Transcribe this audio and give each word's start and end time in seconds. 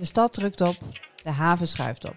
De 0.00 0.06
stad 0.06 0.32
drukt 0.32 0.60
op, 0.60 0.76
de 1.22 1.30
haven 1.30 1.68
schuift 1.68 2.04
op. 2.04 2.16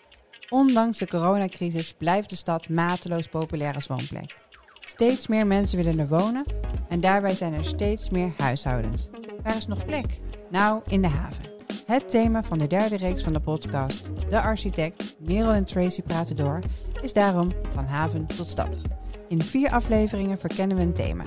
Ondanks 0.49 0.97
de 0.97 1.07
coronacrisis 1.07 1.93
blijft 1.93 2.29
de 2.29 2.35
stad 2.35 2.69
mateloos 2.69 3.27
populair 3.27 3.75
als 3.75 3.87
woonplek. 3.87 4.35
Steeds 4.79 5.27
meer 5.27 5.47
mensen 5.47 5.77
willen 5.77 5.99
er 5.99 6.07
wonen 6.07 6.45
en 6.89 6.99
daarbij 6.99 7.33
zijn 7.33 7.53
er 7.53 7.65
steeds 7.65 8.09
meer 8.09 8.33
huishoudens. 8.37 9.09
Waar 9.41 9.55
is 9.55 9.67
nog 9.67 9.85
plek? 9.85 10.19
Nou, 10.49 10.81
in 10.87 11.01
de 11.01 11.07
haven. 11.07 11.43
Het 11.85 12.09
thema 12.09 12.43
van 12.43 12.57
de 12.57 12.67
derde 12.67 12.97
reeks 12.97 13.23
van 13.23 13.33
de 13.33 13.39
podcast, 13.39 14.09
De 14.29 14.41
Architect, 14.41 15.15
Merel 15.19 15.51
en 15.51 15.65
Tracy 15.65 16.01
praten 16.01 16.35
door, 16.35 16.59
is 17.01 17.13
daarom 17.13 17.51
van 17.73 17.85
haven 17.85 18.27
tot 18.27 18.47
stad. 18.47 18.81
In 19.27 19.41
vier 19.41 19.71
afleveringen 19.71 20.39
verkennen 20.39 20.77
we 20.77 20.83
een 20.83 20.93
thema. 20.93 21.25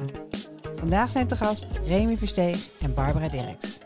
Vandaag 0.76 1.10
zijn 1.10 1.26
te 1.26 1.36
gast 1.36 1.66
Remy 1.84 2.16
Versteeg 2.16 2.68
en 2.80 2.94
Barbara 2.94 3.28
Dirks. 3.28 3.78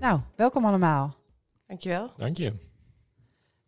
Nou, 0.00 0.20
welkom 0.36 0.64
allemaal. 0.64 1.24
Dankjewel. 1.66 2.12
Dank 2.16 2.36
je. 2.36 2.52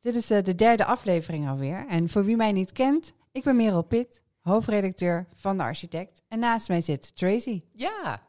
Dit 0.00 0.16
is 0.16 0.30
uh, 0.30 0.42
de 0.42 0.54
derde 0.54 0.84
aflevering 0.84 1.48
alweer. 1.48 1.86
En 1.86 2.08
voor 2.08 2.24
wie 2.24 2.36
mij 2.36 2.52
niet 2.52 2.72
kent, 2.72 3.12
ik 3.32 3.42
ben 3.42 3.56
Merel 3.56 3.82
Pitt, 3.82 4.22
hoofdredacteur 4.40 5.26
van 5.34 5.56
De 5.56 5.62
Architect. 5.62 6.22
En 6.28 6.38
naast 6.38 6.68
mij 6.68 6.80
zit 6.80 7.16
Tracy. 7.16 7.62
Ja, 7.72 8.22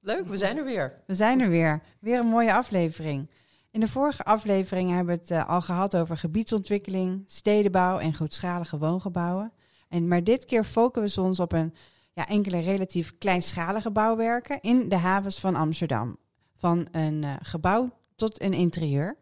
leuk, 0.00 0.26
we 0.26 0.36
zijn 0.36 0.56
er 0.56 0.64
weer. 0.64 1.02
We 1.06 1.14
zijn 1.14 1.40
er 1.40 1.48
weer. 1.48 1.82
Weer 2.00 2.18
een 2.18 2.26
mooie 2.26 2.54
aflevering. 2.54 3.30
In 3.70 3.80
de 3.80 3.88
vorige 3.88 4.22
aflevering 4.22 4.90
hebben 4.90 5.14
we 5.14 5.20
het 5.20 5.30
uh, 5.30 5.48
al 5.48 5.62
gehad 5.62 5.96
over 5.96 6.16
gebiedsontwikkeling, 6.16 7.24
stedenbouw 7.26 7.98
en 7.98 8.14
grootschalige 8.14 8.78
woongebouwen. 8.78 9.52
En, 9.88 10.08
maar 10.08 10.24
dit 10.24 10.44
keer 10.44 10.64
focussen 10.64 11.22
we 11.22 11.28
ons 11.28 11.40
op 11.40 11.52
een, 11.52 11.74
ja, 12.12 12.26
enkele 12.26 12.58
relatief 12.58 13.18
kleinschalige 13.18 13.90
bouwwerken 13.90 14.60
in 14.60 14.88
de 14.88 14.96
havens 14.96 15.40
van 15.40 15.54
Amsterdam. 15.54 16.16
Van 16.56 16.88
een 16.90 17.22
uh, 17.22 17.34
gebouw 17.40 17.90
tot 18.16 18.42
een 18.42 18.52
interieur. 18.52 19.16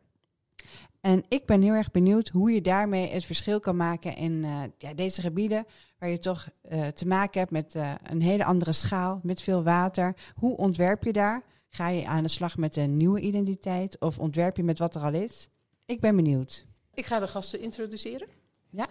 En 1.02 1.24
ik 1.28 1.46
ben 1.46 1.62
heel 1.62 1.74
erg 1.74 1.90
benieuwd 1.90 2.28
hoe 2.28 2.52
je 2.52 2.60
daarmee 2.60 3.08
het 3.08 3.24
verschil 3.24 3.60
kan 3.60 3.76
maken 3.76 4.16
in 4.16 4.32
uh, 4.32 4.62
ja, 4.78 4.94
deze 4.94 5.20
gebieden, 5.20 5.66
waar 5.98 6.08
je 6.08 6.18
toch 6.18 6.48
uh, 6.72 6.86
te 6.86 7.06
maken 7.06 7.40
hebt 7.40 7.52
met 7.52 7.74
uh, 7.74 7.94
een 8.02 8.22
hele 8.22 8.44
andere 8.44 8.72
schaal, 8.72 9.20
met 9.22 9.42
veel 9.42 9.62
water. 9.62 10.16
Hoe 10.34 10.56
ontwerp 10.56 11.04
je 11.04 11.12
daar? 11.12 11.42
Ga 11.68 11.88
je 11.88 12.06
aan 12.06 12.22
de 12.22 12.28
slag 12.28 12.56
met 12.56 12.76
een 12.76 12.96
nieuwe 12.96 13.20
identiteit 13.20 14.00
of 14.00 14.18
ontwerp 14.18 14.56
je 14.56 14.62
met 14.62 14.78
wat 14.78 14.94
er 14.94 15.02
al 15.02 15.12
is? 15.12 15.48
Ik 15.86 16.00
ben 16.00 16.16
benieuwd. 16.16 16.66
Ik 16.94 17.06
ga 17.06 17.18
de 17.18 17.28
gasten 17.28 17.60
introduceren. 17.60 18.28
Ja. 18.70 18.86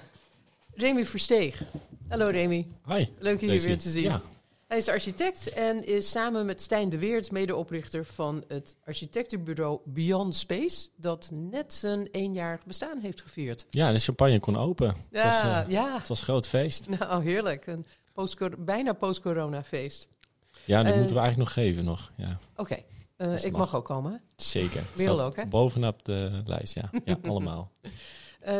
Remy 0.73 1.05
Versteeg. 1.05 1.63
Hallo 2.07 2.27
Remy. 2.27 2.67
Hi. 2.87 3.05
Leuk 3.19 3.39
je 3.39 3.51
hier 3.51 3.61
weer 3.61 3.77
te 3.77 3.89
zien. 3.89 4.03
Ja. 4.03 4.21
Hij 4.71 4.79
is 4.79 4.87
architect 4.89 5.53
en 5.53 5.85
is 5.85 6.09
samen 6.09 6.45
met 6.45 6.61
Stijn 6.61 6.89
de 6.89 6.97
Weert 6.97 7.31
medeoprichter 7.31 8.05
van 8.05 8.43
het 8.47 8.75
architectenbureau 8.85 9.79
Beyond 9.85 10.35
Space, 10.35 10.89
dat 10.95 11.29
net 11.33 11.73
zijn 11.73 12.07
eenjarig 12.11 12.65
bestaan 12.65 12.97
heeft 12.97 13.21
gevierd. 13.21 13.65
Ja, 13.69 13.91
de 13.91 13.99
champagne 13.99 14.39
kon 14.39 14.57
open. 14.57 14.95
Ja, 15.11 15.21
het, 15.21 15.43
was, 15.43 15.67
uh, 15.67 15.73
ja. 15.73 15.97
het 15.97 16.07
was 16.07 16.19
een 16.19 16.25
groot 16.25 16.47
feest. 16.47 16.89
Nou, 16.89 17.23
heerlijk. 17.23 17.67
Een 17.67 17.85
post 18.13 18.65
bijna 18.65 18.93
post-corona 18.93 19.63
feest. 19.63 20.07
Ja, 20.65 20.83
dat 20.83 20.91
Uh, 20.91 20.97
moeten 20.97 21.15
we 21.15 21.21
eigenlijk 21.21 21.55
nog 21.55 21.65
geven 21.65 21.83
nog. 21.83 22.11
Ja, 22.17 22.39
Oké, 22.55 22.61
okay. 22.61 22.85
uh, 23.17 23.43
ik 23.43 23.51
mag. 23.51 23.59
mag 23.59 23.75
ook 23.75 23.85
komen. 23.85 24.11
hè? 24.11 24.17
zeker. 24.35 24.83
Staat 24.95 25.21
ook, 25.21 25.35
hè? 25.35 25.45
Bovenop 25.45 26.05
de 26.05 26.41
lijst, 26.45 26.73
ja. 26.73 26.89
Ja, 27.05 27.17
allemaal. 27.29 27.71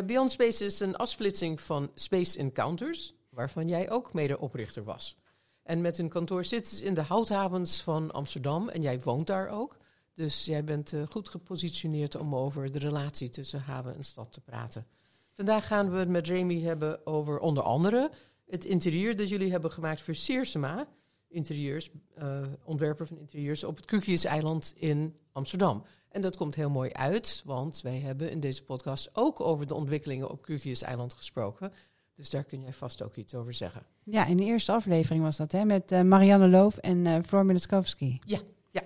Beyond 0.06 0.32
Space 0.32 0.66
is 0.66 0.80
een 0.80 0.96
afsplitsing 0.96 1.62
van 1.62 1.92
Space 1.96 2.40
Encounters, 2.40 3.14
waarvan 3.30 3.68
jij 3.68 3.90
ook 3.90 4.14
medeoprichter 4.14 4.84
was. 4.84 5.20
En 5.64 5.82
met 5.82 5.98
hun 5.98 6.10
kantoor 6.10 6.44
zitten 6.44 6.78
ze 6.78 6.84
in 6.84 6.94
de 6.94 7.02
houthavens 7.02 7.82
van 7.82 8.12
Amsterdam 8.12 8.70
en 8.70 8.82
jij 8.82 9.00
woont 9.00 9.28
daar 9.28 9.50
ook. 9.50 9.78
Dus 10.14 10.46
jij 10.46 10.64
bent 10.64 10.94
uh, 10.94 11.04
goed 11.10 11.30
gepositioneerd 11.30 12.16
om 12.16 12.36
over 12.36 12.72
de 12.72 12.80
relatie 12.80 13.30
tussen 13.30 13.62
haven 13.62 13.96
en 13.96 14.04
stad 14.04 14.32
te 14.32 14.42
praten. 14.42 14.88
Vandaag 15.34 15.68
gaan 15.68 15.92
we 15.92 15.98
het 15.98 16.10
met 16.10 16.28
Remy 16.28 16.62
hebben 16.62 17.06
over 17.06 17.40
onder 17.40 17.64
andere 17.64 18.12
het 18.48 18.66
interieur 18.66 19.16
dat 19.16 19.30
jullie 19.30 19.52
hebben 19.52 19.72
gemaakt 19.72 20.02
voor 20.02 20.16
Seersema, 20.16 20.88
interieurs, 21.28 21.90
uh, 22.18 22.42
ontwerper 22.64 23.08
van 23.08 23.18
interieurs 23.18 23.64
op 23.64 23.76
het 23.76 23.86
Kukjes-eiland 23.86 24.74
in 24.76 25.16
Amsterdam. 25.32 25.84
En 26.10 26.22
dat 26.22 26.38
komt 26.38 26.56
heel 26.56 26.70
mooi 26.70 26.92
uit, 26.92 27.42
want 27.46 27.82
wij 27.82 28.00
hebben 28.00 28.32
in 28.32 28.40
deze 28.40 28.64
podcast 28.64 29.10
ook 29.14 29.42
over 29.42 29.68
de 29.68 29.74
ontwikkelingen 29.74 30.30
op 30.30 30.42
Kukjes-eiland 30.42 31.14
gesproken. 31.14 31.74
Dus 32.22 32.30
daar 32.30 32.44
kun 32.44 32.62
jij 32.62 32.74
vast 32.74 33.04
ook 33.04 33.16
iets 33.16 33.36
over 33.36 33.54
zeggen. 33.54 33.82
Ja, 34.04 34.26
in 34.26 34.38
de 34.38 34.44
eerste 34.44 34.72
aflevering 34.72 35.24
was 35.24 35.38
dat, 35.38 35.52
hè, 35.52 35.66
met 35.66 35.92
uh, 35.92 36.02
Marianne 36.02 36.48
Loof 36.48 36.78
en 36.78 37.06
uh, 37.06 37.18
Floor 37.26 37.46
Milaskowski. 37.46 38.20
Ja, 38.26 38.40
ja. 38.70 38.82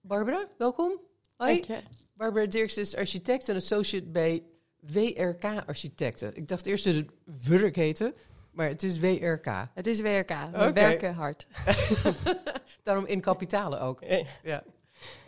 Barbara, 0.00 0.48
welkom. 0.58 1.00
Hoi. 1.36 1.64
Barbara 2.12 2.46
Dirks 2.46 2.76
is 2.76 2.96
architect 2.96 3.48
en 3.48 3.56
associate 3.56 4.06
bij 4.06 4.42
WRK 4.80 5.44
Architecten. 5.66 6.36
Ik 6.36 6.48
dacht 6.48 6.66
eerst 6.66 6.84
dat 6.84 6.94
het 6.94 7.10
WURK 7.24 7.76
heette, 7.76 8.14
maar 8.50 8.68
het 8.68 8.82
is 8.82 8.98
WRK. 8.98 9.68
Het 9.74 9.86
is 9.86 10.00
WRK. 10.00 10.30
We 10.52 10.72
werken 10.72 11.14
hard. 11.14 11.46
Daarom 12.82 13.06
in 13.06 13.20
kapitalen 13.20 13.80
ook. 13.80 14.02
Ja. 14.42 14.64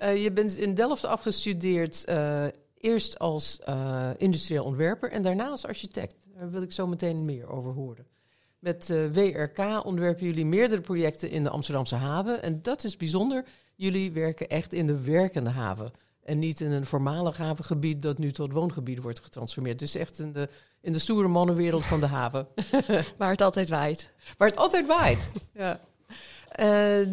Uh, 0.02 0.22
je 0.22 0.32
bent 0.32 0.56
in 0.56 0.74
Delft 0.74 1.04
afgestudeerd, 1.04 2.04
uh, 2.08 2.46
eerst 2.80 3.18
als 3.18 3.60
uh, 3.68 4.10
industrieel 4.16 4.64
ontwerper 4.64 5.10
en 5.10 5.22
daarna 5.22 5.48
als 5.48 5.66
architect. 5.66 6.16
Daar 6.34 6.50
wil 6.50 6.62
ik 6.62 6.72
zo 6.72 6.86
meteen 6.86 7.24
meer 7.24 7.48
over 7.48 7.72
horen. 7.72 8.06
Met 8.58 8.88
uh, 8.88 9.06
WRK 9.06 9.84
ontwerpen 9.84 10.26
jullie 10.26 10.46
meerdere 10.46 10.80
projecten 10.80 11.30
in 11.30 11.42
de 11.42 11.50
Amsterdamse 11.50 11.94
haven. 11.94 12.42
En 12.42 12.62
dat 12.62 12.84
is 12.84 12.96
bijzonder. 12.96 13.44
Jullie 13.74 14.12
werken 14.12 14.48
echt 14.48 14.72
in 14.72 14.86
de 14.86 15.00
werkende 15.00 15.50
haven. 15.50 15.92
En 16.22 16.38
niet 16.38 16.60
in 16.60 16.72
een 16.72 16.86
voormalig 16.86 17.36
havengebied 17.36 18.02
dat 18.02 18.18
nu 18.18 18.32
tot 18.32 18.52
woongebied 18.52 19.00
wordt 19.00 19.20
getransformeerd. 19.20 19.78
Dus 19.78 19.94
echt 19.94 20.18
in 20.18 20.32
de, 20.32 20.48
in 20.80 20.92
de 20.92 20.98
stoere 20.98 21.28
mannenwereld 21.28 21.84
van 21.84 22.00
de 22.00 22.06
haven. 22.06 22.48
Waar 23.18 23.30
het 23.30 23.42
altijd 23.42 23.68
waait. 23.68 24.10
Waar 24.36 24.48
het 24.48 24.56
altijd 24.56 24.86
waait. 24.86 25.28
ja. 25.52 25.80
Uh, 26.60 27.06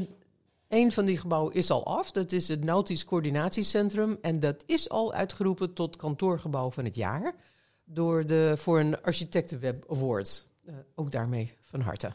een 0.67 0.91
van 0.91 1.05
die 1.05 1.17
gebouwen 1.17 1.53
is 1.53 1.71
al 1.71 1.85
af. 1.85 2.11
Dat 2.11 2.31
is 2.31 2.47
het 2.47 2.63
Nautisch 2.63 3.05
Coördinatiecentrum. 3.05 4.17
En 4.21 4.39
dat 4.39 4.63
is 4.65 4.89
al 4.89 5.13
uitgeroepen 5.13 5.73
tot 5.73 5.95
kantoorgebouw 5.95 6.71
van 6.71 6.85
het 6.85 6.95
jaar. 6.95 7.35
Door 7.83 8.25
de, 8.25 8.53
voor 8.57 8.79
een 8.79 9.01
Architectenweb 9.01 9.91
Award. 9.91 10.47
Uh, 10.65 10.75
ook 10.95 11.11
daarmee 11.11 11.53
van 11.61 11.81
harte. 11.81 12.13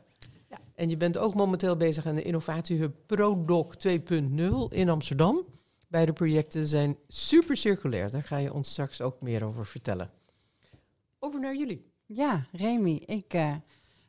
Ja. 0.49 0.59
En 0.75 0.91
je 0.91 0.97
bent 0.97 1.19
ook 1.19 1.35
momenteel 1.35 1.77
bezig 1.77 2.07
aan 2.07 2.15
de 2.15 2.23
innovatiehub 2.23 2.95
ProDoc 3.07 3.75
2.0 3.89 3.95
in 4.69 4.89
Amsterdam. 4.89 5.45
Beide 5.89 6.13
projecten 6.13 6.67
zijn 6.67 6.97
super 7.09 7.57
circulair. 7.57 8.11
Daar 8.11 8.25
ga 8.25 8.37
je 8.37 8.53
ons 8.53 8.71
straks 8.71 9.01
ook 9.01 9.21
meer 9.21 9.45
over 9.45 9.67
vertellen. 9.67 10.11
Over 11.19 11.41
naar 11.41 11.57
jullie. 11.57 11.93
Ja, 12.07 12.47
Remy, 12.53 13.03
ik 13.07 13.35
uh, 13.35 13.55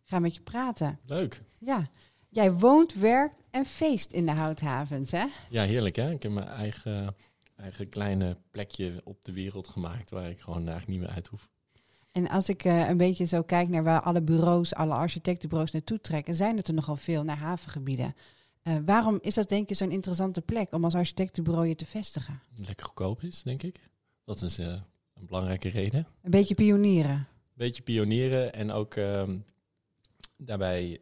ga 0.04 0.20
met 0.20 0.36
je 0.36 0.42
praten. 0.42 1.00
Leuk. 1.06 1.42
Ja, 1.58 1.90
jij 2.30 2.54
woont, 2.54 2.94
werkt 2.94 3.41
en 3.52 3.66
feest 3.66 4.12
in 4.12 4.26
de 4.26 4.32
houthavens, 4.32 5.12
hè? 5.12 5.26
Ja, 5.50 5.64
heerlijk 5.64 5.96
hè. 5.96 6.12
Ik 6.12 6.24
heb 6.24 6.32
mijn 6.32 6.48
eigen, 6.48 7.16
eigen 7.56 7.90
kleine 7.90 8.38
plekje 8.52 9.02
op 9.04 9.26
de 9.26 9.34
wereld 9.34 9.68
gemaakt 9.68 10.10
waar 10.10 10.30
ik 10.30 10.40
gewoon 10.40 10.68
eigenlijk 10.68 10.88
niet 10.88 11.00
meer 11.00 11.16
uit 11.16 11.28
hoef. 11.28 11.50
En 12.12 12.30
als 12.30 12.50
ik 12.50 12.66
uh, 12.66 12.90
een 12.90 12.98
beetje 12.98 13.26
zo 13.26 13.42
kijk 13.42 13.70
naar 13.70 13.84
waar 13.84 14.02
alle 14.02 14.22
bureaus, 14.22 14.74
alle 14.74 14.94
architectenbureaus 14.94 15.72
naartoe 15.72 16.02
trekken, 16.02 16.36
zijn 16.36 16.58
het 16.58 16.68
er 16.68 16.74
nogal 16.74 16.96
veel 16.96 17.24
naar 17.24 17.38
havengebieden. 17.38 18.16
Uh, 18.64 18.76
waarom 18.86 19.20
is 19.22 19.34
dat 19.34 19.50
denk 19.50 19.70
je 19.70 19.76
zo'n 19.76 19.92
interessante 19.92 20.42
plek 20.42 20.74
om 20.74 20.84
als 20.84 20.96
architectenbureau 20.96 21.68
je 21.68 21.76
te 21.76 21.86
vestigen? 21.86 22.42
Lekker 22.56 22.86
goedkoop 22.86 23.24
is, 23.24 23.44
denk 23.44 23.64
ik. 23.64 23.90
Dat 24.26 24.42
is 24.42 24.60
uh, 24.60 24.68
een 25.14 25.26
belangrijke 25.26 25.70
reden. 25.70 26.08
Een 26.22 26.32
beetje 26.32 26.56
pionieren. 26.56 27.12
Een 27.12 27.28
beetje 27.68 27.84
pionieren 27.84 28.54
en 28.54 28.72
ook 28.72 28.96
um, 28.96 29.46
daarbij 30.38 31.00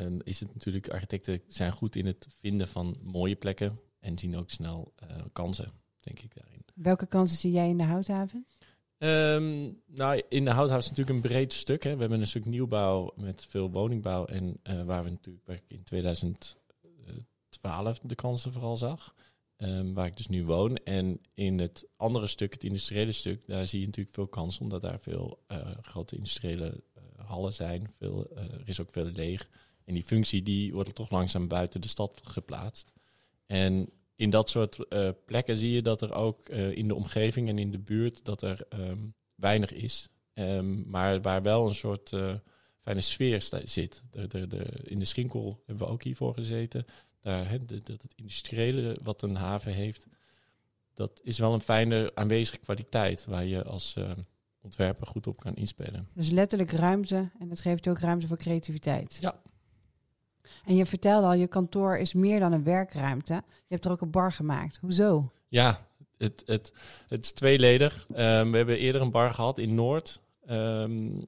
um, 0.00 0.20
is 0.24 0.40
het 0.40 0.54
natuurlijk, 0.54 0.88
architecten 0.88 1.42
zijn 1.46 1.72
goed 1.72 1.96
in 1.96 2.06
het 2.06 2.26
vinden 2.40 2.68
van 2.68 2.96
mooie 3.02 3.36
plekken 3.36 3.80
en 4.00 4.18
zien 4.18 4.36
ook 4.36 4.50
snel 4.50 4.92
uh, 5.02 5.08
kansen, 5.32 5.72
denk 5.98 6.18
ik 6.18 6.34
daarin. 6.34 6.64
Welke 6.74 7.06
kansen 7.06 7.36
zie 7.36 7.52
jij 7.52 7.68
in 7.68 7.78
de 7.78 7.84
houthavens? 7.84 8.58
Um, 8.98 9.80
nou, 9.86 10.22
in 10.28 10.44
de 10.44 10.50
houthaven 10.50 10.82
is 10.82 10.88
natuurlijk 10.88 11.16
een 11.16 11.30
breed 11.30 11.52
stuk. 11.52 11.82
Hè. 11.82 11.94
We 11.94 12.00
hebben 12.00 12.20
een 12.20 12.26
stuk 12.26 12.44
nieuwbouw 12.44 13.12
met 13.16 13.46
veel 13.48 13.70
woningbouw 13.70 14.24
en 14.24 14.60
uh, 14.62 14.84
waar 14.84 15.04
we 15.04 15.10
natuurlijk 15.10 15.62
in 15.66 15.82
2012 15.82 17.98
de 17.98 18.14
kansen 18.14 18.52
vooral 18.52 18.76
zag. 18.76 19.14
Um, 19.60 19.94
waar 19.94 20.06
ik 20.06 20.16
dus 20.16 20.28
nu 20.28 20.44
woon. 20.44 20.76
En 20.76 21.20
in 21.34 21.58
het 21.58 21.86
andere 21.96 22.26
stuk, 22.26 22.52
het 22.52 22.64
industriële 22.64 23.12
stuk, 23.12 23.46
daar 23.46 23.66
zie 23.66 23.80
je 23.80 23.86
natuurlijk 23.86 24.14
veel 24.14 24.26
kansen, 24.26 24.62
omdat 24.62 24.82
daar 24.82 25.00
veel 25.00 25.38
uh, 25.48 25.58
grote 25.82 26.16
industriële 26.16 26.82
uh, 26.96 27.28
hallen 27.28 27.52
zijn. 27.52 27.90
Veel, 27.96 28.26
uh, 28.32 28.38
er 28.38 28.68
is 28.68 28.80
ook 28.80 28.90
veel 28.90 29.04
leeg. 29.04 29.48
En 29.88 29.94
die 29.94 30.02
functie 30.02 30.42
die 30.42 30.72
wordt 30.72 30.94
toch 30.94 31.10
langzaam 31.10 31.48
buiten 31.48 31.80
de 31.80 31.88
stad 31.88 32.20
geplaatst. 32.24 32.92
En 33.46 33.88
in 34.14 34.30
dat 34.30 34.50
soort 34.50 34.78
uh, 34.88 35.10
plekken 35.24 35.56
zie 35.56 35.70
je 35.70 35.82
dat 35.82 36.00
er 36.00 36.12
ook 36.12 36.48
uh, 36.48 36.76
in 36.76 36.88
de 36.88 36.94
omgeving 36.94 37.48
en 37.48 37.58
in 37.58 37.70
de 37.70 37.78
buurt 37.78 38.24
dat 38.24 38.42
er 38.42 38.66
um, 38.70 39.14
weinig 39.34 39.72
is. 39.72 40.08
Um, 40.34 40.84
maar 40.86 41.22
waar 41.22 41.42
wel 41.42 41.68
een 41.68 41.74
soort 41.74 42.12
uh, 42.12 42.34
fijne 42.82 43.00
sfeer 43.00 43.48
zit. 43.64 44.02
De, 44.10 44.26
de, 44.26 44.46
de, 44.46 44.64
in 44.84 44.98
de 44.98 45.04
Schinkel 45.04 45.62
hebben 45.66 45.86
we 45.86 45.92
ook 45.92 46.02
hiervoor 46.02 46.34
gezeten. 46.34 46.86
Daar, 47.20 47.48
he, 47.48 47.64
de, 47.64 47.82
het 47.84 48.14
industriële 48.16 48.98
wat 49.02 49.22
een 49.22 49.36
haven 49.36 49.72
heeft, 49.72 50.06
dat 50.94 51.20
is 51.22 51.38
wel 51.38 51.54
een 51.54 51.60
fijne 51.60 52.12
aanwezige 52.14 52.58
kwaliteit 52.58 53.24
waar 53.24 53.44
je 53.44 53.64
als 53.64 53.96
eh, 53.96 54.10
ontwerper 54.60 55.06
goed 55.06 55.26
op 55.26 55.40
kan 55.40 55.54
inspelen. 55.54 56.08
Dus 56.12 56.30
letterlijk 56.30 56.70
ruimte 56.70 57.30
en 57.38 57.48
dat 57.48 57.60
geeft 57.60 57.84
je 57.84 57.90
ook 57.90 57.98
ruimte 57.98 58.26
voor 58.26 58.36
creativiteit. 58.36 59.18
Ja. 59.20 59.40
En 60.64 60.76
je 60.76 60.86
vertelde 60.86 61.26
al, 61.26 61.34
je 61.34 61.46
kantoor 61.46 61.96
is 61.96 62.12
meer 62.12 62.40
dan 62.40 62.52
een 62.52 62.64
werkruimte. 62.64 63.34
Je 63.34 63.74
hebt 63.74 63.84
er 63.84 63.90
ook 63.90 64.00
een 64.00 64.10
bar 64.10 64.32
gemaakt. 64.32 64.78
Hoezo? 64.80 65.32
Ja, 65.48 65.86
het, 66.16 66.42
het, 66.46 66.72
het 67.08 67.24
is 67.24 67.32
tweeledig. 67.32 68.06
Ehm, 68.14 68.50
we 68.50 68.56
hebben 68.56 68.78
eerder 68.78 69.00
een 69.00 69.10
bar 69.10 69.30
gehad 69.30 69.58
in 69.58 69.74
Noord, 69.74 70.20
um. 70.50 71.26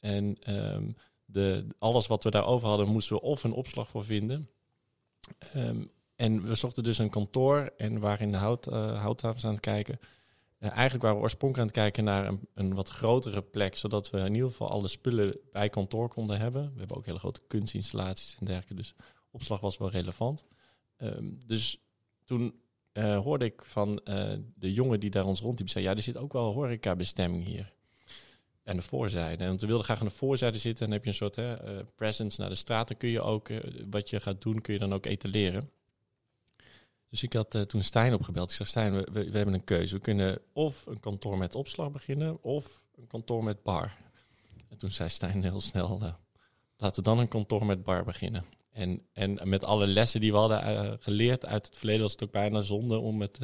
En 0.00 0.36
ehm, 0.40 0.90
de, 1.24 1.66
alles 1.78 2.06
wat 2.06 2.24
we 2.24 2.30
daarover 2.30 2.68
hadden, 2.68 2.88
moesten 2.88 3.16
we 3.16 3.22
of 3.22 3.44
een 3.44 3.52
opslag 3.52 3.88
voor 3.88 4.04
vinden. 4.04 4.48
En 6.18 6.44
we 6.44 6.54
zochten 6.54 6.82
dus 6.82 6.98
een 6.98 7.10
kantoor 7.10 7.70
en 7.76 8.00
waren 8.00 8.26
in 8.26 8.32
de 8.32 8.38
hout, 8.38 8.66
eh, 8.66 9.02
houthavens 9.02 9.44
aan 9.44 9.52
het 9.52 9.60
kijken. 9.60 9.98
Eh, 10.58 10.70
eigenlijk 10.70 11.02
waren 11.02 11.16
we 11.16 11.22
oorspronkelijk 11.22 11.68
aan 11.68 11.82
het 11.82 11.84
kijken 11.84 12.04
naar 12.04 12.26
een, 12.26 12.48
een 12.54 12.74
wat 12.74 12.88
grotere 12.88 13.42
plek, 13.42 13.76
zodat 13.76 14.10
we 14.10 14.18
in 14.18 14.34
ieder 14.34 14.50
geval 14.50 14.70
alle 14.70 14.88
spullen 14.88 15.38
bij 15.52 15.68
kantoor 15.68 16.08
konden 16.08 16.38
hebben. 16.38 16.72
We 16.72 16.78
hebben 16.78 16.96
ook 16.96 17.06
hele 17.06 17.18
grote 17.18 17.40
kunstinstallaties 17.46 18.36
en 18.38 18.46
dergelijke, 18.46 18.74
dus 18.74 18.94
opslag 19.30 19.60
was 19.60 19.78
wel 19.78 19.90
relevant. 19.90 20.44
Ehm, 20.96 21.30
dus 21.46 21.82
toen 22.24 22.60
eh, 22.92 23.18
hoorde 23.18 23.44
ik 23.44 23.62
van 23.64 23.98
eh, 23.98 24.32
de 24.54 24.72
jongen 24.72 25.00
die 25.00 25.10
daar 25.10 25.24
ons 25.24 25.40
rondliep, 25.40 25.68
zei 25.68 25.84
ja, 25.84 25.94
er 25.94 26.02
zit 26.02 26.16
ook 26.16 26.32
wel 26.32 26.52
horecabestemming 26.52 27.44
hier. 27.44 27.72
En 28.62 28.76
de 28.76 28.82
voorzijde. 28.82 29.44
En 29.44 29.58
we 29.58 29.66
wilden 29.66 29.84
graag 29.84 30.00
aan 30.00 30.06
de 30.06 30.14
voorzijde 30.14 30.58
zitten. 30.58 30.84
En 30.84 30.90
dan 30.90 30.94
heb 30.96 31.04
je 31.04 31.10
een 31.10 31.16
soort 31.16 31.36
hè, 31.36 31.84
presence 31.84 32.40
naar 32.40 32.50
de 32.50 32.56
straat. 32.56 32.88
Dan 32.88 32.96
kun 32.96 33.08
je 33.08 33.20
ook, 33.20 33.48
wat 33.90 34.10
je 34.10 34.20
gaat 34.20 34.42
doen, 34.42 34.60
kun 34.60 34.72
je 34.72 34.78
dan 34.78 34.92
ook 34.92 35.06
etaleren. 35.06 35.70
Dus 37.10 37.22
ik 37.22 37.32
had 37.32 37.54
eh, 37.54 37.62
toen 37.62 37.82
Stijn 37.82 38.14
opgebeld. 38.14 38.50
Ik 38.50 38.56
zeg, 38.56 38.66
Stijn, 38.66 38.92
we, 38.92 39.10
we, 39.12 39.36
hebben 39.36 39.54
een 39.54 39.64
keuze. 39.64 39.94
We 39.94 40.00
kunnen 40.00 40.40
of 40.52 40.86
een 40.86 41.00
kantoor 41.00 41.38
met 41.38 41.54
opslag 41.54 41.90
beginnen, 41.90 42.42
of 42.42 42.82
een 42.94 43.06
kantoor 43.06 43.44
met 43.44 43.62
bar. 43.62 43.96
En 44.68 44.78
toen 44.78 44.90
zei 44.90 45.08
Stijn 45.08 45.42
heel 45.42 45.60
snel, 45.60 46.00
eh, 46.02 46.12
laten 46.76 47.02
we 47.02 47.08
dan 47.08 47.18
een 47.18 47.28
kantoor 47.28 47.66
met 47.66 47.82
bar 47.82 48.04
beginnen. 48.04 48.44
En, 48.70 49.02
en 49.12 49.48
met 49.48 49.64
alle 49.64 49.86
lessen 49.86 50.20
die 50.20 50.32
we 50.32 50.38
hadden 50.38 50.62
eh, 50.62 50.92
geleerd 50.98 51.46
uit 51.46 51.66
het 51.66 51.76
verleden, 51.76 52.02
was 52.02 52.12
het 52.12 52.22
ook 52.22 52.30
bijna 52.30 52.60
zonde 52.60 52.98
om 52.98 53.20
het 53.20 53.38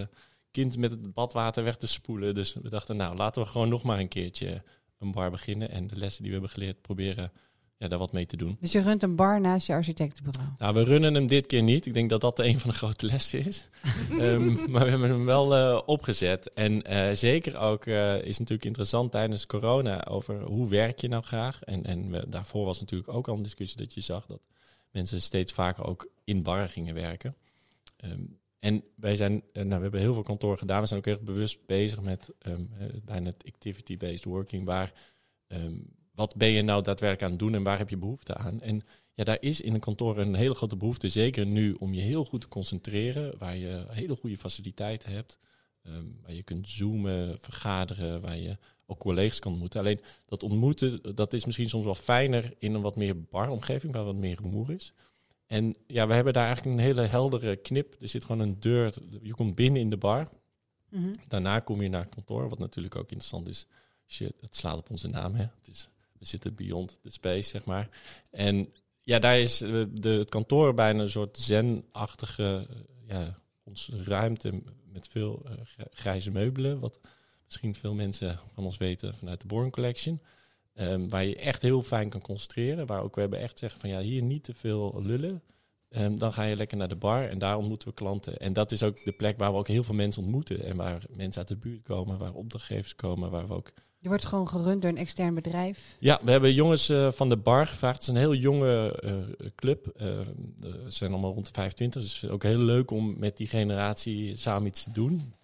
kind 0.51 0.77
met 0.77 0.91
het 0.91 1.15
badwater 1.15 1.65
weg 1.65 1.77
te 1.77 1.87
spoelen. 1.87 2.35
Dus 2.35 2.55
we 2.55 2.69
dachten, 2.69 2.97
nou, 2.97 3.17
laten 3.17 3.43
we 3.43 3.49
gewoon 3.49 3.69
nog 3.69 3.83
maar 3.83 3.99
een 3.99 4.09
keertje 4.09 4.63
een 4.99 5.13
bar 5.13 5.31
beginnen. 5.31 5.71
En 5.71 5.87
de 5.87 5.97
lessen 5.97 6.23
die 6.23 6.33
we 6.33 6.39
hebben 6.39 6.57
geleerd, 6.57 6.81
proberen 6.81 7.33
ja, 7.77 7.89
daar 7.89 7.99
wat 7.99 8.13
mee 8.13 8.27
te 8.27 8.37
doen. 8.37 8.57
Dus 8.61 8.73
je 8.73 8.81
runt 8.81 9.03
een 9.03 9.17
bar 9.17 9.41
naast 9.41 9.67
je 9.67 9.73
architectenbureau. 9.73 10.49
Nou, 10.59 10.75
we 10.75 10.85
runnen 10.85 11.15
hem 11.15 11.27
dit 11.27 11.47
keer 11.47 11.63
niet. 11.63 11.87
Ik 11.87 11.95
denk 11.95 12.11
dat 12.11 12.21
dat 12.21 12.39
een 12.39 12.61
van 12.61 12.71
de 12.71 12.77
grote 12.77 13.07
lessen 13.07 13.39
is. 13.39 13.69
Ehm, 14.11 14.71
maar 14.71 14.85
we 14.85 14.91
hebben 14.91 15.11
hem 15.11 15.25
wel 15.25 15.55
eh, 15.55 15.81
opgezet. 15.87 16.53
En 16.53 16.83
eh, 16.83 17.15
zeker 17.15 17.59
ook 17.59 17.87
eh, 17.87 18.15
is 18.23 18.39
natuurlijk 18.39 18.65
interessant 18.67 19.11
tijdens 19.11 19.47
corona 19.47 20.05
over 20.05 20.43
hoe 20.43 20.69
werk 20.69 21.01
je 21.01 21.09
nou 21.09 21.23
graag. 21.23 21.63
En, 21.63 21.85
en 21.85 22.25
daarvoor 22.29 22.65
was 22.65 22.81
natuurlijk 22.81 23.13
ook 23.13 23.29
al 23.29 23.37
een 23.37 23.43
discussie 23.43 23.79
dat 23.79 23.95
je 23.95 24.01
zag 24.01 24.27
dat 24.27 24.41
mensen 24.91 25.23
steeds 25.23 25.53
vaker 25.53 25.85
ook 25.85 26.09
in 26.25 26.43
barren 26.43 26.69
gingen 26.69 26.95
werken. 26.95 27.37
Ehm, 27.97 28.23
en 28.59 28.85
wij 28.97 29.17
zijn, 29.17 29.43
nou, 29.53 29.69
we 29.69 29.75
hebben 29.75 30.01
heel 30.01 30.15
veel 30.15 30.23
kantoor 30.23 30.59
gedaan. 30.59 30.81
We 30.81 30.87
zijn 30.87 30.99
ook 30.99 31.07
heel 31.07 31.15
erg 31.15 31.25
bewust 31.25 31.67
bezig 31.67 32.01
met 32.01 32.31
ehm, 32.39 32.65
eh, 32.79 32.87
bijna 33.05 33.29
het 33.29 33.45
activity-based 33.47 34.25
working. 34.25 34.65
Waar, 34.65 34.93
wat 36.15 36.37
ben 36.37 36.49
je 36.49 36.63
nou 36.63 36.83
daadwerkelijk 36.83 37.23
aan 37.23 37.31
het 37.31 37.39
doen 37.39 37.55
en 37.55 37.63
waar 37.63 37.79
heb 37.79 37.89
je 37.89 37.97
behoefte 37.97 38.35
aan? 38.35 38.61
En 38.61 38.83
ja, 39.15 39.25
daar 39.25 39.37
is 39.41 39.61
in 39.61 39.75
een 39.75 39.81
kantoor 39.81 40.19
een 40.19 40.35
hele 40.35 40.55
grote 40.55 40.77
behoefte, 40.77 41.09
zeker 41.09 41.47
nu, 41.47 41.73
om 41.73 41.95
je 41.95 42.01
heel 42.01 42.25
goed 42.25 42.41
te 42.41 42.49
concentreren, 42.49 43.39
waar 43.39 43.57
je 43.57 43.87
hele 43.89 44.17
goede 44.17 44.37
faciliteiten 44.37 45.13
hebt, 45.13 45.39
ehm, 45.83 46.05
waar 46.23 46.33
je 46.33 46.43
kunt 46.43 46.69
zoomen, 46.69 47.39
vergaderen, 47.41 48.21
waar 48.21 48.39
je 48.39 48.59
ook 48.87 48.99
collega's 48.99 49.39
kan 49.39 49.53
ontmoeten. 49.53 49.81
Alleen 49.81 50.01
dat 50.27 50.43
ontmoeten, 50.43 51.15
dat 51.15 51.33
is 51.33 51.45
misschien 51.45 51.69
soms 51.69 51.85
wel 51.85 51.95
fijner 51.95 52.53
in 52.59 52.75
een 52.75 52.83
wat 52.83 52.97
meer 52.97 53.23
baromgeving, 53.23 53.93
waar 53.93 54.05
wat 54.05 54.15
meer 54.15 54.39
rumoer 54.43 54.71
is. 54.71 54.93
En 55.47 55.75
ja, 55.87 56.07
we 56.07 56.15
hebben 56.15 56.33
daar 56.33 56.47
eigenlijk 56.47 56.77
een 56.77 56.85
hele 56.85 57.03
heldere 57.03 57.57
knip. 57.57 57.97
Er 58.01 58.09
zit 58.09 58.25
gewoon 58.25 58.41
een 58.41 58.61
deur, 58.61 58.95
je 59.23 59.35
komt 59.35 59.55
binnen 59.55 59.81
in 59.81 59.91
de 59.91 59.97
bar, 59.97 60.29
Mhm. 60.95 61.13
Daarna 61.29 61.61
kom 61.61 61.83
je 61.83 61.89
naar 61.89 62.03
het 62.03 62.15
kantoor, 62.15 62.49
wat 62.49 62.59
natuurlijk 62.59 62.97
ook 62.97 63.11
interessant 63.11 63.49
is. 63.49 63.67
Je, 64.07 64.35
het 64.41 64.57
slaat 64.57 64.79
op 64.79 64.91
onze 64.91 65.09
naam, 65.09 65.35
hè. 65.35 65.43
Het 65.43 65.69
is, 65.69 65.89
zitten 66.27 66.55
beyond 66.55 66.99
the 67.03 67.11
space, 67.11 67.49
zeg 67.49 67.65
maar. 67.65 67.89
En 68.31 68.73
ja, 69.01 69.19
daar 69.19 69.39
is 69.39 69.61
eh, 69.61 69.83
de, 69.91 70.09
het 70.09 70.29
kantoor 70.29 70.75
bijna 70.75 71.01
een 71.01 71.09
soort 71.09 71.39
zen-achtige 71.39 72.67
eh, 72.71 73.17
ja, 73.17 73.39
ruimte 74.05 74.63
met 74.93 75.09
veel 75.09 75.43
eh, 75.45 75.53
gr- 75.65 75.83
grijze 75.91 76.31
meubelen. 76.31 76.81
Wat 76.81 77.01
misschien 77.45 77.75
veel 77.75 77.95
mensen 77.95 78.41
van 78.55 78.65
ons 78.65 78.77
weten 78.77 79.15
vanuit 79.15 79.41
de 79.41 79.47
Born 79.47 79.71
Collection. 79.71 80.21
Ehm, 80.75 81.09
waar 81.09 81.25
je 81.25 81.37
echt 81.37 81.63
heel 81.63 81.83
fijn 81.83 82.09
kan 82.09 82.21
concentreren. 82.21 82.87
Waar 82.87 83.03
ook 83.03 83.15
we 83.15 83.21
hebben 83.21 83.39
echt 83.39 83.59
zeggen 83.59 83.81
van 83.81 83.91
ja, 83.91 84.01
hier 84.01 84.23
niet 84.23 84.45
te 84.45 84.55
veel 84.55 85.03
lullen. 85.03 85.43
Ehm, 85.89 86.17
dan 86.17 86.33
ga 86.33 86.43
je 86.43 86.57
lekker 86.57 86.77
naar 86.77 86.89
de 86.89 86.97
bar 86.97 87.29
en 87.29 87.39
daar 87.39 87.57
ontmoeten 87.57 87.89
we 87.89 87.95
klanten. 87.95 88.37
En 88.39 88.53
dat 88.53 88.73
is 88.73 88.83
ook 88.83 89.05
de 89.05 89.13
plek 89.13 89.39
waar 89.39 89.53
we 89.53 89.59
ook 89.59 89.69
heel 89.69 89.83
veel 89.83 89.95
mensen 89.95 90.23
ontmoeten. 90.23 90.65
En 90.65 90.77
waar 90.77 91.03
mensen 91.11 91.39
uit 91.39 91.49
de 91.49 91.57
buurt 91.57 91.83
komen, 91.83 92.19
waar 92.19 92.35
opdrachtgevers 92.35 92.95
komen, 92.95 93.31
waar 93.31 93.47
we 93.47 93.55
ook... 93.55 93.73
Je 94.05 94.11
wordt 94.11 94.25
gewoon 94.25 94.49
gerund 94.49 94.83
door 94.83 94.91
een 94.91 94.97
extern 94.97 95.35
bedrijf. 95.35 95.97
Ja, 95.99 96.21
we 96.23 96.31
hebben 96.31 96.55
jongens 96.55 96.89
eh, 96.89 97.13
van 97.13 97.29
de 97.29 97.37
bar 97.37 97.67
gevraagd. 97.67 97.95
Het 97.95 98.03
is 98.03 98.09
een 98.09 98.17
heel 98.17 98.35
jonge 98.35 99.01
eh, 99.01 99.47
club. 99.55 99.87
Eh, 99.87 100.07
Ze 100.61 100.85
zijn 100.89 101.13
allemaal 101.13 101.33
rond 101.33 101.47
de 101.47 101.53
25. 101.53 102.03
Dus 102.03 102.29
ook 102.29 102.43
heel 102.43 102.59
leuk 102.59 102.91
om 102.91 103.19
met 103.19 103.37
die 103.37 103.47
generatie 103.47 104.37
samen 104.37 104.67
iets 104.67 104.83
te 104.85 104.91
doen. 104.91 105.35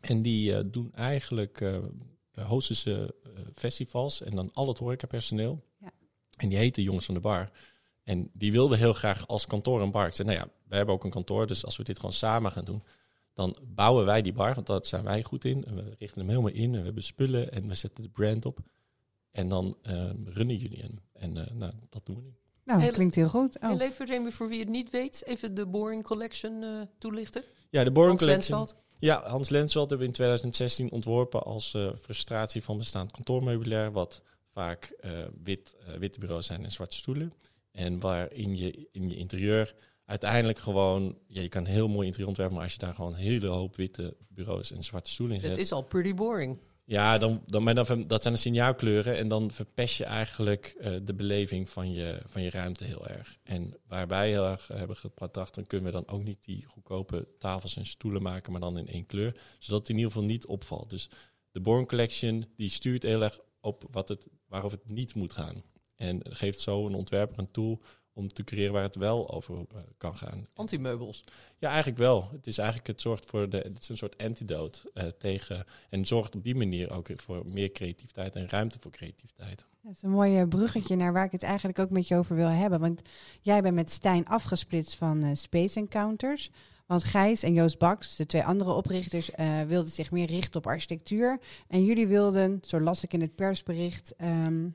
En 0.00 0.22
die 0.22 0.54
eh, 0.54 0.64
doen 0.70 0.92
eigenlijk... 0.94 1.60
eh 1.60 1.76
hosten 2.46 2.76
ze 2.76 3.14
eh, 3.24 3.30
festivals 3.54 4.22
en 4.22 4.34
dan 4.36 4.50
al 4.52 4.68
het 4.68 4.78
horecapersoneel. 4.78 5.64
Ja. 5.80 5.90
En 6.36 6.48
die 6.48 6.58
heten 6.58 6.82
Jongens 6.82 7.04
van 7.06 7.14
de 7.14 7.20
Bar. 7.20 7.50
En 8.04 8.30
die 8.32 8.52
wilden 8.52 8.78
heel 8.78 8.92
graag 8.92 9.26
als 9.26 9.46
kantoor 9.46 9.82
een 9.82 9.90
bar. 9.90 10.06
Ik 10.06 10.14
zei, 10.14 10.28
nou 10.28 10.40
ja, 10.40 10.48
wij 10.68 10.76
hebben 10.76 10.94
ook 10.94 11.04
een 11.04 11.10
kantoor, 11.10 11.46
dus 11.46 11.64
als 11.64 11.76
we 11.76 11.82
dit 11.84 11.96
gewoon 11.96 12.12
samen 12.12 12.52
gaan 12.52 12.64
doen, 12.64 12.82
dan 13.38 13.56
bouwen 13.74 14.04
wij 14.04 14.22
die 14.22 14.32
bar, 14.32 14.54
want 14.54 14.66
dat 14.66 14.86
zijn 14.86 15.04
wij 15.04 15.22
goed 15.22 15.44
in. 15.44 15.64
En 15.64 15.74
we 15.74 15.94
richten 15.98 16.20
hem 16.20 16.28
helemaal 16.28 16.52
in 16.52 16.72
en 16.72 16.78
we 16.78 16.84
hebben 16.84 17.02
spullen 17.02 17.52
en 17.52 17.68
we 17.68 17.74
zetten 17.74 18.02
de 18.02 18.08
brand 18.08 18.46
op. 18.46 18.58
En 19.30 19.48
dan 19.48 19.76
eh, 19.82 20.10
runnen 20.24 20.56
jullie 20.56 20.80
hem. 20.80 21.00
En 21.12 21.36
eh, 21.36 21.54
nou, 21.54 21.72
dat 21.88 22.06
doen 22.06 22.16
we 22.16 22.22
nu. 22.22 22.34
Nou, 22.68 22.80
dat 22.80 22.92
klinkt 22.92 23.14
heel 23.14 23.28
goed. 23.28 23.58
Oh. 23.58 23.68
Heel 23.68 23.80
even, 23.80 24.06
Remy, 24.06 24.30
voor 24.30 24.48
wie 24.48 24.58
het 24.60 24.68
niet 24.68 24.90
weet, 24.90 25.22
even 25.26 25.54
de 25.54 25.66
Boring 25.66 26.02
Collection 26.02 26.62
eh, 26.62 26.80
toelichten. 26.98 27.42
Ja, 27.70 27.84
de 27.84 27.90
Boring 27.90 28.18
Hans 28.18 28.30
Collection. 28.30 28.58
Lensveld. 28.58 28.82
Ja, 28.98 29.28
Hans 29.28 29.48
Lensveld 29.48 29.90
hebben 29.90 30.06
we 30.06 30.12
in 30.12 30.18
2016 30.18 30.90
ontworpen 30.90 31.42
als 31.42 31.74
eh, 31.74 31.90
frustratie 32.00 32.62
van 32.62 32.78
bestaand 32.78 33.10
kantoormeubilair, 33.10 33.92
wat 33.92 34.22
vaak 34.52 34.84
eh, 35.00 35.10
wit, 35.42 35.76
witte 35.98 36.18
bureaus 36.18 36.46
zijn 36.46 36.64
en 36.64 36.72
zwarte 36.72 36.96
stoelen. 36.96 37.32
En 37.72 38.00
waarin 38.00 38.56
je 38.56 38.88
in 38.92 39.08
je 39.08 39.16
interieur 39.16 39.74
uiteindelijk 40.08 40.58
gewoon, 40.58 41.18
ja, 41.26 41.40
je 41.40 41.48
kan 41.48 41.64
heel 41.64 41.88
mooi 41.88 42.04
interieur 42.04 42.28
ontwerpen, 42.28 42.54
maar 42.56 42.64
als 42.64 42.72
je 42.72 42.78
daar 42.78 42.94
gewoon 42.94 43.12
een 43.12 43.18
hele 43.18 43.46
hoop 43.46 43.76
witte 43.76 44.16
bureaus 44.28 44.72
en 44.72 44.84
zwarte 44.84 45.10
stoelen 45.10 45.36
in 45.36 45.42
zet, 45.42 45.50
Het 45.50 45.60
is 45.60 45.72
al 45.72 45.82
pretty 45.82 46.14
boring. 46.14 46.58
ja, 46.84 47.18
dan, 47.18 47.42
dan, 47.44 47.62
maar 47.62 47.74
dan, 47.74 48.06
dat 48.06 48.22
zijn 48.22 48.34
de 48.34 48.40
signaalkleuren 48.40 49.16
en 49.16 49.28
dan 49.28 49.50
verpest 49.50 49.96
je 49.96 50.04
eigenlijk 50.04 50.74
eh, 50.78 50.92
de 51.02 51.14
beleving 51.14 51.68
van 51.68 51.92
je, 51.92 52.20
van 52.26 52.42
je 52.42 52.50
ruimte 52.50 52.84
heel 52.84 53.06
erg. 53.06 53.38
En 53.42 53.74
waar 53.86 54.06
wij 54.06 54.28
heel 54.28 54.46
erg 54.46 54.68
hebben 54.68 54.96
gedacht, 54.96 55.54
dan 55.54 55.66
kunnen 55.66 55.86
we 55.86 55.92
dan 55.92 56.08
ook 56.16 56.24
niet 56.24 56.44
die 56.44 56.64
goedkope 56.64 57.28
tafels 57.38 57.76
en 57.76 57.86
stoelen 57.86 58.22
maken, 58.22 58.52
maar 58.52 58.60
dan 58.60 58.78
in 58.78 58.88
één 58.88 59.06
kleur, 59.06 59.40
zodat 59.58 59.80
het 59.80 59.88
in 59.88 59.96
ieder 59.96 60.12
geval 60.12 60.26
niet 60.26 60.46
opvalt. 60.46 60.90
Dus 60.90 61.08
de 61.50 61.60
Born 61.60 61.86
Collection 61.86 62.44
die 62.56 62.68
stuurt 62.70 63.02
heel 63.02 63.22
erg 63.22 63.38
op 63.60 63.84
wat 63.90 64.08
het, 64.08 64.26
waarover 64.46 64.78
het 64.78 64.88
niet 64.88 65.14
moet 65.14 65.32
gaan. 65.32 65.62
En 65.96 66.20
geeft 66.22 66.60
zo 66.60 66.86
een 66.86 66.94
ontwerper 66.94 67.38
een 67.38 67.50
tool 67.50 67.80
om 68.18 68.28
te 68.28 68.44
creëren 68.44 68.72
waar 68.72 68.82
het 68.82 68.96
wel 68.96 69.30
over 69.30 69.54
eh, 69.54 69.80
kan 69.98 70.16
gaan. 70.16 70.46
Antimeubels. 70.54 71.24
Ja, 71.58 71.68
eigenlijk 71.68 71.98
wel. 71.98 72.28
Het 72.32 72.46
is 72.46 72.58
eigenlijk, 72.58 72.88
het 72.88 73.00
zorgt 73.00 73.26
voor 73.26 73.48
de, 73.48 73.56
het 73.56 73.78
is 73.80 73.88
een 73.88 73.96
soort 73.96 74.22
antidote 74.22 74.90
eh, 74.94 75.06
tegen, 75.06 75.64
en 75.90 76.06
zorgt 76.06 76.34
op 76.34 76.42
die 76.42 76.54
manier 76.54 76.90
ook 76.92 77.08
voor 77.16 77.46
meer 77.46 77.72
creativiteit 77.72 78.36
en 78.36 78.48
ruimte 78.48 78.78
voor 78.78 78.90
creativiteit. 78.90 79.66
Dat 79.82 79.92
is 79.92 80.02
een 80.02 80.10
mooi 80.10 80.38
eh, 80.38 80.48
bruggetje 80.48 80.96
naar 80.96 81.12
waar 81.12 81.24
ik 81.24 81.32
het 81.32 81.42
eigenlijk 81.42 81.78
ook 81.78 81.90
met 81.90 82.08
je 82.08 82.16
over 82.16 82.36
wil 82.36 82.48
hebben. 82.48 82.80
Want 82.80 83.02
jij 83.40 83.62
bent 83.62 83.74
met 83.74 83.90
Stijn 83.90 84.26
afgesplitst 84.26 84.94
van 84.94 85.36
Space 85.36 85.78
Encounters. 85.78 86.50
Want 86.88 87.04
Gijs 87.04 87.42
en 87.42 87.52
Joost 87.52 87.78
Baks, 87.78 88.16
de 88.16 88.26
twee 88.26 88.44
andere 88.44 88.72
oprichters, 88.72 89.30
eh, 89.30 89.62
wilden 89.62 89.92
zich 89.92 90.10
meer 90.10 90.26
richten 90.26 90.60
op 90.60 90.66
architectuur. 90.66 91.40
En 91.66 91.84
jullie 91.84 92.06
wilden, 92.06 92.58
zo 92.62 92.80
las 92.80 93.02
ik 93.02 93.12
in 93.12 93.20
het 93.20 93.34
persbericht, 93.34 94.16
ehm, 94.16 94.68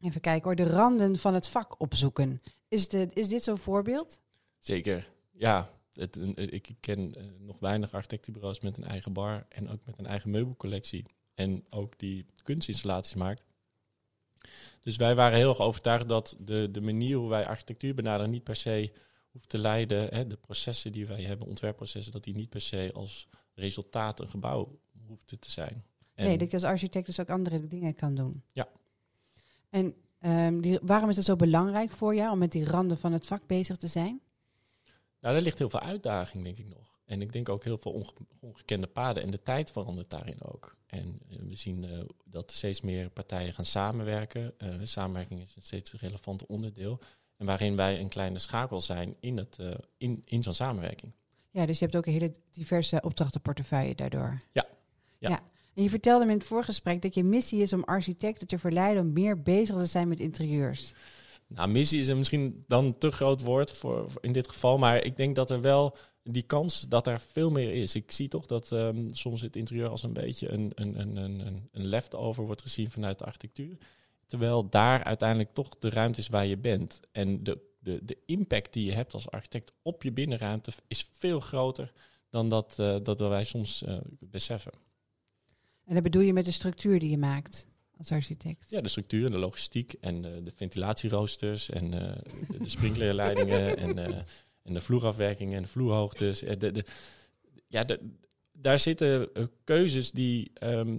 even 0.00 0.20
kijken 0.20 0.44
hoor, 0.44 0.54
de 0.54 0.72
randen 0.72 1.18
van 1.18 1.34
het 1.34 1.48
vak 1.48 1.80
opzoeken. 1.80 2.42
Is, 2.72 2.88
de, 2.88 3.08
is 3.12 3.28
dit 3.28 3.42
zo'n 3.42 3.58
voorbeeld? 3.58 4.20
Zeker, 4.58 5.08
ja. 5.30 5.80
Het, 5.92 6.16
een- 6.16 6.52
ik 6.52 6.68
ken 6.80 7.14
eh, 7.14 7.24
nog 7.38 7.58
weinig 7.58 7.94
architectenbureaus 7.94 8.60
met 8.60 8.76
een 8.76 8.84
eigen 8.84 9.12
bar 9.12 9.46
en 9.48 9.68
ook 9.70 9.80
met 9.84 9.98
een 9.98 10.06
eigen 10.06 10.30
meubelcollectie. 10.30 11.04
En 11.34 11.64
ook 11.70 11.98
die 11.98 12.26
kunstinstallaties 12.42 13.14
maakt. 13.14 13.42
Dus 14.80 14.96
wij 14.96 15.14
waren 15.14 15.38
heel 15.38 15.48
erg 15.48 15.60
overtuigd 15.60 16.08
dat 16.08 16.36
de, 16.38 16.68
de 16.70 16.80
manier 16.80 17.16
hoe 17.16 17.28
wij 17.28 17.46
architectuur 17.46 17.94
benaderen 17.94 18.30
niet 18.30 18.44
per 18.44 18.56
se 18.56 18.92
hoeft 19.30 19.48
te 19.48 19.58
leiden. 19.58 20.08
Hè, 20.14 20.26
de 20.26 20.36
processen 20.36 20.92
die 20.92 21.06
wij 21.06 21.22
hebben, 21.22 21.46
ontwerpprocessen, 21.46 22.12
dat 22.12 22.24
die 22.24 22.34
niet 22.34 22.48
per 22.50 22.60
se 22.60 22.90
als 22.94 23.28
resultaat 23.54 24.20
een 24.20 24.28
gebouw 24.30 24.78
hoeft 25.06 25.26
te 25.40 25.50
zijn. 25.50 25.84
En 26.14 26.26
Nee, 26.26 26.38
dat 26.38 26.48
je 26.50 26.56
als 26.56 26.64
architect 26.66 27.06
dus 27.06 27.20
ook 27.20 27.30
andere 27.30 27.66
dingen 27.66 27.94
kan 27.94 28.14
doen. 28.14 28.42
Ja. 28.52 28.68
En 29.70 29.94
ehm, 30.22 30.60
die, 30.60 30.78
waarom 30.82 31.08
is 31.10 31.16
het 31.16 31.24
zo 31.24 31.36
belangrijk 31.36 31.90
voor 31.90 32.14
jou 32.14 32.32
om 32.32 32.38
met 32.38 32.52
die 32.52 32.64
randen 32.64 32.98
van 32.98 33.12
het 33.12 33.26
vak 33.26 33.46
bezig 33.46 33.76
te 33.76 33.86
zijn? 33.86 34.20
Nou, 35.20 35.34
daar 35.34 35.42
ligt 35.42 35.58
heel 35.58 35.70
veel 35.70 35.80
uitdaging, 35.80 36.44
denk 36.44 36.58
ik 36.58 36.68
nog. 36.68 37.00
En 37.04 37.22
ik 37.22 37.32
denk 37.32 37.48
ook 37.48 37.64
heel 37.64 37.78
veel 37.78 37.92
onge- 37.92 38.12
ongekende 38.40 38.86
paden. 38.86 39.22
En 39.22 39.30
de 39.30 39.42
tijd 39.42 39.70
verandert 39.70 40.10
daarin 40.10 40.42
ook. 40.42 40.76
En 40.86 41.20
eh, 41.28 41.36
we 41.38 41.54
zien 41.54 41.84
eh, 41.84 41.98
dat 42.24 42.50
steeds 42.52 42.80
meer 42.80 43.10
partijen 43.10 43.52
gaan 43.54 43.64
samenwerken. 43.64 44.54
Eh, 44.58 44.74
samenwerking 44.82 45.40
is 45.40 45.56
een 45.56 45.62
steeds 45.62 45.92
relevant 45.92 46.46
onderdeel. 46.46 46.98
En 47.36 47.46
waarin 47.46 47.76
wij 47.76 48.00
een 48.00 48.08
kleine 48.08 48.38
schakel 48.38 48.80
zijn 48.80 49.16
in, 49.20 49.36
het, 49.36 49.58
in, 49.96 50.22
in 50.24 50.42
zo'n 50.42 50.54
samenwerking. 50.54 51.12
Ja, 51.50 51.66
dus 51.66 51.78
je 51.78 51.84
hebt 51.84 51.96
ook 51.96 52.06
een 52.06 52.12
hele 52.12 52.34
diverse 52.52 53.00
opdrachtenportefeuille 53.02 53.94
daardoor. 53.94 54.40
Ja. 54.52 54.66
Ja. 55.18 55.40
Je 55.74 55.88
vertelde 55.90 56.24
me 56.24 56.30
in 56.32 56.38
het 56.38 56.46
voorgesprek 56.46 57.02
dat 57.02 57.14
je 57.14 57.24
missie 57.24 57.62
is 57.62 57.72
om 57.72 57.84
architecten 57.84 58.46
te 58.46 58.58
verleiden 58.58 59.02
om 59.02 59.12
meer 59.12 59.42
bezig 59.42 59.76
te 59.76 59.86
zijn 59.86 60.08
met 60.08 60.20
interieurs. 60.20 60.92
Nou, 61.46 61.68
missie 61.68 62.00
is 62.00 62.14
misschien 62.14 62.64
dan 62.66 62.98
te 62.98 63.10
groot 63.10 63.42
woord 63.42 63.70
voor, 63.70 64.10
in 64.20 64.32
dit 64.32 64.48
geval. 64.48 64.78
Maar 64.78 65.04
ik 65.04 65.16
denk 65.16 65.36
dat 65.36 65.50
er 65.50 65.60
wel 65.60 65.96
die 66.22 66.42
kans 66.42 66.80
dat 66.88 67.06
er 67.06 67.20
veel 67.20 67.50
meer 67.50 67.72
is. 67.72 67.94
Ik 67.94 68.10
zie 68.12 68.28
toch 68.28 68.46
dat 68.46 68.72
ehm, 68.72 69.08
soms 69.12 69.40
het 69.42 69.56
interieur 69.56 69.88
als 69.88 70.02
een 70.02 70.12
beetje 70.12 70.48
een, 70.48 70.72
een, 70.74 71.00
een, 71.00 71.16
een, 71.16 71.46
een- 71.46 71.68
een 71.72 71.86
leftover 71.86 72.44
wordt 72.44 72.62
gezien 72.62 72.90
vanuit 72.90 73.18
de 73.18 73.24
architectuur. 73.24 73.76
Terwijl 74.26 74.68
daar 74.68 75.04
uiteindelijk 75.04 75.54
toch 75.54 75.68
de 75.78 75.90
ruimte 75.90 76.18
is 76.20 76.28
waar 76.28 76.46
je 76.46 76.58
bent. 76.58 77.00
En 77.12 77.42
de, 77.44 77.58
de, 77.78 78.04
de 78.04 78.18
impact 78.26 78.72
die 78.72 78.84
je 78.84 78.92
hebt 78.92 79.14
als 79.14 79.30
architect 79.30 79.72
op 79.82 80.02
je 80.02 80.12
binnenruimte 80.12 80.72
is 80.88 81.08
veel 81.12 81.40
groter 81.40 81.92
dan 82.30 82.48
dat, 82.48 82.78
eh, 82.78 82.96
dat 83.02 83.20
wij 83.20 83.44
soms 83.44 83.82
eh, 83.84 83.96
beseffen. 84.20 84.72
En 85.92 85.98
dat 85.98 86.10
bedoel 86.10 86.26
je 86.26 86.32
met 86.32 86.44
de 86.44 86.50
structuur 86.50 86.98
die 86.98 87.10
je 87.10 87.18
maakt 87.18 87.68
als 87.98 88.12
architect. 88.12 88.70
Ja, 88.70 88.80
de 88.80 88.88
structuur 88.88 89.26
en 89.26 89.30
de 89.30 89.38
logistiek 89.38 89.92
en 90.00 90.24
eh, 90.24 90.44
de 90.44 90.52
ventilatieroosters 90.54 91.70
en 91.70 91.94
eh, 91.94 92.18
de, 92.58 92.68
sprinklerleidingen 92.68 93.76
en, 93.86 93.98
eh, 93.98 94.18
en 94.62 94.74
de 94.74 94.80
vloerafwerkingen 94.80 95.56
en 95.56 95.62
de 95.62 95.68
vloerhoogtes. 95.68 96.40
De, 96.40 96.70
de, 96.70 96.84
ja, 97.66 97.84
de, 97.84 98.00
daar 98.52 98.78
zitten 98.78 99.30
keuzes 99.64 100.10
die, 100.10 100.50
ehm, 100.54 100.98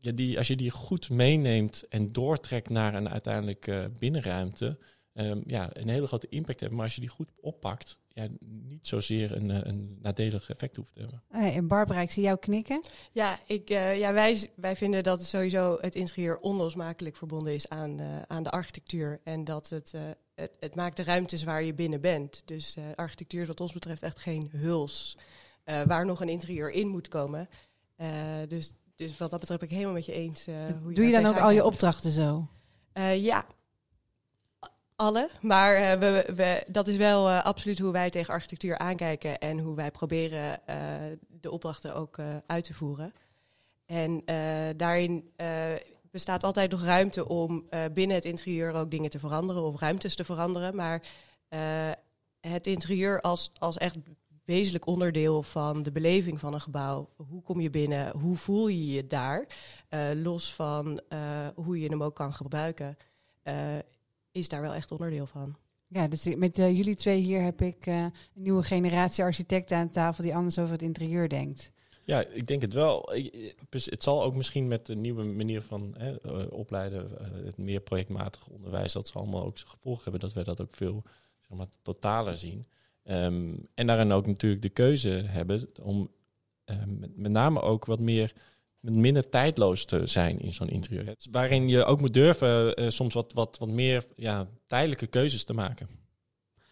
ja, 0.00 0.12
die, 0.12 0.38
als 0.38 0.46
je 0.46 0.56
die 0.56 0.70
goed 0.70 1.10
meeneemt 1.10 1.84
en 1.88 2.12
doortrekt 2.12 2.68
naar 2.68 2.94
een 2.94 3.08
uiteindelijke 3.08 3.90
binnenruimte, 3.98 4.78
ehm, 5.18 5.40
ja, 5.46 5.70
een 5.72 5.88
hele 5.88 6.06
grote 6.06 6.28
impact 6.28 6.60
hebben. 6.60 6.76
Maar 6.78 6.86
als 6.86 6.94
je 6.94 7.00
die 7.00 7.10
goed 7.10 7.30
oppakt, 7.40 7.98
ja, 8.08 8.26
niet 8.40 8.86
zozeer 8.86 9.36
een, 9.36 9.50
eh, 9.50 9.58
een 9.62 9.98
nadelig 10.02 10.50
effect 10.50 10.76
hoeft 10.76 10.92
te 10.92 11.00
hebben. 11.00 11.22
En 11.54 11.66
Barbara, 11.66 12.00
ik 12.00 12.10
zie 12.10 12.22
jou 12.22 12.38
knikken. 12.38 12.80
Ja, 13.12 13.38
ik, 13.46 13.70
eh, 13.70 13.98
ja 13.98 14.12
wij, 14.12 14.50
wij 14.56 14.76
vinden 14.76 15.02
dat 15.02 15.24
sowieso 15.24 15.78
het 15.80 15.94
interieur 15.94 16.38
onlosmakelijk 16.38 17.16
verbonden 17.16 17.54
is 17.54 17.68
aan, 17.68 18.00
eh, 18.00 18.22
aan 18.26 18.42
de 18.42 18.50
architectuur. 18.50 19.20
En 19.24 19.44
dat 19.44 19.68
het, 19.68 19.94
eh, 19.94 20.00
het, 20.34 20.50
het 20.60 20.74
maakt 20.74 20.96
de 20.96 21.02
ruimtes 21.04 21.42
waar 21.44 21.62
je 21.62 21.74
binnen 21.74 22.00
bent. 22.00 22.42
Dus 22.44 22.76
eh, 22.76 22.84
architectuur 22.94 23.42
is 23.42 23.48
wat 23.48 23.60
ons 23.60 23.72
betreft 23.72 24.02
echt 24.02 24.18
geen 24.18 24.48
huls 24.52 25.16
eh, 25.64 25.82
waar 25.82 26.06
nog 26.06 26.20
een 26.20 26.28
interieur 26.28 26.70
in 26.70 26.88
moet 26.88 27.08
komen. 27.08 27.48
Eh, 27.96 28.08
dus, 28.48 28.72
dus 28.96 29.16
wat 29.18 29.30
dat 29.30 29.40
betreft 29.40 29.60
ben 29.60 29.68
ik 29.68 29.74
helemaal 29.74 29.96
met 29.96 30.06
je 30.06 30.12
eens. 30.12 30.46
eh, 30.46 30.54
hoe 30.82 30.92
Doe 30.92 31.04
je 31.04 31.12
dan 31.12 31.26
ook 31.26 31.38
al 31.38 31.50
je 31.50 31.64
opdrachten 31.64 32.10
zo? 32.10 32.46
Eh, 32.92 33.22
ja, 33.24 33.46
alle. 34.98 35.28
Maar 35.40 35.74
eh, 35.74 35.98
we, 35.98 36.32
we, 36.34 36.64
dat 36.66 36.88
is 36.88 36.96
wel 36.96 37.28
eh, 37.28 37.44
absoluut 37.44 37.78
hoe 37.78 37.92
wij 37.92 38.10
tegen 38.10 38.32
architectuur 38.32 38.78
aankijken 38.78 39.38
en 39.38 39.58
hoe 39.58 39.74
wij 39.76 39.90
proberen 39.90 40.66
eh, 40.66 40.76
de 41.40 41.50
opdrachten 41.50 41.94
ook 41.94 42.18
uit 42.46 42.64
te 42.64 42.74
voeren. 42.74 43.12
En 43.86 44.22
daarin 44.76 45.30
bestaat 46.10 46.44
altijd 46.44 46.70
nog 46.70 46.84
ruimte 46.84 47.28
om 47.28 47.68
binnen 47.92 48.16
het 48.16 48.24
interieur 48.24 48.72
ook 48.72 48.90
dingen 48.90 49.10
te 49.10 49.18
veranderen 49.18 49.62
of 49.62 49.80
ruimtes 49.80 50.16
te 50.16 50.24
veranderen. 50.24 50.76
Maar 50.76 51.02
het 52.40 52.66
interieur 52.66 53.20
als, 53.20 53.50
als 53.58 53.78
echt 53.78 53.96
wezenlijk 54.44 54.86
onderdeel 54.86 55.42
van 55.42 55.82
de 55.82 55.92
beleving 55.92 56.40
van 56.40 56.54
een 56.54 56.60
gebouw. 56.60 57.08
Hoe 57.28 57.42
kom 57.42 57.60
je 57.60 57.70
binnen? 57.70 58.18
Hoe 58.18 58.36
voel 58.36 58.68
je 58.68 58.86
je 58.86 59.06
daar? 59.06 59.46
Los 60.14 60.54
van 60.54 61.00
hoe 61.54 61.80
je 61.80 61.88
hem 61.88 62.02
ook 62.02 62.14
kan 62.14 62.34
gebruiken, 62.34 62.96
is 64.38 64.48
daar 64.48 64.60
wel 64.60 64.74
echt 64.74 64.90
onderdeel 64.90 65.26
van. 65.26 65.56
Ja, 65.86 66.08
dus 66.08 66.34
met 66.34 66.58
eh, 66.58 66.76
jullie 66.76 66.94
twee 66.96 67.20
hier 67.20 67.42
heb 67.42 67.62
ik 67.62 67.86
eh, 67.86 67.96
een 68.02 68.12
nieuwe 68.34 68.62
generatie 68.62 69.24
architecten 69.24 69.76
aan 69.76 69.90
tafel 69.90 70.22
die 70.24 70.34
anders 70.34 70.58
over 70.58 70.72
het 70.72 70.82
interieur 70.82 71.28
denkt. 71.28 71.70
Ja, 72.04 72.24
ik 72.24 72.46
denk 72.46 72.62
het 72.62 72.72
wel. 72.72 73.14
Ik- 73.14 73.54
dus 73.68 73.84
het 73.84 74.02
zal 74.02 74.22
ook 74.22 74.34
misschien 74.36 74.68
met 74.68 74.86
de 74.86 74.94
nieuwe 74.94 75.22
manier 75.24 75.62
van 75.62 75.94
hè, 75.98 76.20
eh, 76.20 76.52
opleiden, 76.52 77.18
eh, 77.20 77.26
het 77.44 77.56
meer 77.56 77.80
projectmatig 77.80 78.46
onderwijs, 78.48 78.92
dat 78.92 79.08
zal 79.08 79.20
allemaal 79.20 79.44
ook 79.44 79.58
zijn 79.58 79.70
gevolg 79.70 80.02
hebben 80.02 80.20
dat 80.20 80.32
wij 80.32 80.44
dat 80.44 80.60
ook 80.60 80.74
veel 80.74 81.02
zeg 81.48 81.58
maar, 81.58 81.66
totaler 81.82 82.36
zien. 82.36 82.66
Ehm, 83.04 83.54
en 83.74 83.86
daarin 83.86 84.12
ook 84.12 84.26
natuurlijk 84.26 84.62
de 84.62 84.68
keuze 84.68 85.08
hebben 85.08 85.68
om 85.82 86.10
ehm, 86.64 86.98
met, 87.14 87.32
name 87.32 87.60
ook 87.60 87.84
wat 87.84 87.98
meer, 87.98 88.34
minder 88.80 89.28
tijdloos 89.28 89.84
te 89.84 90.06
zijn 90.06 90.40
in 90.40 90.54
zo'n 90.54 90.68
interieur. 90.68 91.14
Waarin 91.30 91.68
je 91.68 91.84
ook 91.84 92.00
moet 92.00 92.14
durven 92.14 92.74
eh, 92.74 92.88
soms 92.88 93.14
wat, 93.14 93.32
wat, 93.32 93.58
wat 93.58 93.68
meer 93.68 94.06
ja, 94.16 94.48
tijdelijke 94.66 95.06
keuzes 95.06 95.44
te 95.44 95.52
maken. 95.52 95.88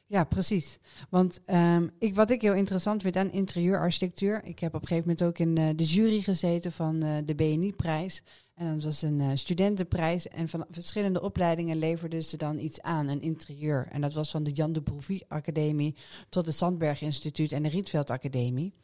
Ja, 0.08 0.25
precies. 0.25 0.78
Want 1.10 1.40
ehm, 1.44 1.88
ik, 1.98 2.14
wat 2.14 2.30
ik 2.30 2.42
heel 2.42 2.54
interessant 2.54 3.02
vind 3.02 3.16
aan 3.16 3.32
interieurarchitectuur. 3.32 4.44
Ik 4.44 4.58
heb 4.58 4.75
op 4.75 4.80
een 4.80 4.88
gegeven 4.88 5.08
moment 5.08 5.28
ook 5.28 5.38
in 5.38 5.56
eh, 5.56 5.76
de 5.76 5.84
jury 5.84 6.20
gezeten 6.20 6.72
van 6.72 7.02
eh, 7.02 7.16
de 7.25 7.34
BNI-prijs. 7.34 8.22
En 8.54 8.75
dat 8.75 8.84
was 8.84 9.02
een 9.02 9.38
studentenprijs. 9.38 10.28
En 10.28 10.48
van 10.48 10.66
verschillende 10.70 11.20
opleidingen 11.20 11.76
leverden 11.76 12.25
ze 12.25 12.36
dan 12.36 12.58
iets 12.58 12.82
aan, 12.82 13.08
een 13.08 13.20
interieur. 13.20 13.86
En 13.90 14.00
dat 14.00 14.12
was 14.12 14.30
van 14.30 14.42
de 14.42 14.50
Jan 14.50 14.72
de 14.72 14.82
Broevie 14.82 15.25
Academie 15.28 15.96
tot 16.28 16.46
het 16.46 16.54
Sandberg 16.54 17.00
Instituut 17.00 17.52
en 17.52 17.62
de 17.62 17.68
Rietveld 17.68 18.10
Academie. 18.10 18.75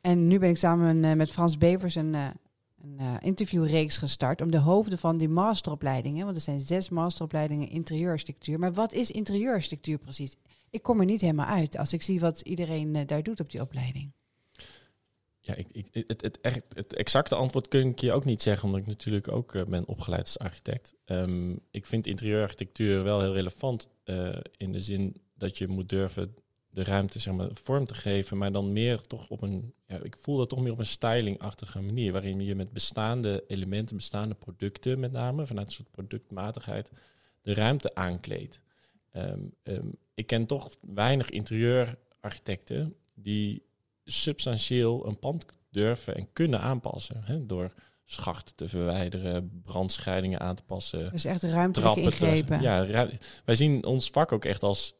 En 0.00 0.26
nu 0.26 0.38
ben 0.38 0.48
ik 0.48 0.56
samen 0.56 1.16
met 1.16 1.30
Frans 1.30 1.58
Bevers 1.58 1.94
een, 1.94 2.14
eh, 2.98 3.14
interviewreeks 3.20 3.96
gestart 3.96 4.40
om 4.40 4.50
de 4.50 4.58
hoofden 4.58 4.98
van 4.98 5.16
die 5.16 5.28
masteropleidingen, 5.28 6.24
want 6.24 6.36
er 6.36 6.42
zijn 6.42 6.60
zes 6.60 6.88
masteropleidingen 6.88 7.68
interieurarchitectuur. 7.68 8.58
Maar 8.58 8.72
wat 8.72 8.92
is 8.92 9.10
interieurarchitectuur 9.10 9.98
precies? 9.98 10.36
Ik 10.70 10.82
kom 10.82 11.00
er 11.00 11.06
niet 11.06 11.20
helemaal 11.20 11.46
uit 11.46 11.76
als 11.76 11.92
ik 11.92 12.02
zie 12.02 12.20
wat 12.20 12.40
iedereen 12.40 12.96
eh, 12.96 13.06
daar 13.06 13.22
doet 13.22 13.40
op 13.40 13.50
die 13.50 13.60
opleiding. 13.60 14.12
Ja, 15.40 15.54
ik, 15.54 15.66
ik, 15.72 16.04
het, 16.06 16.38
het, 16.74 16.94
exacte 16.94 17.34
antwoord 17.34 17.68
kun 17.68 17.88
ik 17.88 17.98
je 17.98 18.12
ook 18.12 18.24
niet 18.24 18.42
zeggen, 18.42 18.64
omdat 18.64 18.80
ik 18.80 18.86
natuurlijk 18.86 19.28
ook 19.28 19.54
eh, 19.54 19.64
ben 19.64 19.86
opgeleid 19.86 20.22
als 20.22 20.38
architect. 20.38 20.94
Ehm, 21.04 21.56
ik 21.70 21.86
vind 21.86 22.06
interieurarchitectuur 22.06 23.02
wel 23.02 23.20
heel 23.20 23.34
relevant 23.34 23.88
in 24.56 24.72
de 24.72 24.80
zin 24.80 25.16
dat 25.34 25.58
je 25.58 25.68
moet 25.68 25.88
durven 25.88 26.34
de 26.78 26.84
ruimte 26.84 27.18
zeg 27.18 27.34
maar, 27.34 27.48
vorm 27.52 27.86
te 27.86 27.94
geven, 27.94 28.38
maar 28.38 28.52
dan 28.52 28.72
meer 28.72 29.00
toch 29.00 29.28
op 29.28 29.42
een, 29.42 29.72
ja, 29.86 29.98
ik 30.02 30.16
voel 30.16 30.36
dat 30.36 30.48
toch 30.48 30.60
meer 30.60 30.72
op 30.72 30.78
een 30.78 30.86
stylingachtige 30.86 31.80
manier, 31.80 32.12
waarin 32.12 32.40
je 32.44 32.54
met 32.54 32.72
bestaande 32.72 33.44
elementen, 33.46 33.96
bestaande 33.96 34.34
producten 34.34 35.00
met 35.00 35.12
name, 35.12 35.46
vanuit 35.46 35.66
een 35.66 35.72
soort 35.72 35.90
productmatigheid, 35.90 36.90
de 37.42 37.54
ruimte 37.54 37.94
aankleedt. 37.94 38.60
Ehm, 39.10 39.40
ehm, 39.62 39.86
ik 40.14 40.26
ken 40.26 40.46
toch 40.46 40.70
weinig 40.94 41.30
interieurarchitecten 41.30 42.94
die 43.14 43.62
substantieel 44.04 45.06
een 45.06 45.18
pand 45.18 45.46
durven 45.70 46.16
en 46.16 46.32
kunnen 46.32 46.60
aanpassen. 46.60 47.22
Hè, 47.24 47.46
door 47.46 47.72
schachten 48.04 48.54
te 48.56 48.68
verwijderen, 48.68 49.60
brandscheidingen 49.64 50.40
aan 50.40 50.54
te 50.54 50.62
passen, 50.62 51.10
Dus 51.10 51.24
echt 51.24 51.42
ruimtelijke 51.42 52.00
trappen. 52.00 52.18
te- 52.18 52.26
ingrepen. 52.26 52.60
ja, 52.60 53.08
wij 53.44 53.54
zien 53.56 53.84
ons 53.84 54.10
vak 54.10 54.32
ook 54.32 54.44
echt 54.44 54.62
als 54.62 54.94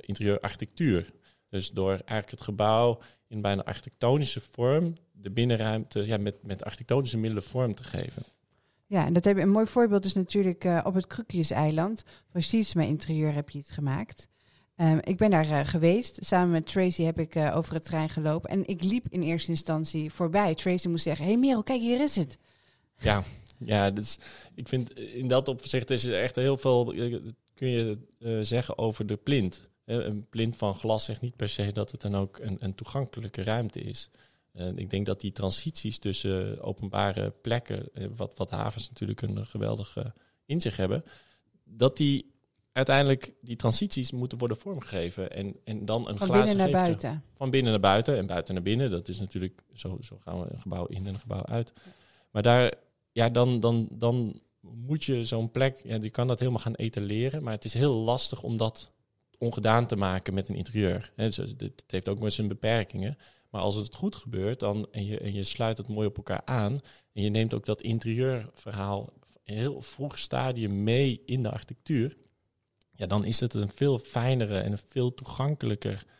interieurarchitectuur. 0.00 1.12
Dus 1.48 1.70
door 1.70 1.90
eigenlijk 1.90 2.30
het 2.30 2.40
gebouw 2.40 3.00
in 3.28 3.40
bijna 3.40 3.64
architectonische 3.64 4.40
vorm, 4.40 4.92
de 5.12 5.30
binnenruimte 5.30 6.06
ja, 6.06 6.16
met, 6.16 6.42
met 6.42 6.64
architectonische 6.64 7.18
middelen 7.18 7.42
vorm 7.42 7.74
te 7.74 7.82
geven. 7.82 8.22
Ja, 8.86 9.06
en 9.06 9.12
dat 9.12 9.24
heb 9.24 9.36
je, 9.36 9.42
een 9.42 9.50
mooi 9.50 9.66
voorbeeld 9.66 10.04
is 10.04 10.14
natuurlijk 10.14 10.64
eh, 10.64 10.80
op 10.84 10.94
het 10.94 11.06
Krukjeseiland. 11.06 12.04
Voor 12.32 12.42
Sietsma 12.42 12.82
Interieur 12.82 13.34
heb 13.34 13.50
je 13.50 13.58
het 13.58 13.70
gemaakt. 13.70 14.28
Ehm, 14.76 14.98
ik 15.02 15.16
ben 15.16 15.30
daar 15.30 15.50
eh, 15.50 15.60
geweest. 15.66 16.18
Samen 16.20 16.50
met 16.50 16.66
Tracy 16.66 17.02
heb 17.02 17.18
ik 17.18 17.34
eh, 17.34 17.56
over 17.56 17.74
het 17.74 17.84
trein 17.84 18.08
gelopen. 18.08 18.50
En 18.50 18.66
ik 18.66 18.84
liep 18.84 19.06
in 19.08 19.22
eerste 19.22 19.50
instantie 19.50 20.12
voorbij. 20.12 20.54
Tracy 20.54 20.88
moest 20.88 21.02
zeggen, 21.02 21.24
hé 21.24 21.30
hey 21.30 21.40
Merel, 21.40 21.62
kijk 21.62 21.80
hier 21.80 22.00
is 22.00 22.16
het. 22.16 22.38
Ja, 22.98 23.22
ja 23.58 23.90
dus 23.90 24.18
ik 24.54 24.68
vind 24.68 24.98
in 24.98 25.28
dat 25.28 25.48
opzicht 25.48 25.90
is 25.90 26.04
er 26.04 26.20
echt 26.20 26.36
heel 26.36 26.56
veel, 26.56 26.94
kun 27.58 27.68
je 27.68 27.98
eh, 28.18 28.38
zeggen 28.40 28.78
over 28.78 29.06
de 29.06 29.16
plint. 29.16 29.68
Eh, 29.84 29.96
Een 29.96 30.26
plint 30.28 30.56
van 30.56 30.74
glas 30.74 31.04
zegt 31.04 31.20
niet 31.20 31.36
per 31.36 31.48
se 31.48 31.72
dat 31.72 31.90
het 31.90 32.00
dan 32.00 32.14
ook 32.14 32.38
een, 32.38 32.56
een 32.60 32.74
toegankelijke 32.74 33.42
ruimte 33.42 33.80
is. 33.80 34.10
En 34.52 34.78
ik 34.78 34.90
denk 34.90 35.06
dat 35.06 35.20
die 35.20 35.32
transities 35.32 35.98
tussen 35.98 36.60
openbare 36.60 37.30
plekken, 37.30 37.88
eh, 37.94 38.06
wat, 38.16 38.32
wat 38.36 38.50
havens 38.50 38.88
natuurlijk 38.88 39.22
een 39.22 39.46
geweldige 39.46 40.14
inzicht 40.46 40.76
hebben, 40.76 41.04
dat 41.64 41.96
die 41.96 42.32
uiteindelijk 42.72 43.34
die 43.40 43.56
transities 43.56 44.12
moeten 44.12 44.38
worden 44.38 44.56
vormgegeven. 44.56 45.30
En, 45.32 45.56
en 45.64 45.84
dan 45.84 46.08
een 46.08 46.18
Van 46.18 46.26
glazen 46.26 46.56
binnen 46.56 46.72
naar 46.72 46.82
buiten. 46.82 47.22
Van 47.34 47.50
binnen 47.50 47.70
naar 47.70 47.80
buiten 47.80 48.16
en 48.16 48.26
buiten 48.26 48.54
naar 48.54 48.62
binnen. 48.62 48.90
Dat 48.90 49.08
is 49.08 49.20
natuurlijk, 49.20 49.62
zo, 49.74 49.98
zo 50.00 50.18
gaan 50.20 50.40
we 50.40 50.46
een 50.52 50.60
gebouw 50.60 50.86
in 50.86 51.06
en 51.06 51.14
een 51.14 51.20
gebouw 51.20 51.44
uit. 51.44 51.72
Maar 52.30 52.42
daar, 52.42 52.72
ja, 53.12 53.28
dan, 53.28 53.60
dan, 53.60 53.88
dan 53.90 54.40
moet 54.74 55.04
je 55.04 55.24
zo'n 55.24 55.50
plek, 55.50 55.80
ja, 55.84 55.98
je 56.00 56.10
kan 56.10 56.26
dat 56.26 56.38
helemaal 56.38 56.60
gaan 56.60 56.74
etaleren. 56.74 57.42
Maar 57.42 57.52
het 57.52 57.64
is 57.64 57.74
heel 57.74 57.94
lastig 57.94 58.42
om 58.42 58.56
dat 58.56 58.92
ongedaan 59.38 59.86
te 59.86 59.96
maken 59.96 60.34
met 60.34 60.48
een 60.48 60.54
interieur. 60.54 61.12
Hè, 61.16 61.26
dus 61.26 61.36
het 61.36 61.60
het 61.60 61.84
heeft 61.86 62.08
ook 62.08 62.20
met 62.20 62.32
zijn 62.32 62.48
beperkingen. 62.48 63.18
Maar 63.50 63.60
als 63.60 63.74
het 63.74 63.94
goed 63.94 64.16
gebeurt 64.16 64.60
dan, 64.60 64.88
en, 64.90 65.06
je, 65.06 65.18
en 65.18 65.34
je 65.34 65.44
sluit 65.44 65.78
het 65.78 65.88
mooi 65.88 66.06
op 66.06 66.16
elkaar 66.16 66.42
aan... 66.44 66.80
en 67.12 67.22
je 67.22 67.30
neemt 67.30 67.54
ook 67.54 67.66
dat 67.66 67.82
interieurverhaal 67.82 69.12
heel 69.42 69.82
vroeg 69.82 70.18
stadium 70.18 70.82
mee 70.82 71.22
in 71.26 71.42
de 71.42 71.50
architectuur... 71.50 72.16
ja, 72.92 73.06
dan 73.06 73.24
is 73.24 73.40
het 73.40 73.54
een 73.54 73.70
veel 73.70 73.98
fijnere 73.98 74.58
en 74.58 74.72
een 74.72 74.80
veel 74.86 75.14
toegankelijker 75.14 75.94
eh, 75.94 76.17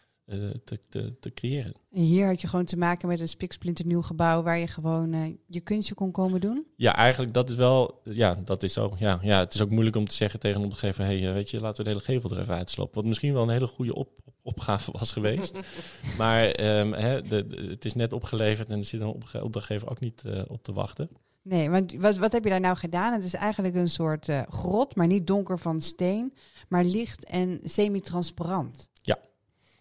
te, 0.65 0.79
te, 0.89 1.19
te 1.21 1.33
creëren. 1.33 1.75
En 1.93 2.03
hier 2.03 2.27
had 2.27 2.41
je 2.41 2.49
gewoon 2.49 2.65
te 2.65 2.77
maken 2.77 3.09
met 3.09 3.21
een 3.21 3.29
spiksplinternieuw 3.29 4.03
gebouw 4.03 4.43
waar 4.43 4.59
je 4.59 4.67
gewoon 4.67 5.13
eh, 5.13 5.35
je 5.47 5.61
kunstje 5.61 5.95
kon 5.95 6.11
komen 6.11 6.41
doen. 6.41 6.67
Ja, 6.77 6.95
eigenlijk 6.97 7.33
dat 7.35 7.49
is 7.51 7.57
wel, 7.57 8.01
ja, 8.05 8.39
dat 8.45 8.63
is 8.63 8.73
zo. 8.73 8.95
Ja, 8.99 9.19
ja, 9.23 9.39
het 9.39 9.55
is 9.55 9.61
ook 9.61 9.71
moeilijk 9.71 9.97
om 9.97 10.05
te 10.09 10.15
zeggen 10.15 10.41
tegen 10.41 10.57
een 10.57 10.63
opdrachtgever, 10.67 11.05
hey, 11.05 11.27
eh, 11.29 11.33
weet 11.33 11.51
je, 11.51 11.61
laten 11.61 11.77
we 11.77 11.83
de 11.83 11.89
hele 11.89 12.05
gevel 12.05 12.31
er 12.37 12.43
even 12.43 12.55
uitslopen. 12.55 12.95
Wat 12.95 13.05
misschien 13.05 13.33
wel 13.33 13.43
een 13.43 13.49
hele 13.49 13.67
goede 13.67 13.95
op, 13.95 14.09
op- 14.25 14.35
opgave 14.43 14.93
was 14.93 15.13
geweest. 15.13 15.59
maar 16.19 16.45
ehm, 16.51 16.93
hè, 16.93 17.23
de, 17.23 17.47
de- 17.47 17.67
het 17.71 17.85
is 17.85 17.95
net 17.95 18.13
opgeleverd 18.13 18.69
en 18.69 18.79
er 18.79 18.85
zit 18.85 19.01
een 19.01 19.23
opdrachtgever 19.43 19.91
ook 19.91 20.01
niet 20.01 20.25
eh, 20.25 20.43
op 20.49 20.63
te 20.63 20.73
wachten. 20.73 21.09
Nee, 21.43 21.71
want 21.71 21.95
wat, 21.95 22.17
wat 22.17 22.33
heb 22.33 22.45
je 22.45 22.51
daar 22.51 22.61
nou 22.61 22.77
gedaan? 22.77 23.13
Het 23.13 23.25
is 23.25 23.35
eigenlijk 23.35 23.75
een 23.75 23.89
soort 23.91 24.29
eh, 24.29 24.43
grot, 24.49 24.95
maar 24.97 25.07
niet 25.07 25.27
donker 25.27 25.59
van 25.59 25.81
steen, 25.81 26.35
maar 26.69 26.85
licht 26.85 27.25
en 27.25 27.61
semi-transparant. 27.65 28.91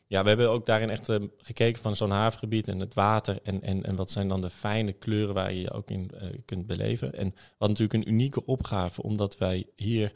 Ja, 0.07 0.21
we 0.21 0.27
hebben 0.27 0.49
ook 0.49 0.65
daarin 0.65 0.89
echt 0.89 1.09
eh, 1.09 1.23
gekeken 1.37 1.81
van 1.81 1.95
zo'n 1.95 2.11
havengebied 2.11 2.67
en 2.67 2.79
het 2.79 2.93
water. 2.93 3.39
En, 3.43 3.61
en, 3.61 3.83
en 3.83 3.95
wat 3.95 4.11
zijn 4.11 4.27
dan 4.27 4.41
de 4.41 4.49
fijne 4.49 4.93
kleuren 4.93 5.33
waar 5.33 5.53
je 5.53 5.61
je 5.61 5.71
ook 5.71 5.89
in 5.89 6.09
eh, 6.09 6.29
kunt 6.45 6.67
beleven. 6.67 7.13
En 7.13 7.33
hadden 7.49 7.77
natuurlijk 7.77 7.93
een 7.93 8.09
unieke 8.09 8.45
opgave, 8.45 9.03
omdat 9.03 9.37
wij 9.37 9.65
hier 9.75 10.11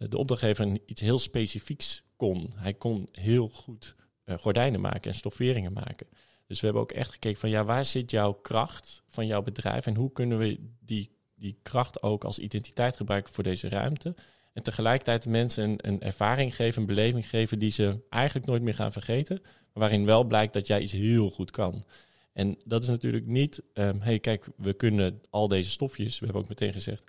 eh, 0.00 0.08
de 0.08 0.18
opdrachtgever 0.18 0.78
iets 0.86 1.00
heel 1.00 1.18
specifieks 1.18 2.02
kon. 2.16 2.52
Hij 2.56 2.74
kon 2.74 3.08
heel 3.12 3.48
goed 3.48 3.94
eh, 4.24 4.38
gordijnen 4.38 4.80
maken 4.80 5.10
en 5.10 5.16
stofferingen 5.16 5.72
maken. 5.72 6.06
Dus 6.46 6.60
we 6.60 6.64
hebben 6.64 6.82
ook 6.82 6.92
echt 6.92 7.10
gekeken 7.10 7.40
van 7.40 7.50
ja, 7.50 7.64
waar 7.64 7.84
zit 7.84 8.10
jouw 8.10 8.32
kracht 8.32 9.02
van 9.08 9.26
jouw 9.26 9.42
bedrijf 9.42 9.86
en 9.86 9.94
hoe 9.94 10.12
kunnen 10.12 10.38
we 10.38 10.70
die, 10.80 11.10
die 11.34 11.58
kracht 11.62 12.02
ook 12.02 12.24
als 12.24 12.38
identiteit 12.38 12.96
gebruiken 12.96 13.32
voor 13.32 13.44
deze 13.44 13.68
ruimte. 13.68 14.14
En 14.52 14.62
tegelijkertijd 14.62 15.22
de 15.22 15.28
mensen 15.30 15.64
een, 15.64 15.78
een 15.80 16.00
ervaring 16.00 16.54
geven, 16.54 16.80
een 16.80 16.86
beleving 16.86 17.28
geven 17.28 17.58
die 17.58 17.70
ze 17.70 18.00
eigenlijk 18.08 18.46
nooit 18.46 18.62
meer 18.62 18.74
gaan 18.74 18.92
vergeten. 18.92 19.38
Maar 19.42 19.82
waarin 19.82 20.04
wel 20.04 20.24
blijkt 20.24 20.52
dat 20.52 20.66
jij 20.66 20.80
iets 20.80 20.92
heel 20.92 21.30
goed 21.30 21.50
kan. 21.50 21.84
En 22.32 22.58
dat 22.64 22.82
is 22.82 22.88
natuurlijk 22.88 23.26
niet, 23.26 23.62
hé 23.72 23.92
hey, 23.98 24.18
kijk, 24.18 24.46
we 24.56 24.72
kunnen 24.72 25.20
al 25.30 25.48
deze 25.48 25.70
stofjes, 25.70 26.18
we 26.18 26.24
hebben 26.24 26.42
ook 26.42 26.48
meteen 26.48 26.72
gezegd, 26.72 27.04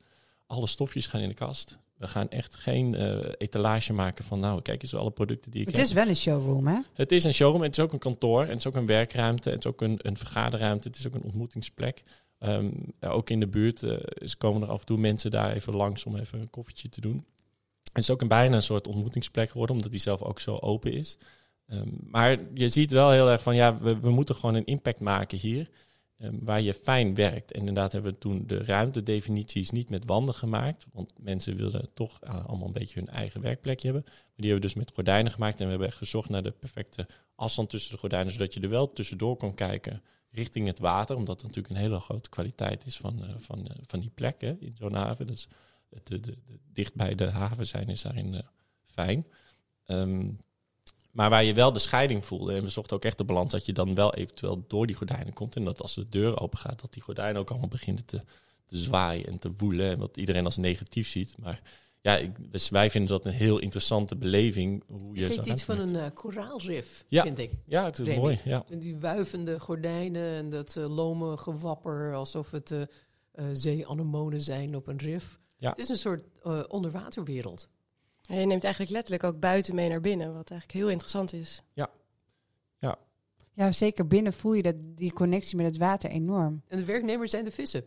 alle 0.48 0.67
stofjes 0.67 1.07
gaan 1.07 1.21
in 1.21 1.27
de 1.27 1.33
kast. 1.33 1.77
We 1.98 2.07
gaan 2.07 2.29
echt 2.29 2.55
geen 2.55 2.95
eh, 2.95 3.17
etalage 3.38 3.93
maken 3.93 4.24
van, 4.24 4.39
nou, 4.39 4.62
kijk 4.62 4.81
eens 4.81 4.95
alle 4.95 5.12
producten 5.12 5.51
die 5.51 5.62
ik 5.62 5.67
Het 5.67 5.75
heb. 5.75 5.86
is 5.86 5.93
wel 5.93 6.07
een 6.07 6.15
showroom, 6.15 6.67
hè? 6.67 6.79
Het 6.93 7.12
is 7.12 7.24
een 7.24 7.33
showroom, 7.33 7.62
het 7.62 7.77
is 7.77 7.83
ook 7.83 7.93
een 7.93 8.00
kantoor, 8.00 8.41
en 8.41 8.50
het 8.50 8.57
is 8.57 8.67
ook 8.67 8.75
een 8.75 8.86
werkruimte, 8.86 9.50
het 9.50 9.60
is 9.60 9.71
ook 9.71 9.81
een, 9.81 10.00
een 10.01 10.17
vergaderruimte, 10.17 10.88
het 10.88 10.98
is 10.98 11.07
ook 11.07 11.13
een 11.13 11.24
ontmoetingsplek. 11.24 12.03
Ehm, 12.41 12.71
ja, 13.00 13.10
ook 13.10 13.29
in 13.29 13.39
de 13.39 13.48
buurt 13.48 13.83
eh, 13.83 13.98
komen 14.38 14.62
er 14.62 14.69
af 14.69 14.79
en 14.79 14.86
toe 14.86 14.98
mensen 14.98 15.31
daar 15.31 15.51
even 15.53 15.75
langs 15.75 16.05
om 16.05 16.15
even 16.15 16.39
een 16.39 16.50
koffietje 16.50 16.89
te 16.89 17.01
doen. 17.01 17.25
Het 17.83 18.03
is 18.03 18.10
ook 18.10 18.21
een 18.21 18.27
bijna 18.27 18.55
een 18.55 18.62
soort 18.62 18.88
ontmoetingsplek 18.88 19.50
geworden, 19.50 19.75
omdat 19.75 19.91
die 19.91 20.00
zelf 20.00 20.21
ook 20.21 20.39
zo 20.39 20.57
open 20.57 20.93
is. 20.93 21.17
Ehm, 21.67 21.89
maar 22.01 22.38
je 22.53 22.69
ziet 22.69 22.91
wel 22.91 23.12
heel 23.12 23.29
erg 23.29 23.41
van, 23.41 23.55
ja, 23.55 23.77
we, 23.79 24.00
we 24.00 24.10
moeten 24.10 24.36
gewoon 24.36 24.55
een 24.55 24.65
impact 24.65 25.00
maken 25.00 25.38
hier, 25.38 25.69
ehm, 26.17 26.36
waar 26.39 26.62
je 26.62 26.74
fijn 26.74 27.15
werkt. 27.15 27.51
En 27.51 27.60
inderdaad 27.60 27.91
hebben 27.91 28.12
we 28.12 28.17
toen 28.17 28.43
de 28.48 28.63
ruimtedefinities 28.63 29.69
niet 29.69 29.89
met 29.89 30.05
wanden 30.05 30.36
gemaakt, 30.36 30.86
want 30.93 31.13
mensen 31.17 31.56
wilden 31.56 31.89
toch 31.93 32.19
eh, 32.21 32.45
allemaal 32.45 32.67
een 32.67 32.73
beetje 32.73 32.99
hun 32.99 33.10
eigen 33.10 33.41
werkplekje 33.41 33.88
hebben. 33.88 34.04
Maar 34.06 34.23
die 34.36 34.51
hebben 34.51 34.69
we 34.69 34.73
dus 34.73 34.84
met 34.86 34.95
gordijnen 34.95 35.32
gemaakt 35.32 35.60
en 35.60 35.63
we 35.63 35.69
hebben 35.69 35.88
echt 35.88 35.97
gezocht 35.97 36.30
naar 36.30 36.43
de 36.43 36.51
perfecte 36.51 37.08
afstand 37.36 37.69
tussen 37.69 37.91
de 37.91 37.97
gordijnen, 37.97 38.34
zodat 38.34 38.54
je 38.54 38.60
er 38.60 38.69
wel 38.69 38.93
tussendoor 38.93 39.38
kon 39.38 39.54
kijken 39.54 40.01
richting 40.32 40.67
het 40.67 40.80
water, 40.80 41.15
omdat 41.15 41.36
het 41.41 41.46
natuurlijk 41.46 41.74
een 41.76 41.82
hele 41.82 42.00
grote 42.00 42.30
kwaliteit 42.30 42.86
is 42.86 42.98
van, 42.98 43.24
eh, 43.24 43.30
van, 43.38 43.67
eh, 43.67 43.76
van 43.88 44.00
die 44.00 44.10
plek 44.10 44.41
hè, 44.41 44.56
in 44.60 44.76
zo'n 44.78 44.94
haven. 44.94 45.28
Dus 45.28 45.48
het, 45.89 46.08
de- 46.08 46.38
dicht 46.74 46.94
bij 46.96 47.15
de 47.15 47.30
haven 47.30 47.67
zijn 47.67 47.89
is 47.89 48.02
daarin 48.02 48.34
eh, 48.34 48.41
fijn. 48.86 49.28
Ehm, 49.86 50.30
maar 51.12 51.30
waar 51.30 51.44
je 51.44 51.54
wel 51.54 51.72
de 51.72 51.80
scheiding 51.80 52.26
voelde, 52.26 52.54
en 52.54 52.63
we 52.63 52.70
zochten 52.70 52.96
ook 52.96 53.06
echt 53.06 53.17
de 53.17 53.24
balans 53.24 53.52
dat 53.52 53.65
je 53.65 53.74
dan 53.74 53.96
wel 53.96 54.13
eventueel 54.13 54.63
door 54.67 54.88
die 54.88 54.96
gordijnen 54.96 55.34
komt 55.34 55.56
en 55.56 55.63
dat 55.63 55.82
als 55.82 55.94
de 55.94 56.10
deur 56.10 56.39
open 56.39 56.58
gaat, 56.60 56.82
dat 56.82 56.94
die 56.94 57.02
gordijnen 57.02 57.41
ook 57.41 57.50
allemaal 57.50 57.67
beginnen 57.67 58.06
te, 58.06 58.22
te 58.65 58.78
zwaaien 58.78 59.26
en 59.26 59.39
te 59.39 59.52
woelen, 59.58 59.91
en 59.91 60.00
wat 60.00 60.17
iedereen 60.17 60.46
als 60.46 60.58
negatief 60.58 61.08
ziet. 61.08 61.38
Maar 61.38 61.62
ja, 62.01 62.17
ik, 62.17 62.51
dus 62.51 62.69
wij 62.69 62.89
vinden 62.89 63.09
dat 63.09 63.25
een 63.25 63.31
heel 63.31 63.59
interessante 63.59 64.15
beleving. 64.15 64.83
Hoe 64.87 65.15
je 65.15 65.21
Het 65.21 65.35
heeft 65.35 65.47
iets 65.47 65.63
van 65.63 65.79
een 65.79 65.95
eh, 65.95 66.05
koraalrif, 66.13 67.05
Ja. 67.07 67.23
vind 67.23 67.39
ik. 67.39 67.51
Ja, 67.65 67.85
het 67.85 67.99
is 67.99 68.05
Remy. 68.05 68.19
mooi. 68.19 68.39
Ja. 68.43 68.63
Die 68.77 68.97
wuivende 68.97 69.59
gordijnen 69.59 70.35
en 70.35 70.49
dat 70.49 70.75
eh, 70.75 70.95
lome 70.95 71.37
gewapper, 71.37 72.13
alsof 72.13 72.51
het 72.51 72.71
eh 72.71 72.81
eh, 73.31 73.45
zeeanemonen 73.53 74.41
zijn 74.41 74.75
op 74.75 74.87
een 74.87 74.97
rif. 74.97 75.39
Ja. 75.57 75.69
Het 75.69 75.77
is 75.77 75.89
een 75.89 75.97
soort 75.97 76.23
eh, 76.43 76.63
onderwaterwereld. 76.67 77.69
En 78.29 78.39
je 78.39 78.45
neemt 78.45 78.63
eigenlijk 78.63 78.93
letterlijk 78.93 79.23
ook 79.23 79.39
buiten 79.39 79.75
mee 79.75 79.89
naar 79.89 80.01
binnen, 80.01 80.33
wat 80.33 80.49
eigenlijk 80.51 80.79
heel 80.79 80.89
interessant 80.89 81.33
is. 81.33 81.63
Ja, 83.53 83.71
zeker 83.71 84.07
binnen 84.07 84.33
voel 84.33 84.53
je 84.53 84.61
dat, 84.61 84.75
die 84.79 85.13
connectie 85.13 85.57
met 85.57 85.65
het 85.65 85.77
water 85.77 86.09
enorm. 86.09 86.61
En 86.67 86.77
de 86.79 86.85
werknemers 86.85 87.31
zijn 87.31 87.43
de 87.43 87.51
vissen. 87.51 87.83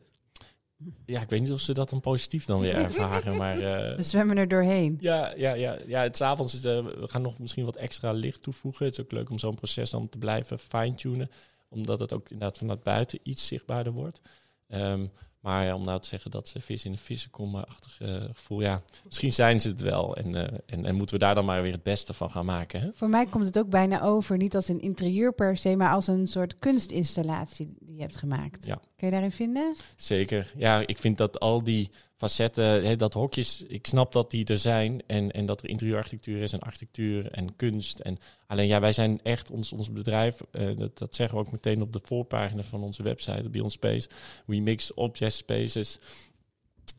Ja, 1.07 1.20
ik 1.20 1.29
weet 1.29 1.40
niet 1.40 1.53
of 1.53 1.61
ze 1.61 1.75
dat 1.75 1.90
dan 1.90 2.01
positief 2.01 2.44
dan 2.44 2.61
weer 2.61 2.75
ervaren, 2.75 3.37
maar... 3.37 3.59
eh, 3.88 3.97
Ze 3.97 4.03
zwemmen 4.03 4.37
er 4.37 4.49
doorheen. 4.49 4.97
Ja, 5.01 5.33
ja, 5.37 5.55
ja, 5.55 5.79
ja. 5.87 6.03
Het 6.03 6.16
's 6.16 6.20
avonds 6.20 6.55
is, 6.55 6.64
eh, 6.64 6.85
we 6.85 7.09
gaan 7.09 7.23
nog 7.23 7.38
misschien 7.38 7.64
wat 7.64 7.77
extra 7.77 8.12
licht 8.12 8.42
toevoegen. 8.42 8.87
Het 8.87 8.99
is 8.99 9.05
ook 9.05 9.12
leuk 9.12 9.31
om 9.31 9.38
zo'n 9.38 9.55
proces 9.55 9.90
dan 9.90 10.09
te 10.09 10.18
blijven 10.18 10.59
fine-tunen. 10.59 11.31
Omdat 11.68 12.01
het 12.01 12.12
ook 12.12 12.31
inderdaad 12.31 12.59
vanuit 12.59 12.83
buiten 12.83 13.18
iets 13.23 13.47
zichtbaarder 13.47 13.92
wordt. 13.92 14.20
Ehm, 14.68 15.07
maar 15.45 15.65
ja, 15.65 15.75
om 15.75 15.85
nou 15.85 16.01
te 16.01 16.09
zeggen 16.09 16.31
dat 16.31 16.49
ze 16.49 16.61
vis 16.61 16.85
in 16.85 16.93
de 16.93 16.99
vissen 16.99 17.31
komen, 17.31 17.69
achtig 17.69 18.01
eh, 18.01 18.23
gevoel. 18.33 18.61
Ja, 18.61 18.83
misschien 19.05 19.33
zijn 19.33 19.61
ze 19.61 19.69
het 19.69 19.81
wel. 19.81 20.17
En, 20.17 20.35
eh, 20.35 20.59
en, 20.67 20.85
en 20.85 20.95
moeten 20.95 21.19
we 21.19 21.25
daar 21.25 21.35
dan 21.35 21.45
maar 21.45 21.63
weer 21.63 21.73
het 21.73 21.83
beste 21.83 22.13
van 22.13 22.31
gaan 22.31 22.45
maken. 22.45 22.81
Hè? 22.81 22.91
Voor 22.95 23.09
mij 23.09 23.27
komt 23.27 23.47
het 23.47 23.59
ook 23.59 23.69
bijna 23.69 24.03
over, 24.03 24.37
niet 24.37 24.55
als 24.55 24.69
een 24.69 24.81
interieur 24.81 25.33
per 25.33 25.57
se, 25.57 25.77
maar 25.77 25.93
als 25.93 26.07
een 26.07 26.27
soort 26.27 26.59
kunstinstallatie 26.59 27.75
die 27.81 27.95
je 27.95 28.01
hebt 28.01 28.17
gemaakt. 28.17 28.67
Ja. 28.67 28.81
Kun 28.97 29.07
je 29.07 29.13
daarin 29.13 29.33
vinden? 29.33 29.77
Zeker. 29.97 30.53
Ja, 30.57 30.87
ik 30.87 30.99
vind 30.99 31.19
dat 31.19 31.41
al 31.41 31.65
die 31.65 31.91
facetten, 32.29 32.99
dat 32.99 33.15
hokjes, 33.15 33.63
ik 33.69 33.87
snap 33.87 34.13
dat 34.13 34.31
die 34.31 34.45
er 34.45 34.59
zijn. 34.59 35.03
En, 35.07 35.31
en 35.31 35.47
dat 35.47 35.63
er 35.63 35.69
interieurarchitectuur 35.69 36.43
is 36.43 36.53
en 36.53 36.61
architectuur 36.61 37.31
en 37.31 37.57
kunst. 37.57 37.99
En 37.99 38.19
alleen 38.47 38.67
ja, 38.67 38.81
wij 38.81 38.93
zijn 38.93 39.21
echt, 39.23 39.51
ons, 39.51 39.73
ons 39.73 39.93
bedrijf, 39.93 40.41
eh, 40.51 40.77
dat, 40.77 40.99
dat 40.99 41.15
zeggen 41.15 41.39
we 41.39 41.45
ook 41.45 41.53
meteen 41.53 41.83
op 41.83 41.93
de 41.93 42.01
voorpagina 42.03 42.63
van 42.63 42.83
onze 42.83 43.03
website, 43.03 43.51
Beyond 43.51 43.73
Space. 43.73 44.09
We 44.47 44.57
mix 44.57 44.95
object 44.95 45.33
spaces. 45.33 45.99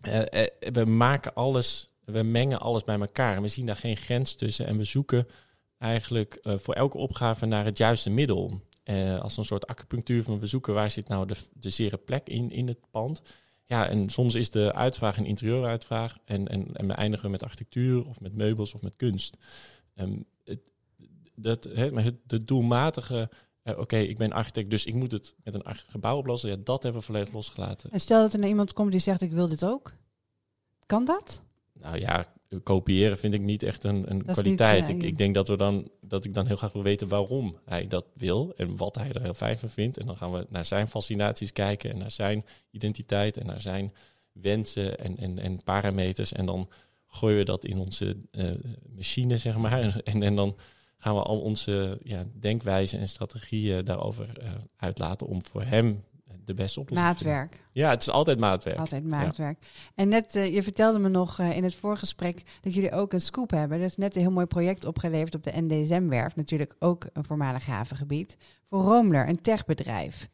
Eh, 0.01 0.43
eh, 0.43 0.73
we 0.73 0.85
maken 0.85 1.33
alles, 1.33 1.89
we 2.03 2.23
mengen 2.23 2.59
alles 2.59 2.83
bij 2.83 2.99
elkaar. 2.99 3.41
We 3.41 3.47
zien 3.47 3.65
daar 3.65 3.75
geen 3.75 3.97
grens 3.97 4.35
tussen. 4.35 4.67
En 4.67 4.77
we 4.77 4.83
zoeken 4.83 5.27
eigenlijk 5.77 6.39
voor 6.43 6.73
elke 6.73 6.97
opgave 6.97 7.45
naar 7.45 7.65
het 7.65 7.77
juiste 7.77 8.09
middel. 8.09 8.61
Als 9.21 9.37
een 9.37 9.45
soort 9.45 9.67
acupunctuur 9.67 10.23
van 10.23 10.39
we 10.39 10.47
zoeken 10.47 10.73
waar 10.73 10.89
zit 10.89 11.07
nou 11.07 11.27
de, 11.27 11.35
de 11.53 11.69
zere 11.69 11.97
plek 11.97 12.27
in, 12.27 12.51
in 12.51 12.67
het 12.67 12.79
pand. 12.91 13.21
Ja, 13.65 13.89
en 13.89 14.09
soms 14.09 14.35
is 14.35 14.49
de 14.49 14.73
uitvraag 14.73 15.17
een 15.17 15.25
interieuruitvraag. 15.25 16.17
En, 16.25 16.47
en, 16.47 16.73
en 16.73 16.87
we 16.87 16.93
eindigen 16.93 17.31
met 17.31 17.43
architectuur 17.43 18.07
of 18.07 18.19
met 18.21 18.33
meubels 18.33 18.73
of 18.73 18.81
met 18.81 18.95
kunst. 18.95 19.37
Ehm, 19.93 20.17
het, 20.43 20.59
dat, 21.35 21.91
maar 21.91 22.03
het, 22.03 22.15
de 22.23 22.43
doelmatige, 22.43 23.29
eh, 23.61 23.79
oké, 23.79 23.97
ik 23.97 24.17
ben 24.17 24.31
architect, 24.31 24.69
dus 24.69 24.85
ik 24.85 24.93
moet 24.93 25.11
het 25.11 25.35
met 25.43 25.53
een 25.53 25.75
gebouw 25.75 26.17
oplossen. 26.17 26.49
Ja, 26.49 26.55
dat 26.63 26.83
hebben 26.83 27.01
we 27.01 27.07
volledig 27.07 27.33
losgelaten. 27.33 27.91
En 27.91 27.99
stel 27.99 28.21
dat 28.21 28.33
er 28.33 28.39
nou 28.39 28.51
iemand 28.51 28.73
komt 28.73 28.91
die 28.91 28.99
zegt, 28.99 29.21
ik 29.21 29.31
wil 29.31 29.47
dit 29.47 29.65
ook. 29.65 29.93
Kan 30.85 31.05
dat? 31.05 31.41
Nou 31.73 31.99
ja, 31.99 32.33
kopiëren 32.63 33.17
vind 33.17 33.33
ik 33.33 33.41
niet 33.41 33.63
echt 33.63 33.83
een, 33.83 34.11
een 34.11 34.25
kwaliteit. 34.25 34.87
niet, 34.87 34.89
eh, 34.89 34.95
ik, 34.95 35.03
ik 35.03 35.17
denk 35.17 35.35
dat, 35.35 35.47
we 35.47 35.57
dan, 35.57 35.89
dat 36.01 36.25
ik 36.25 36.33
dan 36.33 36.47
heel 36.47 36.55
graag 36.55 36.71
wil 36.73 36.83
weten 36.83 37.07
waarom 37.07 37.57
hij 37.65 37.87
dat 37.87 38.05
wil 38.13 38.53
en 38.57 38.77
wat 38.77 38.95
hij 38.95 39.11
er 39.11 39.21
heel 39.21 39.33
fijn 39.33 39.57
van 39.57 39.69
vindt. 39.69 39.97
En 39.97 40.05
dan 40.05 40.17
gaan 40.17 40.31
we 40.31 40.45
naar 40.49 40.65
zijn 40.65 40.87
fascinaties 40.87 41.51
kijken 41.51 41.91
en 41.91 41.97
naar 41.97 42.11
zijn 42.11 42.45
identiteit 42.71 43.37
en 43.37 43.45
naar 43.45 43.61
zijn 43.61 43.93
wensen 44.31 44.99
en, 44.99 45.17
en, 45.17 45.39
en 45.39 45.63
parameters. 45.63 46.31
En 46.31 46.45
dan 46.45 46.69
gooien 47.07 47.37
we 47.37 47.43
dat 47.43 47.65
in 47.65 47.77
onze 47.77 48.17
eh, 48.31 48.51
machine, 48.95 49.37
zeg 49.37 49.57
maar. 49.57 50.01
En, 50.03 50.23
en 50.23 50.35
dan 50.35 50.55
gaan 50.97 51.15
we 51.15 51.21
al 51.21 51.39
onze 51.39 51.99
ja, 52.03 52.25
denkwijzen 52.39 52.99
en 52.99 53.07
strategieën 53.07 53.85
daarover 53.85 54.39
eh, 54.39 54.49
uitlaten 54.77 55.27
om 55.27 55.43
voor 55.43 55.63
hem 55.63 56.03
de 56.45 56.53
beste 56.53 56.79
oplossing. 56.79 57.09
Maatwerk. 57.09 57.63
Ja, 57.71 57.89
het 57.89 58.01
is 58.01 58.09
altijd 58.09 58.39
maatwerk. 58.39 58.77
Altijd 58.77 59.03
maatwerk. 59.03 59.65
En 59.95 60.09
net, 60.09 60.35
eh, 60.35 60.53
je 60.53 60.63
vertelde 60.63 60.99
me 60.99 61.09
nog 61.09 61.39
eh, 61.39 61.55
in 61.55 61.63
het 61.63 61.75
voorgesprek 61.75 62.43
dat 62.61 62.73
jullie 62.73 62.91
ook 62.91 63.13
een 63.13 63.21
scoop 63.21 63.49
hebben. 63.49 63.77
Er 63.77 63.85
is 63.85 63.97
net 63.97 64.15
een 64.15 64.21
heel 64.21 64.31
mooi 64.31 64.45
project 64.45 64.85
opgeleverd 64.85 65.35
op 65.35 65.43
de 65.43 65.51
NDSM-werf. 65.55 66.35
Natuurlijk 66.35 66.75
ook 66.79 67.07
een 67.13 67.23
voormalig 67.23 67.65
havengebied. 67.65 68.37
Voor 68.69 68.81
Roomler, 68.81 69.29
een 69.29 69.41
techbedrijf. 69.41 70.29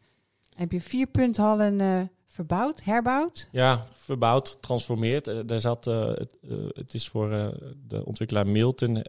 Heb 0.56 0.72
je 0.72 0.82
vier 0.82 1.08
punthallen 1.08 1.82
eh, 1.82 2.02
verbouwd, 2.28 2.84
herbouwd? 2.84 3.48
Ja, 3.52 3.84
verbouwd, 3.94 4.50
getransformeerd. 4.50 5.28
Eh, 5.28 5.40
daar 5.46 5.60
zat, 5.60 5.86
het, 5.86 6.38
het 6.74 6.94
is 6.94 7.10
voor 7.10 7.30
de 7.88 8.06
ontwikkelaar 8.06 8.48
Milton, 8.48 9.04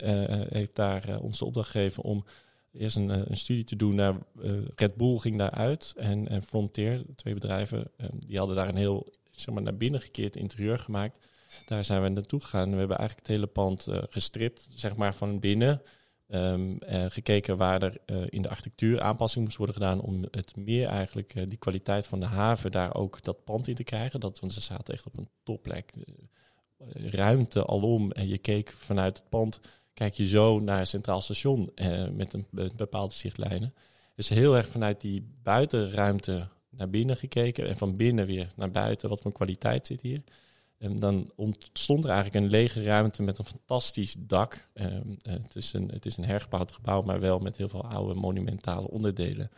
heeft 0.49 0.75
daar 0.75 1.19
ons 1.21 1.39
de 1.39 1.45
opdracht 1.45 1.71
gegeven 1.71 2.03
om 2.03 2.25
eerst 2.73 2.97
een, 2.97 3.11
eh, 3.11 3.23
een 3.25 3.37
studie 3.37 3.65
te 3.65 3.77
doen 3.77 3.95
naar 3.95 4.15
eh, 4.43 4.53
Red 4.75 4.97
Bull 4.97 5.19
ging 5.19 5.39
daaruit 5.39 5.93
en, 5.97 6.29
en 6.29 6.43
Frontier, 6.43 7.05
twee 7.15 7.35
bedrijven, 7.35 7.91
eh, 7.97 8.07
die 8.27 8.39
hadden 8.39 8.57
daar 8.57 8.69
een 8.69 8.77
heel 8.77 9.13
zeg 9.31 9.55
maar, 9.55 9.63
naar 9.63 9.77
binnen 9.77 10.01
gekeerd 10.01 10.37
interieur 10.37 10.79
gemaakt. 10.79 11.27
Daar 11.67 11.85
zijn 11.85 12.03
we 12.03 12.09
naartoe 12.09 12.41
gegaan. 12.41 12.71
We 12.71 12.77
hebben 12.77 12.99
eigenlijk 12.99 13.29
het 13.29 13.37
hele 13.37 13.51
pand 13.51 13.87
eh, 13.87 14.03
gestript, 14.09 14.69
zeg 14.75 14.97
maar 14.97 15.15
van 15.15 15.41
binnen. 15.41 15.83
Ehm, 16.29 16.77
eh, 16.77 17.05
gekeken 17.09 17.57
waar 17.57 17.83
er 17.83 18.01
in 18.31 18.43
de 18.43 18.49
architectuur 18.49 19.01
aanpassing 19.01 19.45
moest 19.45 19.57
worden 19.57 19.75
gedaan 19.75 20.01
om 20.01 20.25
het 20.31 20.57
meer 20.57 20.89
eigenlijk 20.89 21.49
die 21.49 21.59
kwaliteit 21.59 22.07
van 22.07 22.21
de 22.21 22.27
haven 22.27 22.71
daar 22.71 22.95
ook 22.95 23.23
dat 23.23 23.45
pand 23.45 23.69
in 23.69 23.75
te 23.75 23.85
krijgen. 23.85 24.21
Dat, 24.21 24.41
want 24.41 24.53
ze 24.53 24.61
zaten 24.61 24.95
echt 24.95 25.07
op 25.07 25.19
een 25.19 25.29
topplek. 25.43 25.93
Ruimte 26.95 27.67
alom 27.67 28.13
en 28.13 28.29
je 28.29 28.39
keek 28.39 28.73
vanuit 28.73 29.19
het 29.19 29.29
pand, 29.29 29.61
kijk 29.95 30.15
je 30.15 30.27
zo 30.27 30.61
naar 30.61 30.87
Centraal 30.87 31.21
Station 31.21 31.71
eh, 31.75 32.09
met 32.09 32.33
een 32.33 32.47
be- 32.51 32.71
bepaalde 32.77 33.15
zichtlijnen. 33.15 33.75
Dus 34.15 34.29
heel 34.29 34.57
erg 34.57 34.69
vanuit 34.69 35.01
die 35.01 35.27
buitenruimte 35.43 36.49
naar 36.71 36.91
binnen 36.91 37.17
gekeken 37.17 37.69
en 37.69 37.77
van 37.77 37.97
binnen 37.97 38.27
weer 38.27 38.53
naar 38.57 38.71
buiten. 38.71 39.09
Wat 39.09 39.21
voor 39.21 39.33
kwaliteit 39.33 39.87
zit 39.87 40.01
hier? 40.01 40.23
En 40.79 40.99
dan 40.99 41.31
ontstond 41.37 42.05
er 42.05 42.11
eigenlijk 42.11 42.45
een 42.45 42.51
lege 42.51 42.83
ruimte 42.83 43.23
met 43.23 43.39
een 43.39 43.45
fantastisch 43.45 44.17
dak. 44.19 44.69
Ehm, 44.75 45.13
eh, 45.23 45.33
het, 45.33 45.57
is 45.57 45.73
een, 45.73 45.89
het 45.93 46.07
is 46.07 46.17
een 46.17 46.25
hergebouwd 46.25 46.73
gebouw, 46.73 47.03
maar 47.03 47.21
wel 47.21 47.39
met 47.39 47.57
heel 47.57 47.69
veel 47.69 47.85
oude 47.85 48.15
monumentale 48.15 48.89
onderdelen. 48.89 49.51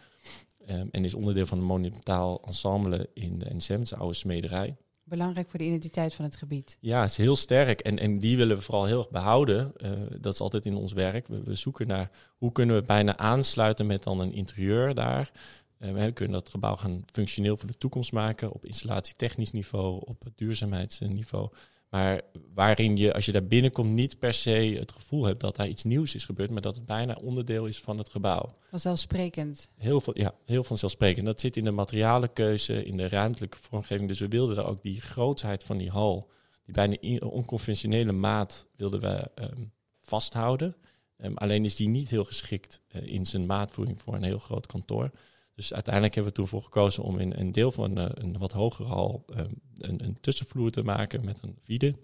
Ehm, 0.67 0.87
en 0.91 1.05
is 1.05 1.15
onderdeel 1.15 1.47
van 1.47 1.59
een 1.59 1.65
monumentaal 1.65 2.43
ensemble 2.45 3.11
in 3.15 3.39
de 3.39 3.55
NSM, 3.55 3.83
de 3.83 3.97
oude 3.97 4.15
smederij. 4.15 4.77
Belangrijk 5.05 5.49
voor 5.49 5.59
de 5.59 5.65
identiteit 5.65 6.15
van 6.15 6.25
het 6.25 6.37
gebied. 6.37 6.77
Ja, 6.81 7.05
is 7.05 7.17
heel 7.17 7.37
sterk. 7.37 7.81
En, 7.81 7.99
en 7.99 8.19
die 8.19 8.37
willen 8.37 8.57
we 8.57 8.63
vooral 8.63 8.85
heel 8.85 8.99
erg 8.99 9.11
behouden. 9.11 9.73
Eh, 9.77 9.91
dat 10.21 10.33
is 10.33 10.41
altijd 10.41 10.67
in 10.67 10.75
ons 10.75 10.93
werk. 10.93 11.29
We, 11.29 11.43
we 11.43 11.55
zoeken 11.55 11.87
naar 11.87 12.11
hoe 12.37 12.53
kunnen 12.53 12.77
we 12.77 12.83
bijna 12.83 13.17
aansluiten 13.17 13.87
met 13.87 14.03
dan 14.03 14.21
een 14.21 14.33
interieur 14.33 14.95
daar. 14.95 15.31
Eh, 15.79 15.93
we 15.93 16.13
kunnen 16.13 16.35
dat 16.35 16.49
gebouw 16.49 16.77
gaan 16.77 17.05
functioneel 17.13 17.57
voor 17.57 17.69
de 17.69 17.79
toekomst 17.79 18.13
maken. 18.13 18.53
Op 18.53 18.65
installatietechnisch 18.65 19.53
niveau, 19.53 20.03
op 20.05 20.25
duurzaamheidsniveau. 20.35 21.51
Maar 21.89 22.21
waarin 22.55 22.97
je, 22.97 23.15
als 23.15 23.25
je 23.25 23.33
daar 23.33 23.47
binnenkomt, 23.47 23.91
niet 23.91 24.19
per 24.19 24.35
se 24.35 24.77
het 24.79 24.93
gevoel 24.93 25.25
hebt 25.25 25.41
dat 25.41 25.57
daar 25.57 25.69
iets 25.69 25.83
nieuws 25.83 26.15
is 26.15 26.25
gebeurd. 26.25 26.51
Maar 26.51 26.63
dat 26.63 26.75
het 26.75 26.87
bijna 26.87 27.19
onderdeel 27.23 27.67
is 27.67 27.81
van 27.81 27.99
het 27.99 28.09
gebouw. 28.09 28.55
Vanzelfsprekend. 28.71 29.71
Heel, 29.77 30.01
veel, 30.01 30.19
ja, 30.19 30.35
heel 30.45 30.65
vanzelfsprekend. 30.65 31.27
Dat 31.27 31.41
zit 31.41 31.57
in 31.57 31.65
de 31.65 31.71
materialenkeuze, 31.71 32.85
in 32.85 32.97
de 32.97 33.09
ruimtelijke 33.09 33.59
vormgeving. 33.61 34.09
Dus 34.09 34.19
we 34.19 34.29
wilden 34.29 34.57
daar 34.57 34.67
ook 34.67 34.83
die 34.83 35.01
grootsheid 35.01 35.65
van 35.65 35.77
die 35.77 35.91
hal, 35.91 36.31
die 36.65 36.75
bijna 36.75 36.97
onconventionele 37.27 38.13
maat, 38.13 38.67
wilden 38.77 39.01
we 39.01 39.31
ehm, 39.35 39.65
vasthouden. 40.01 40.77
Ehm, 41.17 41.35
alleen 41.35 41.65
is 41.65 41.77
die 41.77 41.89
niet 41.89 42.09
heel 42.09 42.25
geschikt 42.25 42.81
eh, 42.89 43.07
in 43.07 43.27
zijn 43.27 43.47
maatvoering 43.47 44.01
voor 44.01 44.15
een 44.15 44.23
heel 44.23 44.39
groot 44.39 44.67
kantoor. 44.67 45.11
Dus 45.55 45.73
uiteindelijk 45.73 46.15
hebben 46.15 46.35
we 46.35 46.43
ervoor 46.43 46.63
gekozen 46.63 47.03
om 47.03 47.19
in 47.19 47.33
een 47.33 47.53
deel 47.53 47.73
van 47.73 47.99
eh, 47.99 48.07
een 48.15 48.39
wat 48.39 48.53
hogere 48.53 48.89
hal 48.89 49.25
ehm, 49.27 49.53
een, 49.79 50.05
een 50.05 50.21
tussenvloer 50.21 50.71
te 50.71 50.83
maken 50.83 51.25
met 51.25 51.39
een 51.43 51.59
vide. 51.63 51.95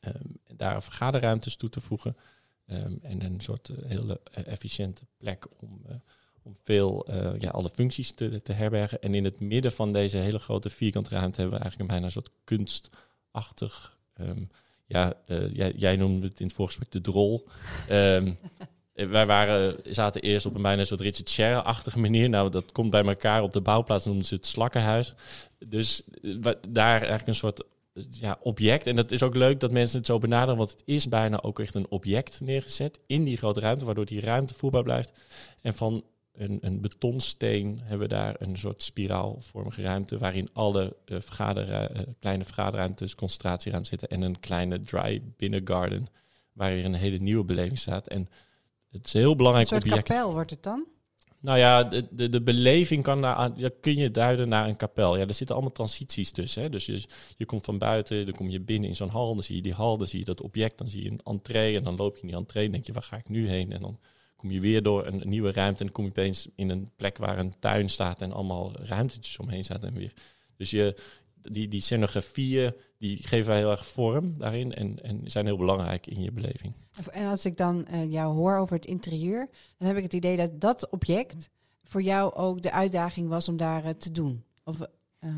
Ehm, 0.00 0.24
en 0.44 0.56
daar 0.56 0.82
vergaderruimtes 0.82 1.56
toe 1.56 1.68
te 1.68 1.80
voegen. 1.80 2.16
Ehm, 2.66 2.94
en 3.02 3.24
een 3.24 3.40
soort 3.40 3.68
eh, 3.68 3.76
hele 3.86 4.20
eh, 4.32 4.46
efficiënte 4.46 5.06
plek 5.16 5.46
om 5.60 5.82
om 6.42 6.56
veel, 6.64 7.12
ja, 7.38 7.50
alle 7.50 7.68
functies 7.68 8.10
te, 8.10 8.42
te 8.42 8.52
herbergen. 8.52 9.02
En 9.02 9.14
in 9.14 9.24
het 9.24 9.40
midden 9.40 9.72
van 9.72 9.92
deze 9.92 10.16
hele 10.16 10.38
grote 10.38 10.70
vierkante 10.70 11.10
ruimte 11.10 11.40
hebben 11.40 11.58
we 11.58 11.62
eigenlijk 11.64 11.80
een 11.80 11.96
bijna 11.96 12.04
een 12.06 12.22
soort 12.22 12.30
kunstachtig. 12.44 13.98
ja, 14.86 15.14
jij, 15.74 15.96
noemde 15.96 16.26
het 16.26 16.40
in 16.40 16.46
het 16.46 16.54
voorgesprek 16.54 16.90
de 16.90 17.00
drol. 17.00 17.48
Eh, 17.88 18.26
wij 18.96 19.26
waren, 19.26 19.76
zaten 19.84 20.20
eerst 20.20 20.46
op 20.46 20.54
een 20.54 20.62
bijna 20.62 20.84
soort 20.84 21.00
Richard 21.00 21.30
Sherrer-achtige 21.30 21.98
manier. 21.98 22.28
Nou, 22.28 22.50
dat 22.50 22.72
komt 22.72 22.90
bij 22.90 23.04
elkaar. 23.04 23.42
Op 23.42 23.52
de 23.52 23.60
bouwplaats 23.60 24.04
noemden 24.04 24.26
ze 24.26 24.34
het 24.34 24.46
slakkenhuis. 24.46 25.14
Dus 25.66 26.02
eh, 26.22 26.52
daar 26.68 26.98
eigenlijk 26.98 27.26
een 27.26 27.34
soort 27.34 27.62
eh, 27.92 28.02
ja, 28.10 28.38
object. 28.40 28.86
En 28.86 28.96
dat 28.96 29.10
is 29.10 29.22
ook 29.22 29.34
leuk 29.34 29.60
dat 29.60 29.70
mensen 29.70 29.98
het 29.98 30.06
zo 30.06 30.18
benaderen, 30.18 30.56
want 30.56 30.70
het 30.70 30.82
is 30.84 31.08
bijna 31.08 31.42
ook 31.42 31.60
echt 31.60 31.74
een 31.74 31.90
object 31.90 32.40
neergezet 32.40 32.98
in 33.06 33.24
die 33.24 33.36
grote 33.36 33.60
ruimte, 33.60 33.84
waardoor 33.84 34.06
die 34.06 34.20
ruimte 34.20 34.54
voelbaar 34.54 34.82
blijft. 34.82 35.12
En 35.60 35.74
van 35.74 36.04
een, 36.36 36.58
een 36.60 36.80
betonsteen 36.80 37.80
hebben 37.82 38.08
we 38.08 38.14
daar 38.14 38.36
een 38.38 38.56
soort 38.56 38.82
spiraalvormige 38.82 39.82
ruimte 39.82 40.18
waarin 40.18 40.48
alle 40.52 40.96
eh, 41.04 41.16
eh, 41.38 42.00
kleine 42.18 42.44
vergaderruimtes, 42.44 43.14
concentratieruimtes 43.14 43.90
zitten 43.90 44.08
en 44.08 44.22
een 44.22 44.40
kleine 44.40 44.80
dry 44.80 45.22
binnengarden 45.36 46.06
waarin 46.52 46.84
een 46.84 46.94
hele 46.94 47.18
nieuwe 47.18 47.44
beleving 47.44 47.78
staat. 47.78 48.06
En 48.06 48.28
het 48.96 49.06
is 49.06 49.12
een 49.14 49.20
heel 49.20 49.30
Een 49.30 49.36
belangrijk 49.36 49.68
soort 49.68 49.82
object. 49.84 50.08
kapel 50.08 50.32
wordt 50.32 50.50
het 50.50 50.62
dan? 50.62 50.84
Nou 51.40 51.58
ja, 51.58 51.84
de, 51.84 52.06
de, 52.10 52.28
de 52.28 52.42
beleving 52.42 53.02
kan 53.02 53.20
naar, 53.20 53.34
aan- 53.34 53.54
ja, 53.56 53.70
kun 53.80 53.96
je 53.96 54.10
duiden 54.10 54.48
naar 54.48 54.68
een 54.68 54.76
kapel. 54.76 55.16
Ja, 55.16 55.26
er 55.26 55.34
zitten 55.34 55.54
allemaal 55.54 55.74
transities 55.74 56.30
tussen. 56.30 56.62
Hè? 56.62 56.68
Dus 56.68 56.86
je, 56.86 57.02
je 57.36 57.44
komt 57.44 57.64
van 57.64 57.78
buiten, 57.78 58.24
dan 58.26 58.34
kom 58.34 58.48
je 58.48 58.60
binnen 58.60 58.88
in 58.88 58.94
zo'n 58.96 59.08
hal, 59.08 59.34
dan 59.34 59.42
zie 59.42 59.56
je 59.56 59.62
die 59.62 59.72
hal, 59.72 59.96
dan 59.98 60.06
zie 60.06 60.18
je 60.18 60.24
dat 60.24 60.40
object, 60.40 60.78
dan 60.78 60.88
zie 60.88 61.02
je 61.02 61.10
een 61.10 61.20
entree 61.24 61.76
en 61.76 61.84
dan 61.84 61.96
loop 61.96 62.14
je 62.16 62.22
in 62.22 62.28
die 62.28 62.36
entree 62.36 62.64
en 62.66 62.72
denk 62.72 62.86
je, 62.86 62.92
waar 62.92 63.02
ga 63.02 63.16
ik 63.16 63.28
nu 63.28 63.48
heen? 63.48 63.72
En 63.72 63.80
dan 63.80 63.98
kom 64.36 64.50
je 64.50 64.60
weer 64.60 64.82
door 64.82 65.06
een, 65.06 65.22
nieuwe 65.24 65.52
ruimte 65.52 65.78
en 65.78 65.84
dan 65.84 65.94
kom 65.94 66.04
je 66.04 66.10
opeens 66.10 66.48
in 66.54 66.68
een 66.70 66.90
plek 66.96 67.18
waar 67.18 67.38
een 67.38 67.54
tuin 67.58 67.88
staat 67.88 68.20
en 68.20 68.32
allemaal 68.32 68.72
ruimtetjes 68.76 69.38
omheen 69.38 69.64
staan 69.64 69.82
en 69.82 69.94
weer. 69.94 70.12
Dus 70.56 70.70
je, 70.70 70.96
die, 71.42 71.68
die 71.68 71.80
scenografieën, 71.80 72.74
die 72.98 73.16
geven 73.16 73.54
heel 73.54 73.70
erg 73.70 73.86
vorm 73.86 74.34
daarin 74.38 74.74
en, 74.74 75.02
en 75.02 75.20
zijn 75.24 75.46
heel 75.46 75.56
belangrijk 75.56 76.06
in 76.06 76.22
je 76.22 76.32
beleving. 76.32 76.72
En 77.10 77.26
als 77.26 77.44
ik 77.44 77.56
dan 77.56 77.86
eh, 77.86 78.12
jou 78.12 78.34
hoor 78.34 78.56
over 78.56 78.76
het 78.76 78.86
interieur, 78.86 79.48
dan 79.78 79.88
heb 79.88 79.96
ik 79.96 80.02
het 80.02 80.12
idee 80.12 80.36
dat 80.36 80.60
dat 80.60 80.90
object 80.90 81.50
voor 81.84 82.02
jou 82.02 82.34
ook 82.34 82.62
de 82.62 82.72
uitdaging 82.72 83.28
was 83.28 83.48
om 83.48 83.56
daar 83.56 83.84
eh, 83.84 83.90
te 83.90 84.12
doen. 84.12 84.44
Of 84.64 84.80
eh, 85.18 85.30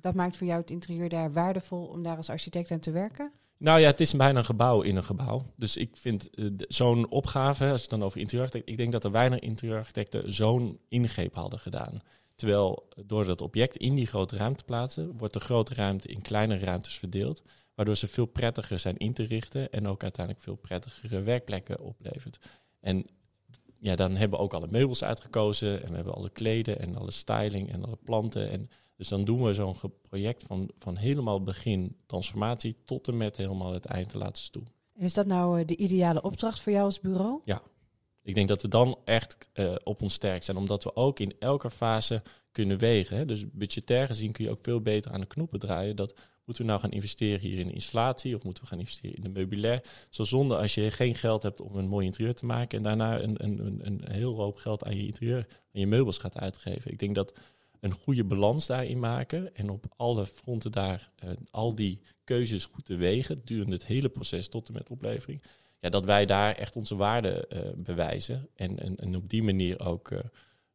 dat 0.00 0.14
maakt 0.14 0.36
voor 0.36 0.46
jou 0.46 0.60
het 0.60 0.70
interieur 0.70 1.08
daar 1.08 1.32
waardevol 1.32 1.86
om 1.86 2.02
daar 2.02 2.16
als 2.16 2.30
architect 2.30 2.70
aan 2.70 2.80
te 2.80 2.90
werken? 2.90 3.32
Nou 3.56 3.80
ja, 3.80 3.86
het 3.86 4.00
is 4.00 4.16
bijna 4.16 4.38
een 4.38 4.44
gebouw 4.44 4.80
in 4.80 4.96
een 4.96 5.04
gebouw. 5.04 5.42
Dus 5.56 5.76
ik 5.76 5.96
vind 5.96 6.30
zo'n 6.68 7.10
opgave, 7.10 7.70
als 7.70 7.80
het 7.80 7.90
dan 7.90 8.02
over 8.02 8.20
interieurarchitect, 8.20 8.70
ik 8.70 8.76
denk 8.76 8.92
dat 8.92 9.04
er 9.04 9.10
weinig 9.10 9.38
interieurarchitecten 9.38 10.32
zo'n 10.32 10.78
ingreep 10.88 11.34
hadden 11.34 11.58
gedaan. 11.58 12.02
Terwijl 12.34 12.88
door 13.06 13.24
dat 13.24 13.40
object 13.40 13.76
in 13.76 13.94
die 13.94 14.06
grote 14.06 14.36
ruimte 14.36 14.58
te 14.58 14.64
plaatsen, 14.64 15.16
wordt 15.16 15.34
de 15.34 15.40
grote 15.40 15.74
ruimte 15.74 16.08
in 16.08 16.22
kleinere 16.22 16.64
ruimtes 16.64 16.98
verdeeld. 16.98 17.42
Waardoor 17.74 17.96
ze 17.96 18.08
veel 18.08 18.26
prettiger 18.26 18.78
zijn 18.78 18.96
in 18.96 19.12
te 19.12 19.22
richten 19.22 19.70
en 19.70 19.88
ook 19.88 20.02
uiteindelijk 20.02 20.44
veel 20.44 20.56
prettigere 20.56 21.20
werkplekken 21.20 21.80
oplevert. 21.80 22.38
En 22.80 23.06
ja, 23.78 23.94
dan 23.94 24.16
hebben 24.16 24.38
we 24.38 24.44
ook 24.44 24.54
alle 24.54 24.68
meubels 24.70 25.04
uitgekozen 25.04 25.82
en 25.82 25.88
we 25.88 25.94
hebben 25.94 26.14
alle 26.14 26.30
kleden 26.30 26.80
en 26.80 26.96
alle 26.96 27.10
styling 27.10 27.72
en 27.72 27.84
alle 27.84 27.98
planten. 28.04 28.50
En 28.50 28.68
dus 28.96 29.08
dan 29.08 29.24
doen 29.24 29.42
we 29.42 29.54
zo'n 29.54 29.76
project 30.02 30.42
van, 30.42 30.70
van 30.78 30.96
helemaal 30.96 31.42
begin 31.42 31.96
transformatie 32.06 32.76
tot 32.84 33.08
en 33.08 33.16
met 33.16 33.36
helemaal 33.36 33.72
het 33.72 33.84
eind 33.84 34.10
de 34.10 34.18
laatste 34.18 34.44
stoel. 34.44 34.64
En 34.94 35.04
is 35.04 35.14
dat 35.14 35.26
nou 35.26 35.60
eh, 35.60 35.66
de 35.66 35.76
ideale 35.76 36.22
opdracht 36.22 36.60
voor 36.60 36.72
jou 36.72 36.84
als 36.84 37.00
bureau? 37.00 37.40
Ik 38.24 38.34
denk 38.34 38.48
dat 38.48 38.62
we 38.62 38.68
dan 38.68 38.98
echt 39.04 39.48
eh, 39.52 39.74
op 39.82 40.02
ons 40.02 40.14
sterk 40.14 40.42
zijn, 40.42 40.56
omdat 40.56 40.84
we 40.84 40.96
ook 40.96 41.18
in 41.18 41.34
elke 41.38 41.70
fase 41.70 42.22
kunnen 42.52 42.78
wegen. 42.78 43.16
Hè. 43.16 43.24
Dus 43.24 43.50
budgetair 43.52 44.06
gezien 44.06 44.32
kun 44.32 44.44
je 44.44 44.50
ook 44.50 44.58
veel 44.62 44.80
beter 44.80 45.10
aan 45.12 45.20
de 45.20 45.26
knoppen 45.26 45.58
draaien. 45.58 45.96
Dat 45.96 46.14
moeten 46.44 46.64
we 46.64 46.70
nou 46.70 46.82
gaan 46.82 46.90
investeren 46.90 47.40
hier 47.40 47.58
in 47.58 47.66
de 47.66 47.72
installatie 47.72 48.36
of 48.36 48.42
moeten 48.42 48.62
we 48.62 48.68
gaan 48.68 48.78
investeren 48.78 49.16
in 49.16 49.22
de 49.22 49.28
meubilair? 49.28 49.82
Zo 50.10 50.24
zonde 50.24 50.56
als 50.56 50.74
je 50.74 50.90
geen 50.90 51.14
geld 51.14 51.42
hebt 51.42 51.60
om 51.60 51.76
een 51.76 51.88
mooi 51.88 52.06
interieur 52.06 52.34
te 52.34 52.46
maken 52.46 52.78
en 52.78 52.84
daarna 52.84 53.20
een, 53.20 53.44
een, 53.44 53.66
een, 53.66 53.80
een 53.86 54.04
heel 54.10 54.36
hoop 54.36 54.56
geld 54.56 54.84
aan 54.84 54.96
je 54.96 55.06
interieur, 55.06 55.46
aan 55.48 55.80
je 55.80 55.86
meubels 55.86 56.18
gaat 56.18 56.38
uitgeven. 56.38 56.90
Ik 56.90 56.98
denk 56.98 57.14
dat 57.14 57.32
een 57.80 57.94
goede 57.94 58.24
balans 58.24 58.66
daarin 58.66 58.98
maken 58.98 59.54
en 59.54 59.70
op 59.70 59.84
alle 59.96 60.26
fronten 60.26 60.72
daar 60.72 61.10
eh, 61.16 61.30
al 61.50 61.74
die 61.74 62.00
keuzes 62.24 62.64
goed 62.64 62.84
te 62.84 62.96
wegen, 62.96 63.42
durende 63.44 63.74
het 63.74 63.86
hele 63.86 64.08
proces 64.08 64.48
tot 64.48 64.68
en 64.68 64.74
met 64.74 64.90
oplevering 64.90 65.42
ja, 65.84 65.90
dat 65.90 66.04
wij 66.04 66.26
daar 66.26 66.54
echt 66.54 66.76
onze 66.76 66.96
waarde 66.96 67.46
eh, 67.46 67.60
bewijzen. 67.76 68.48
En, 68.54 69.16
op 69.16 69.28
die 69.28 69.42
manier 69.42 69.80
ook 69.80 70.10
eh, 70.10 70.18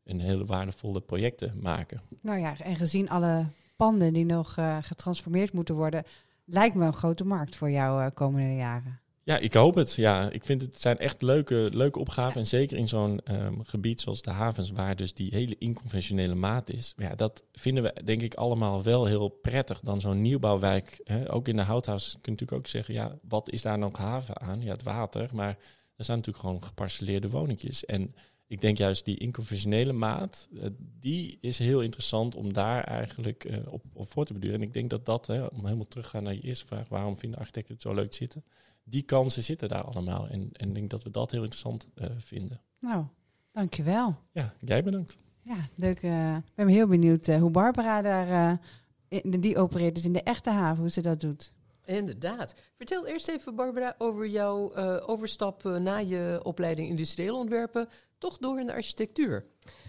een 0.03 0.19
hele 0.19 0.45
waardevolle 0.45 1.01
projecten 1.01 1.53
maken. 1.61 2.01
Nou 2.21 2.39
ja, 2.39 2.59
en 2.59 2.75
gezien 2.75 3.09
alle 3.09 3.45
panden 3.75 4.13
die 4.13 4.25
nog 4.25 4.57
eh, 4.57 4.77
getransformeerd 4.81 5.53
moeten 5.53 5.75
worden, 5.75 6.03
lijkt 6.45 6.75
me 6.75 6.85
een 6.85 6.93
grote 6.93 7.25
markt 7.25 7.55
voor 7.55 7.69
jou 7.69 8.09
komende 8.09 8.55
jaren. 8.55 8.99
Ja, 9.29 9.37
ik 9.37 9.53
hoop 9.53 9.75
het. 9.75 9.93
Ja, 9.93 10.29
ik 10.29 10.45
vind 10.45 10.61
het, 10.61 10.81
zijn 10.81 10.97
echt 10.97 11.21
leuke, 11.21 11.69
leuke 11.73 11.99
opgaven. 11.99 12.39
En 12.39 12.45
zeker 12.47 12.77
in 12.77 12.87
zo'n 12.87 13.19
ehm, 13.23 13.59
gebied 13.63 14.01
zoals 14.01 14.21
de 14.21 14.31
havens, 14.31 14.71
waar 14.71 14.95
dus 14.95 15.13
die 15.13 15.29
hele 15.33 15.55
inconventionele 15.57 16.35
maat 16.35 16.69
is. 16.69 16.93
Ja, 16.97 17.15
dat 17.15 17.43
vinden 17.51 17.83
we 17.83 18.03
denk 18.03 18.21
ik 18.21 18.33
allemaal 18.33 18.83
wel 18.83 19.05
heel 19.05 19.27
prettig 19.27 19.79
dan 19.79 20.01
zo'n 20.01 20.21
nieuwbouwwijk. 20.21 21.01
Hè? 21.03 21.33
Ook 21.33 21.47
in 21.47 21.55
de 21.55 21.61
houthuis 21.61 22.11
kun 22.11 22.19
je 22.21 22.31
natuurlijk 22.31 22.59
ook 22.59 22.67
zeggen, 22.67 22.93
ja, 22.93 23.17
wat 23.27 23.49
is 23.49 23.61
daar 23.61 23.77
nog 23.77 23.97
haven 23.97 24.41
aan? 24.41 24.61
Ja, 24.61 24.71
het 24.71 24.83
water. 24.83 25.29
Maar 25.33 25.57
er 25.95 26.05
zijn 26.05 26.17
natuurlijk 26.17 26.45
gewoon 26.45 26.63
geparceleerde 26.63 27.29
woningjes. 27.29 27.85
En 27.85 28.15
ik 28.49 28.61
denk 28.61 28.77
juist 28.77 29.05
die 29.05 29.17
inconventionele 29.17 29.93
maat, 29.93 30.47
eh, 30.53 30.69
die 30.99 31.37
is 31.41 31.57
heel 31.59 31.81
interessant 31.81 32.35
om 32.35 32.53
daar 32.53 32.83
eigenlijk 32.83 33.43
eh, 33.43 33.73
op, 33.73 33.83
op 33.93 34.11
voor 34.11 34.25
te 34.25 34.33
beduren. 34.33 34.55
En 34.55 34.67
ik 34.67 34.73
denk 34.73 34.89
dat 34.89 35.05
dat, 35.05 35.27
hè, 35.27 35.45
om 35.45 35.63
helemaal 35.63 35.87
terug 35.87 36.05
te 36.05 36.09
gaan 36.09 36.23
naar 36.23 36.33
je 36.33 36.41
eerste 36.41 36.65
vraag, 36.65 36.87
waarom 36.87 37.17
vinden 37.17 37.39
architecten 37.39 37.73
het 37.73 37.81
zo 37.81 37.93
leuk 37.93 38.13
zitten? 38.13 38.43
Die 38.83 39.01
kansen 39.01 39.43
zitten 39.43 39.69
daar 39.69 39.83
allemaal. 39.83 40.27
En, 40.27 40.49
en 40.53 40.67
ik 40.67 40.73
denk 40.73 40.89
dat 40.89 41.03
we 41.03 41.11
dat 41.11 41.31
heel 41.31 41.41
interessant 41.41 41.87
uh, 41.95 42.05
vinden. 42.17 42.61
Nou, 42.79 43.05
dankjewel. 43.51 44.15
Ja, 44.31 44.53
jij 44.59 44.83
bedankt. 44.83 45.17
Ja, 45.41 45.69
leuk. 45.75 46.01
Ik 46.01 46.55
ben 46.55 46.67
heel 46.67 46.87
benieuwd 46.87 47.27
hoe 47.27 47.49
Barbara 47.49 48.01
daar, 48.01 48.59
in, 49.07 49.41
die 49.41 49.57
opereert 49.57 49.95
dus 49.95 50.05
in 50.05 50.13
de 50.13 50.23
echte 50.23 50.49
haven, 50.49 50.81
hoe 50.81 50.89
ze 50.89 51.01
dat 51.01 51.21
doet. 51.21 51.53
Inderdaad. 51.89 52.53
Vertel 52.75 53.07
eerst 53.07 53.27
even, 53.27 53.55
Barbara, 53.55 53.95
over 53.97 54.27
jouw 54.27 54.75
overstap 55.05 55.63
na 55.63 55.97
je 55.97 56.39
opleiding 56.43 56.89
industrieel 56.89 57.37
ontwerpen 57.37 57.89
toch 58.17 58.37
door 58.37 58.59
in 58.59 58.65
de 58.65 58.73
architectuur. 58.73 59.45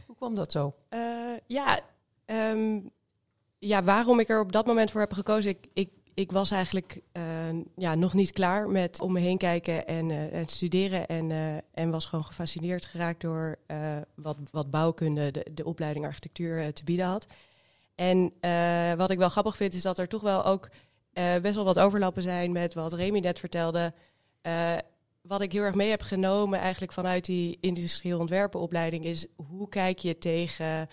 Hoe 0.06 0.16
kwam 0.16 0.34
dat 0.34 0.52
zo? 0.52 0.74
Uh, 0.90 1.00
ja, 1.46 1.80
um, 2.26 2.90
ja, 3.58 3.82
waarom 3.82 4.20
ik 4.20 4.28
er 4.28 4.40
op 4.40 4.52
dat 4.52 4.66
moment 4.66 4.90
voor 4.90 5.00
heb 5.00 5.12
gekozen. 5.12 5.50
Ik, 5.50 5.66
ik, 5.72 5.90
ik 6.14 6.32
was 6.32 6.50
eigenlijk 6.50 7.00
ja, 7.76 7.94
nog 7.94 8.14
niet 8.14 8.32
klaar 8.32 8.68
met 8.68 9.00
om 9.00 9.12
me 9.12 9.20
heen 9.20 9.38
kijken 9.38 9.86
en, 9.86 10.10
en 10.10 10.46
studeren. 10.46 11.06
En, 11.06 11.30
en 11.72 11.90
was 11.90 12.06
gewoon 12.06 12.24
gefascineerd 12.24 12.86
geraakt 12.86 13.20
door 13.20 13.58
wat, 14.14 14.38
wat 14.50 14.70
bouwkunde, 14.70 15.30
de, 15.30 15.46
de 15.54 15.64
opleiding 15.64 16.04
architectuur, 16.04 16.72
te 16.72 16.84
bieden 16.84 17.06
had. 17.06 17.26
En 17.94 18.32
wat 18.96 19.10
ik 19.10 19.18
wel 19.18 19.28
grappig 19.28 19.56
vind, 19.56 19.74
is 19.74 19.82
dat 19.82 19.98
er 19.98 20.08
toch 20.08 20.22
wel 20.22 20.44
ook 20.44 20.68
best 21.12 21.54
wel 21.54 21.64
wat 21.64 21.78
overlappen 21.78 22.22
zijn 22.22 22.52
met 22.52 22.74
wat 22.74 22.92
Remy 22.92 23.18
net 23.18 23.38
vertelde 23.38 23.94
wat 25.22 25.40
ik 25.40 25.52
heel 25.52 25.62
erg 25.62 25.74
mee 25.74 25.90
heb 25.90 26.02
genomen 26.02 26.58
eigenlijk 26.58 26.92
vanuit 26.92 27.24
die 27.24 27.58
industrieel 27.60 28.18
ontwerpenopleiding 28.18 29.04
is 29.04 29.26
hoe 29.36 29.68
kijk 29.68 29.98
je 29.98 30.18
tegen 30.18 30.66
uh, 30.66 30.86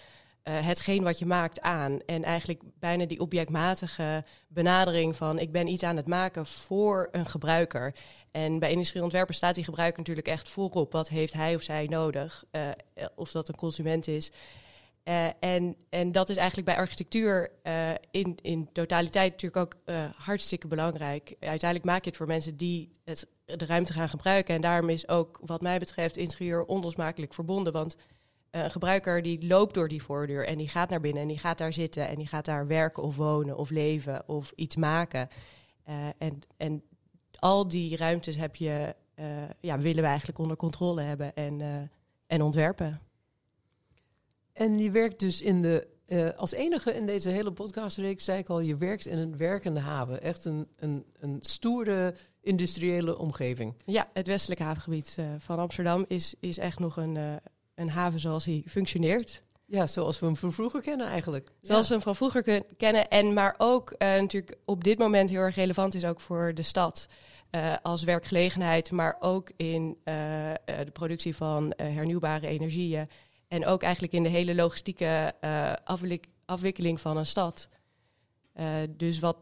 hetgeen 0.44 1.04
wat 1.04 1.20
je 1.20 1.26
maakt 1.26 1.62
aan. 1.62 2.00
En 2.06 2.24
eigenlijk 2.24 2.62
bijna 2.80 3.06
die 3.06 3.20
objectmatige 3.20 4.26
benadering 4.48 5.16
van 5.16 5.40
ik 5.40 5.52
ben 5.52 5.68
iets 5.68 5.84
aan 5.84 5.96
het 5.96 6.08
maken 6.08 6.46
voor 6.46 7.08
een 7.12 7.26
gebruiker. 7.26 7.96
En 8.32 8.60
bij 8.60 8.72
industrieel 8.72 9.04
ontwerpen 9.04 9.36
staat 9.36 9.56
die 9.56 9.64
gebruiker 9.64 9.98
natuurlijk 9.98 10.28
echt 10.28 10.50
voorop. 10.50 10.92
Wat 10.92 11.10
heeft 11.10 11.34
hij 11.34 11.56
of 11.56 11.62
zij 11.62 11.86
nodig? 11.86 12.44
Uh, 12.52 12.70
of 13.16 13.32
dat 13.32 13.48
een 13.48 13.56
consument 13.56 14.08
is. 14.08 14.32
Uh, 15.08 15.28
en, 15.40 15.76
en 15.90 16.12
dat 16.12 16.30
is 16.30 16.38
eigenlijk 16.38 16.68
bij 16.68 16.78
architectuur 16.78 17.52
uh, 17.64 17.90
in, 18.12 18.38
in 18.42 18.70
totaliteit 18.72 19.32
natuurlijk 19.32 19.66
ook 19.66 19.82
uh, 19.86 20.06
hartstikke 20.16 20.68
belangrijk. 20.68 21.36
Uiteindelijk 21.40 21.90
maak 21.90 22.04
je 22.04 22.10
het 22.10 22.18
voor 22.18 22.28
mensen 22.28 22.58
die 22.58 22.96
het, 23.04 23.28
de 23.46 23.66
ruimte 23.66 23.94
gaan 23.94 24.10
gebruiken. 24.10 24.56
En 24.56 24.62
daarom 24.62 24.90
is 24.90 25.08
ook 25.08 25.40
wat 25.46 25.62
mij 25.62 25.80
betreft 25.80 26.18
interieur 26.18 26.66
onlosmakelijk 26.66 27.34
verbonden. 27.34 27.74
Want 27.74 27.98
een 28.52 28.72
gebruiker 28.72 29.22
die 29.22 29.48
loopt 29.48 29.74
door 29.74 29.88
die 29.88 30.04
voordeur 30.04 30.48
en 30.48 30.58
die 30.58 30.70
gaat 30.70 30.90
naar 30.90 31.02
binnen 31.02 31.22
en 31.22 31.28
die 31.28 31.38
gaat 31.38 31.58
daar 31.58 31.74
zitten 31.74 32.08
en 32.08 32.16
die 32.16 32.28
gaat 32.28 32.46
daar 32.46 32.68
werken 32.68 33.04
of 33.04 33.16
wonen 33.16 33.58
of 33.58 33.70
leven 33.70 34.30
of 34.30 34.52
iets 34.56 34.76
maken. 34.76 35.28
en, 36.18 36.40
en 36.58 36.84
al 37.40 37.68
die 37.68 37.98
ruimtes 37.98 38.38
heb 38.38 38.56
je, 38.56 38.96
ja, 39.60 39.80
willen 39.80 40.04
we 40.04 40.10
eigenlijk 40.10 40.40
onder 40.40 40.58
controle 40.58 41.02
hebben 41.02 41.36
en, 41.36 41.90
en 42.28 42.42
ontwerpen. 42.42 43.07
En 44.58 44.78
je 44.80 44.92
werkt 44.92 45.20
dus 45.20 45.42
in 45.42 45.62
de, 45.62 45.88
uh, 46.08 46.30
als 46.36 46.52
enige 46.52 46.94
in 46.94 47.06
deze 47.06 47.30
hele 47.30 47.52
podcastreeks, 47.52 48.26
zei 48.26 48.40
ik 48.40 48.50
al, 48.50 48.60
je 48.60 48.78
werkt 48.78 49.06
in 49.06 49.18
een 49.18 49.38
werkende 49.38 49.80
haven. 49.80 50.22
Echt 50.22 50.46
een, 50.46 50.68
een, 50.76 51.06
een 51.20 51.38
stoere 51.40 52.16
industriële 52.42 53.18
omgeving. 53.18 53.74
Ja, 53.86 54.10
het 54.14 54.28
westelijke 54.28 54.64
havengebied 54.64 55.16
uh, 55.20 55.26
van 55.38 55.60
Amsterdam 55.60 56.06
is, 56.08 56.34
is 56.40 56.58
echt 56.58 56.80
nog 56.80 56.98
een, 56.98 57.16
uh, 57.16 57.34
een 57.76 57.90
haven 57.90 58.20
zoals 58.20 58.46
hij 58.46 58.64
functioneert. 58.68 59.44
Ja, 59.66 59.88
zoals 59.88 60.20
we 60.20 60.26
hem 60.26 60.36
van 60.36 60.54
vroeger 60.54 60.82
kennen 60.82 61.08
eigenlijk. 61.08 61.52
Zoals 61.62 61.82
ja. 61.82 61.88
we 61.88 61.94
hem 61.94 62.04
van 62.04 62.16
vroeger 62.16 62.64
kennen. 62.78 63.10
En 63.10 63.34
maar 63.34 63.56
ook 63.58 63.96
natuurlijk 64.00 64.58
op 64.66 64.84
dit 64.84 64.98
moment 64.98 65.30
heel 65.30 65.40
erg 65.40 65.56
relevant 65.56 65.96
is 65.96 66.06
ook 66.06 66.22
voor 66.22 66.54
de 66.54 66.62
stad. 66.62 67.08
als 67.82 68.04
werkgelegenheid, 68.04 68.92
maar 68.92 69.16
ook 69.20 69.52
in 69.58 69.98
de 70.04 70.92
productie 70.94 71.36
van 71.36 71.74
hernieuwbare 71.76 72.48
energieën 72.48 73.08
en 73.48 73.66
ook 73.66 73.84
eigenlijk 73.84 74.14
in 74.14 74.24
de 74.24 74.30
hele 74.30 74.56
logistieke 74.56 75.34
afwik 75.84 76.28
afwikkeling 76.48 77.02
van 77.02 77.18
een 77.18 77.26
stad. 77.26 77.70
Uh, 78.56 78.66
dus 78.90 79.20
wat, 79.20 79.38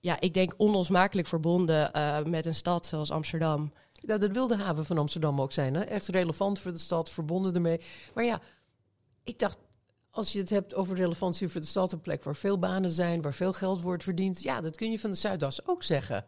ja, 0.00 0.20
ik 0.20 0.34
denk 0.34 0.54
onlosmakelijk 0.56 1.26
verbonden 1.26 1.90
uh, 1.96 2.22
met 2.22 2.46
een 2.46 2.54
stad 2.54 2.86
zoals 2.86 3.10
Amsterdam. 3.10 3.72
Dat 4.02 4.26
wil 4.26 4.46
de 4.46 4.56
haven 4.56 4.84
van 4.84 4.98
Amsterdam 4.98 5.40
ook 5.40 5.52
zijn. 5.52 5.74
Hè? 5.74 5.80
Echt 5.80 6.06
relevant 6.06 6.58
voor 6.58 6.72
de 6.72 6.78
stad, 6.78 7.10
verbonden 7.10 7.54
ermee. 7.54 7.80
Maar 8.14 8.24
ja, 8.24 8.40
ik 9.24 9.38
dacht, 9.38 9.58
als 10.10 10.32
je 10.32 10.38
het 10.38 10.50
hebt 10.50 10.74
over 10.74 10.96
relevantie 10.96 11.48
voor 11.48 11.60
de 11.60 11.66
stad, 11.66 11.92
een 11.92 12.00
plek 12.00 12.24
waar 12.24 12.36
veel 12.36 12.58
banen 12.58 12.90
zijn, 12.90 13.22
waar 13.22 13.34
veel 13.34 13.52
geld 13.52 13.82
wordt 13.82 14.02
verdiend. 14.02 14.42
Ja, 14.42 14.60
dat 14.60 14.76
kun 14.76 14.90
je 14.90 14.98
van 14.98 15.10
de 15.10 15.16
Zuidas 15.16 15.66
ook 15.66 15.82
zeggen. 15.82 16.26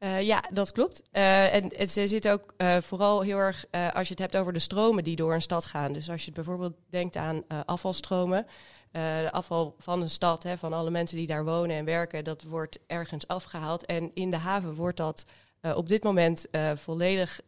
Uh, 0.00 0.22
ja, 0.22 0.44
dat 0.52 0.72
klopt. 0.72 1.02
Uh, 1.12 1.54
en 1.54 1.88
ze 1.88 2.06
zit 2.06 2.28
ook 2.28 2.54
uh, 2.58 2.76
vooral 2.76 3.20
heel 3.20 3.38
erg 3.38 3.64
als 3.70 4.08
je 4.08 4.14
het 4.14 4.18
hebt 4.18 4.36
over 4.36 4.52
de 4.52 4.58
stromen 4.58 5.04
die 5.04 5.16
door 5.16 5.34
een 5.34 5.42
stad 5.42 5.66
gaan. 5.66 5.92
Dus 5.92 6.10
als 6.10 6.24
je 6.24 6.32
bijvoorbeeld 6.32 6.74
denkt 6.90 7.16
aan 7.16 7.42
afvalstromen. 7.64 8.46
de 8.90 9.28
afval 9.32 9.74
van 9.78 10.02
een 10.02 10.10
stad, 10.10 10.42
hè, 10.42 10.58
van 10.58 10.72
alle 10.72 10.90
mensen 10.90 11.16
die 11.16 11.26
daar 11.26 11.44
wonen 11.44 11.76
en 11.76 11.84
werken, 11.84 12.24
dat 12.24 12.42
wordt 12.42 12.78
ergens 12.86 13.26
afgehaald. 13.26 13.86
En 13.86 14.10
in 14.14 14.30
de 14.30 14.36
haven 14.36 14.74
wordt 14.74 14.96
dat 14.96 15.26
op 15.74 15.88
dit 15.88 16.02
moment 16.02 16.46
volledig 16.74 17.40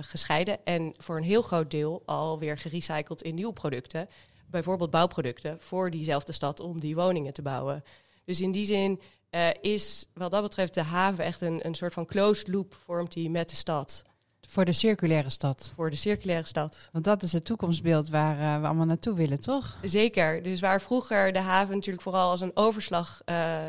gescheiden. 0.00 0.64
En 0.64 0.94
voor 0.96 1.16
een 1.16 1.22
heel 1.22 1.42
groot 1.42 1.70
deel 1.70 2.02
alweer 2.04 2.58
gerecycled 2.58 3.22
in 3.22 3.34
nieuwe 3.34 3.52
producten. 3.52 4.08
Bijvoorbeeld 4.50 4.90
bouwproducten 4.90 5.56
voor 5.60 5.90
diezelfde 5.90 6.32
stad 6.32 6.60
om 6.60 6.80
die 6.80 6.94
woningen 6.94 7.32
te 7.32 7.42
bouwen. 7.42 7.84
Dus 8.24 8.40
in 8.40 8.52
die 8.52 8.66
zin 8.66 9.00
uh, 9.30 9.48
is 9.60 10.06
wat 10.14 10.30
dat 10.30 10.42
betreft 10.42 10.74
de 10.74 10.82
haven 10.82 11.24
echt 11.24 11.40
een, 11.40 11.66
een 11.66 11.74
soort 11.74 11.92
van 11.92 12.06
closed 12.06 12.48
loop 12.48 12.74
vormt 12.84 13.12
die 13.12 13.30
met 13.30 13.50
de 13.50 13.56
stad. 13.56 14.02
Voor 14.48 14.64
de 14.64 14.72
circulaire 14.72 15.30
stad. 15.30 15.72
Voor 15.74 15.90
de 15.90 15.96
circulaire 15.96 16.46
stad. 16.46 16.88
Want 16.92 17.04
dat 17.04 17.22
is 17.22 17.32
het 17.32 17.44
toekomstbeeld 17.44 18.08
waar 18.08 18.38
uh, 18.38 18.60
we 18.60 18.66
allemaal 18.66 18.86
naartoe 18.86 19.14
willen, 19.14 19.40
toch? 19.40 19.78
Zeker. 19.82 20.42
Dus 20.42 20.60
waar 20.60 20.80
vroeger 20.80 21.32
de 21.32 21.38
haven 21.38 21.74
natuurlijk 21.74 22.02
vooral 22.02 22.30
als 22.30 22.40
een 22.40 22.56
overslag 22.56 23.22
uh, 23.26 23.64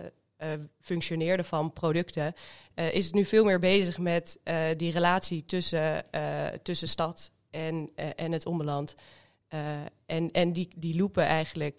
functioneerde 0.82 1.44
van 1.44 1.74
producten, 1.74 2.34
is 2.92 3.06
het 3.06 3.14
nu 3.14 3.26
veel 3.26 3.44
meer 3.44 3.60
bezig 3.60 3.98
met 3.98 4.40
die 4.78 4.92
relatie 4.92 5.46
tussen, 5.46 6.06
tussen 6.64 6.88
stad 6.88 7.32
en, 7.50 7.90
en 7.96 8.32
het 8.32 8.46
omland. 8.46 8.96
en 10.06 10.32
en 10.32 10.54
die, 10.54 10.70
die 10.76 10.98
loopen 10.98 11.24
eigenlijk 11.26 11.78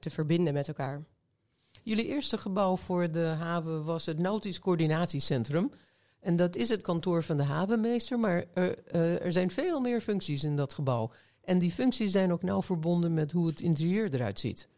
te 0.00 0.10
verbinden 0.10 0.54
met 0.54 0.68
elkaar. 0.68 1.02
Jullie 1.88 2.06
eerste 2.06 2.38
gebouw 2.38 2.76
voor 2.76 3.10
de 3.10 3.24
haven 3.24 3.84
was 3.84 4.06
het 4.06 4.18
Nautisch 4.18 4.58
Coördinatiecentrum. 4.58 5.70
En 6.20 6.36
dat 6.36 6.56
is 6.56 6.68
het 6.68 6.82
kantoor 6.82 7.22
van 7.22 7.36
de 7.36 7.42
havenmeester, 7.42 8.18
maar 8.18 8.44
er, 8.54 8.78
uh, 8.94 9.24
er 9.24 9.32
zijn 9.32 9.50
veel 9.50 9.80
meer 9.80 10.00
functies 10.00 10.44
in 10.44 10.56
dat 10.56 10.72
gebouw. 10.72 11.10
En 11.44 11.58
die 11.58 11.70
functies 11.70 12.12
zijn 12.12 12.32
ook 12.32 12.42
nauw 12.42 12.62
verbonden 12.62 13.14
met 13.14 13.32
hoe 13.32 13.46
het 13.46 13.60
interieur 13.60 14.14
eruit 14.14 14.40
ziet. 14.40 14.68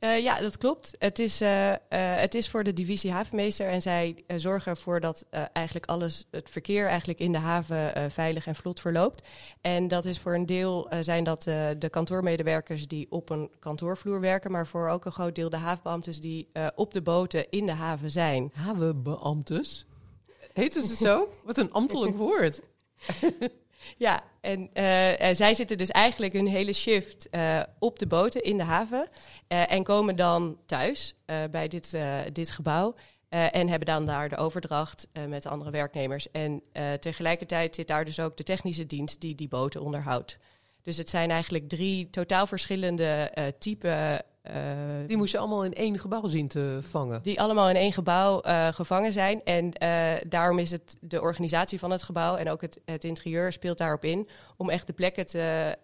Uh, 0.00 0.22
ja, 0.22 0.40
dat 0.40 0.58
klopt. 0.58 0.94
Het 0.98 1.18
is, 1.18 1.42
uh, 1.42 1.68
uh, 1.68 1.76
het 1.90 2.34
is 2.34 2.48
voor 2.48 2.64
de 2.64 2.72
divisie 2.72 3.12
havenmeester 3.12 3.68
en 3.68 3.82
zij 3.82 4.24
zorgen 4.36 4.70
ervoor 4.70 5.00
dat 5.00 5.26
eigenlijk 5.52 5.86
alles, 5.86 6.26
het 6.30 6.50
verkeer 6.50 6.86
eigenlijk 6.86 7.18
in 7.18 7.32
de 7.32 7.38
haven 7.38 8.10
veilig 8.10 8.46
en 8.46 8.54
vlot 8.54 8.80
verloopt. 8.80 9.22
En 9.60 9.88
dat 9.88 10.04
is 10.04 10.18
voor 10.18 10.34
een 10.34 10.46
deel 10.46 10.90
zijn 11.00 11.24
dat 11.24 11.42
de 11.78 11.88
kantoormedewerkers 11.90 12.88
die 12.88 13.06
op 13.10 13.30
een 13.30 13.50
kantoorvloer 13.58 14.20
werken, 14.20 14.50
maar 14.50 14.66
voor 14.66 14.88
ook 14.88 15.04
een 15.04 15.12
groot 15.12 15.34
deel 15.34 15.50
de 15.50 15.56
havenbeambten 15.56 16.20
die 16.20 16.48
op 16.74 16.92
de 16.92 17.02
boten 17.02 17.50
in 17.50 17.66
de 17.66 17.72
haven 17.72 18.10
zijn. 18.10 18.50
Havenbeambtes? 18.54 19.86
Heten 20.52 20.82
ze 20.82 20.96
zo? 20.96 21.28
Wat 21.44 21.58
een 21.58 21.72
ambtelijk 21.72 22.16
woord. 22.16 22.60
Ja, 23.96 24.22
en 24.40 24.60
uh, 24.60 25.34
zij 25.34 25.54
zitten 25.54 25.78
dus 25.78 25.90
eigenlijk 25.90 26.32
hun 26.32 26.46
hele 26.46 26.72
shift 26.72 27.28
uh, 27.30 27.62
op 27.78 27.98
de 27.98 28.06
boten 28.06 28.42
in 28.42 28.56
de 28.56 28.64
haven. 28.64 29.08
Uh, 29.48 29.72
en 29.72 29.82
komen 29.82 30.16
dan 30.16 30.58
thuis 30.66 31.16
bij 31.50 31.68
dit, 31.68 31.98
dit 32.32 32.50
gebouw. 32.50 32.94
en 33.28 33.68
hebben 33.68 33.86
dan 33.86 34.06
daar 34.06 34.28
de 34.28 34.36
overdracht 34.36 35.08
met 35.28 35.42
de 35.42 35.48
andere 35.48 35.70
werknemers. 35.70 36.30
En 36.30 36.62
tegelijkertijd 37.00 37.74
zit 37.74 37.88
daar 37.88 38.04
dus 38.04 38.20
ook 38.20 38.36
de 38.36 38.42
technische 38.42 38.86
dienst 38.86 39.20
die 39.20 39.34
die 39.34 39.48
boten 39.48 39.80
onderhoudt. 39.82 40.38
Dus 40.82 40.96
het 40.96 41.10
zijn 41.10 41.30
eigenlijk 41.30 41.68
drie 41.68 42.10
totaal 42.10 42.46
verschillende 42.46 43.32
typen 43.58 44.24
Die 45.06 45.16
moest 45.16 45.32
je 45.32 45.38
allemaal 45.38 45.64
in 45.64 45.74
één 45.74 45.98
gebouw 45.98 46.28
zien 46.28 46.48
te 46.48 46.78
vangen. 46.82 47.22
Die 47.22 47.40
allemaal 47.40 47.68
in 47.68 47.76
één 47.76 47.92
gebouw 47.92 48.42
uh, 48.46 48.68
gevangen 48.68 49.12
zijn. 49.12 49.44
En 49.44 49.72
uh, 49.82 50.12
daarom 50.28 50.58
is 50.58 50.70
het 50.70 50.96
de 51.00 51.20
organisatie 51.20 51.78
van 51.78 51.90
het 51.90 52.02
gebouw 52.02 52.36
en 52.36 52.50
ook 52.50 52.60
het, 52.60 52.80
het 52.84 53.04
interieur 53.04 53.52
speelt 53.52 53.78
daarop 53.78 54.04
in. 54.04 54.28
Om 54.56 54.70
echt 54.70 54.86
de 54.86 54.92
plekken 54.92 55.26
te 55.26 55.76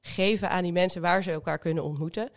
geven 0.00 0.50
aan 0.50 0.62
die 0.62 0.72
mensen 0.72 1.02
waar 1.02 1.22
ze 1.22 1.30
elkaar 1.30 1.58
kunnen 1.58 1.84
ontmoeten. 1.84 2.30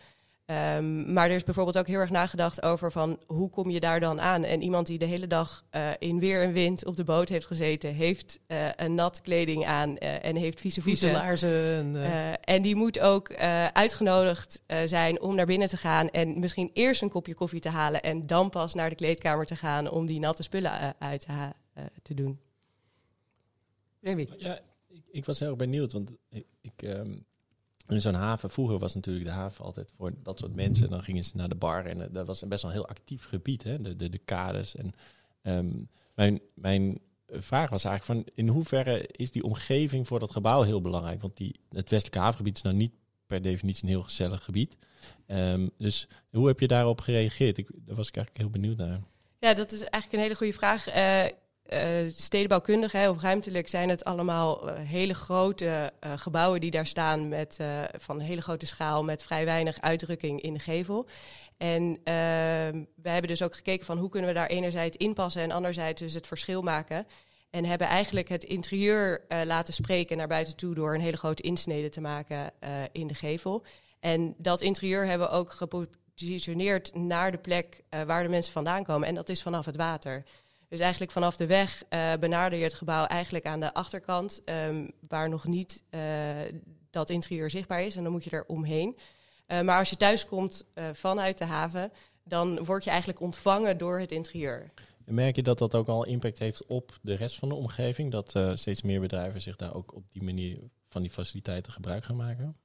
Um, 0.46 1.12
maar 1.12 1.28
er 1.28 1.36
is 1.36 1.44
bijvoorbeeld 1.44 1.78
ook 1.78 1.86
heel 1.86 1.98
erg 1.98 2.10
nagedacht 2.10 2.62
over 2.62 2.92
van 2.92 3.20
hoe 3.26 3.50
kom 3.50 3.70
je 3.70 3.80
daar 3.80 4.00
dan 4.00 4.20
aan? 4.20 4.44
En 4.44 4.62
iemand 4.62 4.86
die 4.86 4.98
de 4.98 5.04
hele 5.04 5.26
dag 5.26 5.64
uh, 5.70 5.90
in 5.98 6.18
weer 6.18 6.42
en 6.42 6.52
wind 6.52 6.84
op 6.84 6.96
de 6.96 7.04
boot 7.04 7.28
heeft 7.28 7.46
gezeten, 7.46 7.94
heeft 7.94 8.40
uh, 8.46 8.68
een 8.76 8.94
nat 8.94 9.20
kleding 9.20 9.66
aan 9.66 9.90
uh, 9.90 10.24
en 10.24 10.36
heeft 10.36 10.60
vieze 10.60 10.82
voeten. 10.82 11.08
Vieze 11.08 11.22
laarzen. 11.22 11.94
En, 11.94 12.40
en 12.40 12.62
die 12.62 12.76
moet 12.76 13.00
ook 13.00 13.34
uitgenodigd 13.72 14.62
zijn 14.84 15.20
om 15.20 15.34
naar 15.34 15.46
binnen 15.46 15.68
te 15.68 15.76
gaan 15.76 16.10
en 16.10 16.38
misschien 16.38 16.70
eerst 16.72 17.02
een 17.02 17.08
kopje 17.08 17.34
koffie 17.34 17.60
te 17.60 17.68
halen 17.68 18.02
en 18.02 18.22
dan 18.22 18.50
pas 18.50 18.74
naar 18.74 18.88
de 18.88 18.94
kleedkamer 18.94 19.46
te 19.46 19.56
gaan 19.56 19.90
om 19.90 20.06
die 20.06 20.20
natte 20.20 20.42
spullen 20.42 20.94
uit 20.98 21.20
te, 21.20 21.52
te 22.02 22.14
doen. 22.14 22.40
Remy? 24.00 24.28
Ja, 24.36 24.60
ik, 24.88 25.02
ik, 25.10 25.24
was 25.24 25.38
heel 25.38 25.48
erg 25.48 25.56
benieuwd, 25.56 25.92
want 25.92 26.12
ik... 26.30 26.46
ik 26.60 26.82
um 26.82 27.24
in 27.88 28.00
zo'n 28.00 28.14
haven, 28.14 28.50
vroeger 28.50 28.78
was 28.78 28.94
natuurlijk 28.94 29.24
de 29.24 29.32
haven 29.32 29.64
altijd 29.64 29.92
voor 29.96 30.12
dat 30.22 30.38
soort 30.38 30.54
mensen. 30.54 30.90
Dan 30.90 31.02
gingen 31.02 31.24
ze 31.24 31.36
naar 31.36 31.48
de 31.48 31.54
bar 31.54 31.86
en 31.86 32.12
dat 32.12 32.26
was 32.26 32.48
best 32.48 32.62
wel 32.62 32.70
een 32.70 32.76
heel 32.76 32.88
actief 32.88 33.24
gebied, 33.24 33.62
hè? 33.62 33.80
De, 33.80 33.96
de, 33.96 34.08
de 34.08 34.18
kades. 34.18 34.76
En 34.76 34.92
um, 35.42 35.88
mijn, 36.14 36.40
mijn 36.54 37.00
vraag 37.26 37.70
was 37.70 37.84
eigenlijk 37.84 38.20
van 38.26 38.34
in 38.34 38.48
hoeverre 38.48 39.06
is 39.06 39.30
die 39.30 39.42
omgeving 39.42 40.06
voor 40.06 40.18
dat 40.18 40.30
gebouw 40.30 40.62
heel 40.62 40.80
belangrijk? 40.80 41.20
Want 41.22 41.36
die, 41.36 41.60
het 41.68 41.90
westelijke 41.90 42.18
havengebied 42.18 42.56
is 42.56 42.62
nou 42.62 42.76
niet 42.76 42.92
per 43.26 43.42
definitie 43.42 43.82
een 43.82 43.88
heel 43.88 44.02
gezellig 44.02 44.44
gebied. 44.44 44.76
Um, 45.26 45.70
dus 45.78 46.08
hoe 46.30 46.46
heb 46.46 46.60
je 46.60 46.66
daarop 46.66 47.00
gereageerd? 47.00 47.58
Ik, 47.58 47.68
daar 47.72 47.96
was 47.96 48.08
ik 48.08 48.16
eigenlijk 48.16 48.44
heel 48.44 48.60
benieuwd 48.60 48.76
naar. 48.76 49.00
Ja, 49.38 49.54
dat 49.54 49.72
is 49.72 49.80
eigenlijk 49.80 50.12
een 50.12 50.20
hele 50.20 50.34
goede 50.34 50.52
vraag. 50.52 50.96
Uh, 50.96 51.24
uh, 51.68 52.10
stedenbouwkundig 52.16 52.92
hè, 52.92 53.08
of 53.08 53.22
ruimtelijk 53.22 53.68
zijn 53.68 53.88
het 53.88 54.04
allemaal 54.04 54.68
uh, 54.68 54.74
hele 54.78 55.14
grote 55.14 55.92
uh, 56.04 56.12
gebouwen 56.16 56.60
die 56.60 56.70
daar 56.70 56.86
staan 56.86 57.28
met 57.28 57.58
van 57.98 58.20
hele 58.20 58.42
grote 58.42 58.66
schaal 58.66 59.04
met 59.04 59.22
vrij 59.22 59.44
weinig 59.44 59.80
uitdrukking 59.80 60.40
in 60.40 60.52
de 60.52 60.58
gevel. 60.58 61.06
En 61.56 62.00
ehm, 62.04 62.84
we 62.96 63.08
hebben 63.08 63.30
dus 63.30 63.42
ook 63.42 63.54
gekeken 63.54 63.86
van 63.86 63.98
hoe 63.98 64.08
kunnen 64.08 64.28
we 64.28 64.36
daar 64.36 64.46
enerzijds 64.46 64.96
inpassen 64.96 65.42
en 65.42 65.50
anderzijds 65.50 66.00
dus 66.00 66.14
het 66.14 66.26
verschil 66.26 66.62
maken. 66.62 67.06
En 67.50 67.64
hebben 67.64 67.86
eigenlijk 67.86 68.28
het 68.28 68.44
interieur 68.44 69.24
laten 69.44 69.74
spreken 69.74 70.16
naar 70.16 70.28
buiten 70.28 70.56
toe 70.56 70.74
door 70.74 70.94
een 70.94 71.00
hele 71.00 71.16
grote 71.16 71.42
insnede 71.42 71.88
te 71.88 72.00
maken 72.00 72.52
in 72.92 73.06
de 73.06 73.14
gevel. 73.14 73.64
En 74.00 74.34
dat 74.38 74.60
interieur 74.60 75.06
hebben 75.06 75.28
we 75.28 75.34
ook 75.34 75.52
gepositioneerd 75.52 76.94
naar 76.94 77.30
de 77.30 77.38
plek 77.38 77.82
waar 78.06 78.22
de 78.22 78.28
mensen 78.28 78.52
vandaan 78.52 78.84
komen. 78.84 79.08
En 79.08 79.14
dat 79.14 79.28
is 79.28 79.42
vanaf 79.42 79.64
het 79.64 79.76
water. 79.76 80.24
Dus 80.72 80.80
eigenlijk 80.80 81.12
vanaf 81.12 81.36
de 81.36 81.46
weg 81.46 81.82
uh, 81.90 82.12
benader 82.20 82.58
je 82.58 82.64
het 82.64 82.74
gebouw 82.74 83.04
eigenlijk 83.04 83.46
aan 83.46 83.60
de 83.60 83.74
achterkant, 83.74 84.42
um, 84.44 84.90
waar 85.08 85.28
nog 85.28 85.46
niet 85.46 85.82
uh, 85.90 86.00
dat 86.90 87.10
interieur 87.10 87.50
zichtbaar 87.50 87.82
is. 87.82 87.96
En 87.96 88.02
dan 88.02 88.12
moet 88.12 88.24
je 88.24 88.30
er 88.30 88.44
omheen. 88.46 88.98
Uh, 89.48 89.60
maar 89.60 89.78
als 89.78 89.90
je 89.90 89.96
thuis 89.96 90.26
komt 90.26 90.66
vanuit 90.92 91.38
de 91.38 91.44
haven, 91.44 91.92
dan 92.24 92.64
word 92.64 92.84
je 92.84 92.90
eigenlijk 92.90 93.20
ontvangen 93.20 93.78
door 93.78 93.98
het 93.98 94.12
interieur. 94.12 94.72
En 95.04 95.14
merk 95.14 95.36
je 95.36 95.42
dat 95.42 95.58
dat 95.58 95.74
ook 95.74 95.88
al 95.88 96.04
impact 96.04 96.38
heeft 96.38 96.66
op 96.66 96.98
de 97.02 97.14
rest 97.14 97.38
van 97.38 97.48
de 97.48 97.54
omgeving? 97.54 98.10
Dat 98.10 98.58
steeds 98.58 98.82
meer 98.82 99.00
bedrijven 99.00 99.42
zich 99.42 99.56
daar 99.56 99.74
ook 99.74 99.94
op 99.94 100.04
die 100.12 100.22
manier 100.22 100.58
van 100.88 101.02
die 101.02 101.10
faciliteiten 101.10 101.72
gebruik 101.72 102.04
gaan 102.04 102.16
maken? 102.16 102.56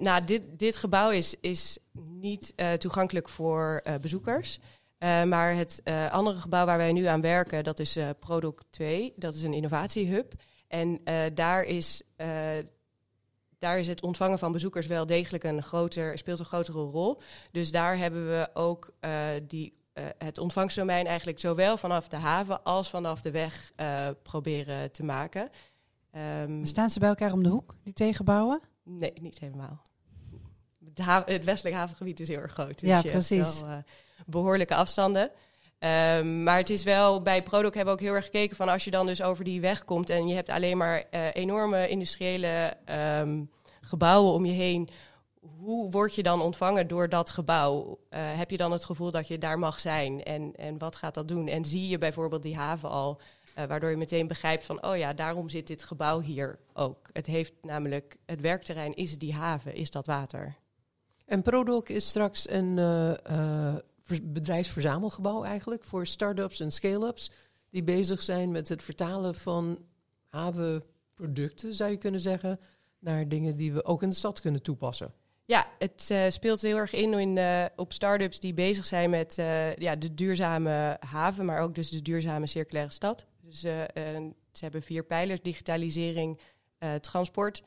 nou, 0.00 0.24
dit, 0.24 0.42
dit 0.58 0.76
gebouw 0.76 1.10
is, 1.10 1.34
is 1.40 1.78
niet 1.92 2.54
toegankelijk 2.78 3.28
voor 3.28 3.82
bezoekers. 4.00 4.58
Uh, 5.02 5.22
maar 5.22 5.54
het 5.54 5.80
uh, 5.84 6.12
andere 6.12 6.40
gebouw 6.40 6.66
waar 6.66 6.78
wij 6.78 6.92
nu 6.92 7.04
aan 7.04 7.20
werken, 7.20 7.64
dat 7.64 7.78
is 7.78 7.96
uh, 7.96 8.08
Product 8.18 8.64
2. 8.70 9.12
Dat 9.16 9.34
is 9.34 9.42
een 9.42 9.52
innovatiehub. 9.52 10.32
En 10.68 11.00
daar, 11.34 11.62
is, 11.62 12.02
daar 13.58 13.78
is 13.78 13.86
het 13.86 14.02
ontvangen 14.02 14.38
van 14.38 14.52
bezoekers 14.52 14.86
wel 14.86 15.06
degelijk 15.06 15.44
een 15.44 15.62
groter, 15.62 16.18
speelt 16.18 16.38
een 16.38 16.44
grotere 16.44 16.78
rol. 16.78 17.20
Dus 17.50 17.70
daar 17.70 17.96
hebben 17.96 18.28
we 18.28 18.48
ook 18.54 18.94
die, 19.46 19.72
het 20.18 20.38
ontvangstdomein 20.38 21.06
eigenlijk 21.06 21.40
zowel 21.40 21.76
vanaf 21.76 22.08
de 22.08 22.16
haven 22.16 22.62
als 22.62 22.90
vanaf 22.90 23.20
de 23.20 23.30
weg 23.30 23.72
proberen 24.22 24.92
te 24.92 25.04
maken. 25.04 25.50
Um, 26.42 26.66
Staan 26.66 26.90
ze 26.90 26.98
bij 26.98 27.08
elkaar 27.08 27.32
om 27.32 27.42
de 27.42 27.48
hoek, 27.48 27.76
die 27.82 27.92
twee 27.92 28.14
gebouwen? 28.14 28.60
Nee, 28.82 29.12
niet 29.20 29.38
helemaal. 29.38 29.82
Het, 30.94 31.26
het 31.26 31.44
westelijk 31.44 31.76
havengebied 31.76 32.20
is 32.20 32.28
heel 32.28 32.40
erg 32.40 32.52
groot. 32.52 32.78
Dus 32.78 32.88
ja, 32.88 33.00
precies. 33.00 33.60
Wel, 33.60 33.82
behoorlijke 34.26 34.74
afstanden. 34.74 35.30
Um, 36.16 36.42
maar 36.42 36.56
het 36.56 36.70
is 36.70 36.82
wel, 36.82 37.22
bij 37.22 37.42
Product 37.42 37.74
hebben 37.74 37.94
we 37.94 38.00
ook 38.00 38.06
heel 38.06 38.16
erg 38.16 38.24
gekeken 38.24 38.56
van 38.56 38.68
als 38.68 38.84
je 38.84 38.90
dan 38.90 39.06
dus 39.06 39.22
over 39.22 39.44
die 39.44 39.60
weg 39.60 39.84
komt 39.84 40.10
en 40.10 40.28
je 40.28 40.34
hebt 40.34 40.48
alleen 40.48 40.76
maar 40.76 41.04
uh, 41.10 41.26
enorme 41.32 41.88
industriële 41.88 42.76
um, 43.20 43.50
gebouwen 43.80 44.32
om 44.32 44.44
je 44.44 44.52
heen. 44.52 44.88
Hoe 45.58 45.90
word 45.90 46.14
je 46.14 46.22
dan 46.22 46.40
ontvangen 46.40 46.88
door 46.88 47.08
dat 47.08 47.30
gebouw? 47.30 47.98
Uh, 48.10 48.20
heb 48.20 48.50
je 48.50 48.56
dan 48.56 48.72
het 48.72 48.84
gevoel 48.84 49.10
dat 49.10 49.28
je 49.28 49.38
daar 49.38 49.58
mag 49.58 49.80
zijn? 49.80 50.22
En, 50.22 50.52
en 50.56 50.78
wat 50.78 50.96
gaat 50.96 51.14
dat 51.14 51.28
doen? 51.28 51.48
En 51.48 51.64
zie 51.64 51.88
je 51.88 51.98
bijvoorbeeld 51.98 52.42
die 52.42 52.56
haven 52.56 52.90
al, 52.90 53.20
uh, 53.58 53.64
waardoor 53.64 53.90
je 53.90 53.96
meteen 53.96 54.26
begrijpt 54.26 54.64
van, 54.64 54.84
oh 54.84 54.96
ja, 54.96 55.12
daarom 55.12 55.48
zit 55.48 55.66
dit 55.66 55.82
gebouw 55.82 56.20
hier 56.20 56.58
ook. 56.72 57.08
Het 57.12 57.26
heeft 57.26 57.52
namelijk, 57.62 58.16
het 58.26 58.40
werkterrein 58.40 58.94
is 58.94 59.18
die 59.18 59.34
haven, 59.34 59.74
is 59.74 59.90
dat 59.90 60.06
water. 60.06 60.54
En 61.26 61.42
Product 61.42 61.90
is 61.90 62.08
straks 62.08 62.50
een 62.50 62.78
bedrijfsverzamelgebouw 64.22 65.44
eigenlijk 65.44 65.84
voor 65.84 66.06
start-ups 66.06 66.60
en 66.60 66.70
scale-ups 66.70 67.30
die 67.70 67.82
bezig 67.82 68.22
zijn 68.22 68.50
met 68.50 68.68
het 68.68 68.82
vertalen 68.82 69.34
van 69.34 69.78
havenproducten, 70.28 71.74
zou 71.74 71.90
je 71.90 71.96
kunnen 71.96 72.20
zeggen, 72.20 72.60
naar 72.98 73.28
dingen 73.28 73.56
die 73.56 73.72
we 73.72 73.84
ook 73.84 74.02
in 74.02 74.08
de 74.08 74.14
stad 74.14 74.40
kunnen 74.40 74.62
toepassen. 74.62 75.14
Ja, 75.44 75.68
het 75.78 76.08
uh, 76.12 76.28
speelt 76.28 76.60
heel 76.60 76.76
erg 76.76 76.92
in, 76.92 77.36
uh, 77.36 77.64
op 77.76 77.92
start-ups 77.92 78.40
die 78.40 78.54
bezig 78.54 78.86
zijn 78.86 79.10
met 79.10 79.38
uh, 79.38 79.74
ja, 79.74 79.96
de 79.96 80.14
duurzame 80.14 80.96
haven, 81.00 81.44
maar 81.44 81.60
ook 81.60 81.74
dus 81.74 81.90
de 81.90 82.02
duurzame 82.02 82.46
circulaire 82.46 82.92
stad. 82.92 83.26
Dus 83.40 83.60
ze 83.60 83.88
hebben 84.52 84.82
vier 84.82 85.04
pijlers, 85.04 85.42
digitalisering, 85.42 86.40
transport, 87.00 87.62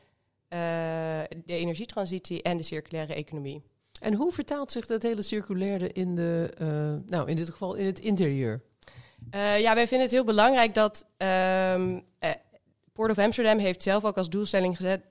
de 0.48 1.44
energietransitie 1.46 2.42
en 2.42 2.58
de 2.58 2.64
circulaire 2.64 3.14
economie. 3.14 3.64
En 4.00 4.14
hoe 4.14 4.32
vertaalt 4.32 4.72
zich 4.72 4.86
dat 4.86 5.02
hele 5.02 5.22
circulaire 5.22 5.92
in, 5.92 6.16
de, 6.16 6.54
uh, 6.62 6.68
nou 7.10 7.30
in 7.30 7.36
dit 7.36 7.50
geval 7.50 7.76
in 7.76 7.86
het 7.86 8.00
interieur? 8.00 8.62
Uh, 9.36 9.60
ja, 9.60 9.74
wij 9.74 9.88
vinden 9.88 10.08
het 10.08 10.16
heel 10.16 10.24
belangrijk 10.24 10.74
dat 10.74 11.08
um, 11.18 11.94
uh, 11.94 12.30
Port 12.94 13.12
of 13.12 13.18
Amsterdam 13.18 13.58
heeft 13.58 13.84
zelf 13.84 14.06
ook 14.06 14.18
als 14.18 14.30
doelstelling 14.30 14.76
gezet 14.76 15.02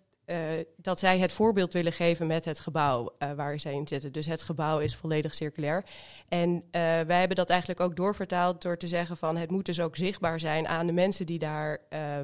dat 0.76 0.98
zij 0.98 1.18
het 1.18 1.32
voorbeeld 1.32 1.72
willen 1.72 1.92
geven 1.92 2.26
met 2.26 2.44
het 2.44 2.60
gebouw 2.60 3.14
waar 3.36 3.60
zij 3.60 3.72
in 3.72 3.88
zitten. 3.88 4.12
Dus 4.12 4.26
het 4.26 4.42
gebouw 4.42 4.78
is 4.78 4.96
volledig 4.96 5.34
circulair. 5.34 5.84
En 6.28 6.64
wij 7.06 7.18
hebben 7.18 7.36
dat 7.36 7.50
eigenlijk 7.50 7.80
ook 7.80 7.96
doorvertaald 7.96 8.62
door 8.62 8.76
te 8.76 8.86
zeggen 8.86 9.16
van 9.16 9.36
het 9.36 9.50
moet 9.50 9.66
dus 9.66 9.80
ook 9.80 9.96
zichtbaar 9.96 10.40
zijn 10.40 10.68
aan 10.68 10.86
de 10.86 10.92
mensen 10.92 11.26
die 11.26 11.38
daar 11.38 11.80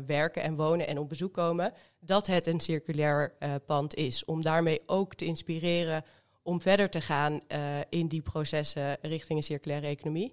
werken 0.07 0.43
en 0.43 0.57
wonen 0.57 0.87
en 0.87 0.99
op 0.99 1.09
bezoek 1.09 1.33
komen, 1.33 1.73
dat 2.01 2.27
het 2.27 2.47
een 2.47 2.61
circulair 2.61 3.35
pand 3.67 3.95
is. 3.95 4.25
Om 4.25 4.43
daarmee 4.43 4.81
ook 4.87 5.15
te 5.15 5.25
inspireren 5.25 6.05
om 6.43 6.61
verder 6.61 6.91
te 6.91 7.01
gaan 7.01 7.33
uh, 7.49 7.59
in 7.89 8.09
die 8.09 8.23
processen 8.23 8.97
richting 9.03 9.39
een 9.39 9.45
circulaire 9.45 9.87
economie. 9.87 10.33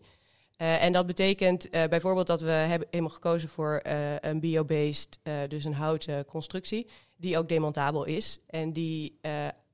Uh, 0.57 0.83
en 0.83 0.93
dat 0.93 1.05
betekent 1.05 1.75
uh, 1.75 1.83
bijvoorbeeld 1.85 2.27
dat 2.27 2.41
we 2.41 2.49
hebben 2.49 2.87
helemaal 2.89 3.13
gekozen 3.13 3.49
voor 3.49 3.81
een 4.21 4.39
biobased, 4.39 5.19
dus 5.47 5.63
een 5.63 5.73
houten 5.73 6.25
constructie, 6.25 6.89
die 7.17 7.37
ook 7.37 7.49
demontabel 7.49 8.03
is. 8.05 8.39
En 8.47 8.73
die 8.73 9.19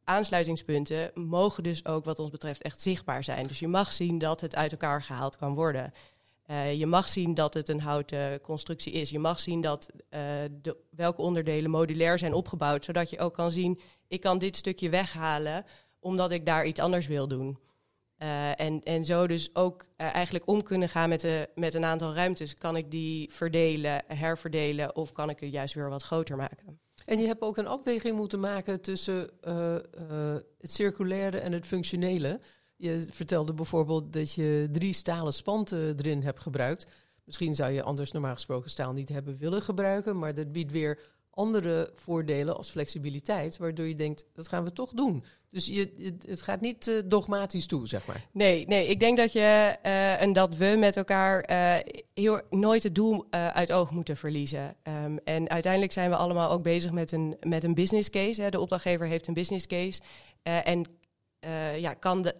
aansluitingspunten 0.03 1.11
mogen 1.13 1.63
dus 1.63 1.85
ook 1.85 2.05
wat 2.05 2.19
ons 2.19 2.29
betreft 2.29 2.61
echt 2.61 2.81
zichtbaar 2.81 3.23
zijn. 3.23 3.47
Dus 3.47 3.59
je 3.59 3.67
mag 3.67 3.93
zien 3.93 4.17
dat 4.17 4.41
het 4.41 4.55
uit 4.55 4.71
elkaar 4.71 5.01
gehaald 5.01 5.37
kan 5.37 5.53
worden. 5.53 5.93
je 6.75 6.85
mag 6.85 7.09
zien 7.09 7.33
dat 7.33 7.53
het 7.53 7.69
een 7.69 7.81
houten 7.81 8.41
constructie 8.41 8.93
is. 8.93 9.09
Je 9.09 9.19
mag 9.19 9.39
zien 9.39 9.61
dat 9.61 9.89
welke 10.89 11.21
onderdelen 11.21 11.71
modulair 11.71 12.19
zijn 12.19 12.33
opgebouwd, 12.33 12.85
zodat 12.85 13.09
je 13.09 13.19
ook 13.19 13.33
kan 13.33 13.51
zien, 13.51 13.79
ik 14.07 14.21
kan 14.21 14.37
dit 14.37 14.55
stukje 14.55 14.89
weghalen 14.89 15.65
omdat 16.03 16.31
ik 16.31 16.45
daar 16.45 16.65
iets 16.65 16.79
anders 16.79 17.07
wil 17.07 17.27
doen. 17.27 17.57
Uh, 18.17 18.59
en, 18.59 18.83
en 18.83 19.05
zo 19.05 19.27
dus 19.27 19.55
ook 19.55 19.81
uh, 19.81 20.13
eigenlijk 20.13 20.47
om 20.47 20.63
kunnen 20.63 20.89
gaan 20.89 21.09
met, 21.09 21.21
de, 21.21 21.49
met 21.55 21.73
een 21.73 21.85
aantal 21.85 22.13
ruimtes. 22.13 22.53
Kan 22.53 22.75
ik 22.75 22.91
die 22.91 23.31
verdelen, 23.31 24.03
herverdelen 24.07 24.95
of 24.95 25.11
kan 25.11 25.29
ik 25.29 25.39
het 25.39 25.51
juist 25.51 25.73
weer 25.73 25.89
wat 25.89 26.03
groter 26.03 26.35
maken? 26.35 26.79
En 27.05 27.19
je 27.19 27.27
hebt 27.27 27.41
ook 27.41 27.57
een 27.57 27.67
afweging 27.67 28.15
moeten 28.15 28.39
maken 28.39 28.81
tussen 28.81 29.29
uh, 29.47 29.75
het 30.59 30.71
circulaire 30.71 31.37
en 31.37 31.51
het 31.51 31.67
functionele. 31.67 32.39
Je 32.75 33.07
vertelde 33.09 33.53
bijvoorbeeld 33.53 34.13
dat 34.13 34.33
je 34.33 34.69
drie 34.71 34.93
stalen 34.93 35.33
spanten 35.33 35.95
erin 35.97 36.23
hebt 36.23 36.39
gebruikt. 36.39 36.87
Misschien 37.23 37.55
zou 37.55 37.71
je 37.71 37.83
anders 37.83 38.11
normaal 38.11 38.33
gesproken 38.33 38.69
staal 38.69 38.93
niet 38.93 39.09
hebben 39.09 39.37
willen 39.37 39.61
gebruiken, 39.61 40.17
maar 40.17 40.33
dat 40.33 40.51
biedt 40.51 40.71
weer 40.71 40.99
andere 41.33 41.91
voordelen 41.95 42.57
als 42.57 42.69
flexibiliteit, 42.69 43.57
waardoor 43.57 43.87
je 43.87 43.95
denkt, 43.95 44.25
dat 44.33 44.47
gaan 44.47 44.63
we 44.63 44.73
toch 44.73 44.91
doen. 44.91 45.23
Dus 45.53 45.65
je, 45.65 46.13
het, 46.25 46.41
gaat 46.41 46.61
niet 46.61 46.87
eh, 46.87 46.95
dogmatisch 47.05 47.65
toe, 47.65 47.87
zeg 47.87 48.05
maar. 48.05 48.25
Nee, 48.31 48.67
nee, 48.67 48.87
ik 48.87 48.99
denk 48.99 49.17
dat 49.17 49.33
je 49.33 49.75
eh, 49.81 50.21
en 50.21 50.33
dat 50.33 50.55
we 50.55 50.75
met 50.79 50.97
elkaar 50.97 51.41
eh, 51.41 51.75
heel, 52.13 52.41
nooit 52.49 52.83
het 52.83 52.95
doel 52.95 53.25
uit 53.29 53.71
oog 53.71 53.91
moeten 53.91 54.17
verliezen. 54.17 54.75
Ehm, 54.83 55.17
en 55.23 55.49
uiteindelijk 55.49 55.93
zijn 55.93 56.09
we 56.09 56.15
allemaal 56.15 56.51
ook 56.51 56.63
bezig 56.63 56.91
met 56.91 57.11
een, 57.11 57.35
met 57.39 57.63
een 57.63 57.73
business 57.73 58.09
case. 58.09 58.41
Hè. 58.41 58.49
De 58.49 58.59
opdrachtgever 58.59 59.07
heeft 59.07 59.27
een 59.27 59.33
business 59.33 59.67
case. 59.67 60.01
en 60.43 60.85
ja, 61.77 61.93
kan 61.93 62.31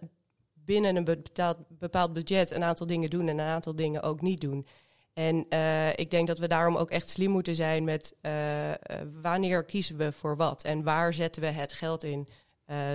binnen 0.64 0.96
een 0.96 1.22
bepaald 1.68 2.12
budget 2.12 2.50
een 2.50 2.64
aantal 2.64 2.86
dingen 2.86 3.10
doen 3.10 3.28
en 3.28 3.38
een 3.38 3.46
aantal 3.46 3.76
dingen 3.76 4.02
ook 4.02 4.20
niet 4.20 4.40
doen. 4.40 4.66
En 5.14 5.46
eh, 5.48 5.90
ik 5.96 6.10
denk 6.10 6.26
dat 6.26 6.38
we 6.38 6.48
daarom 6.48 6.76
ook 6.76 6.90
echt 6.90 7.08
slim 7.08 7.30
moeten 7.30 7.54
zijn 7.54 7.84
met 7.84 8.14
eh, 8.20 8.70
eh, 8.70 8.76
wanneer 9.22 9.64
kiezen 9.64 9.96
we 9.96 10.12
voor 10.12 10.36
wat 10.36 10.64
en 10.64 10.82
waar 10.82 11.14
zetten 11.14 11.42
we 11.42 11.48
het 11.48 11.72
geld 11.72 12.04
in. 12.04 12.28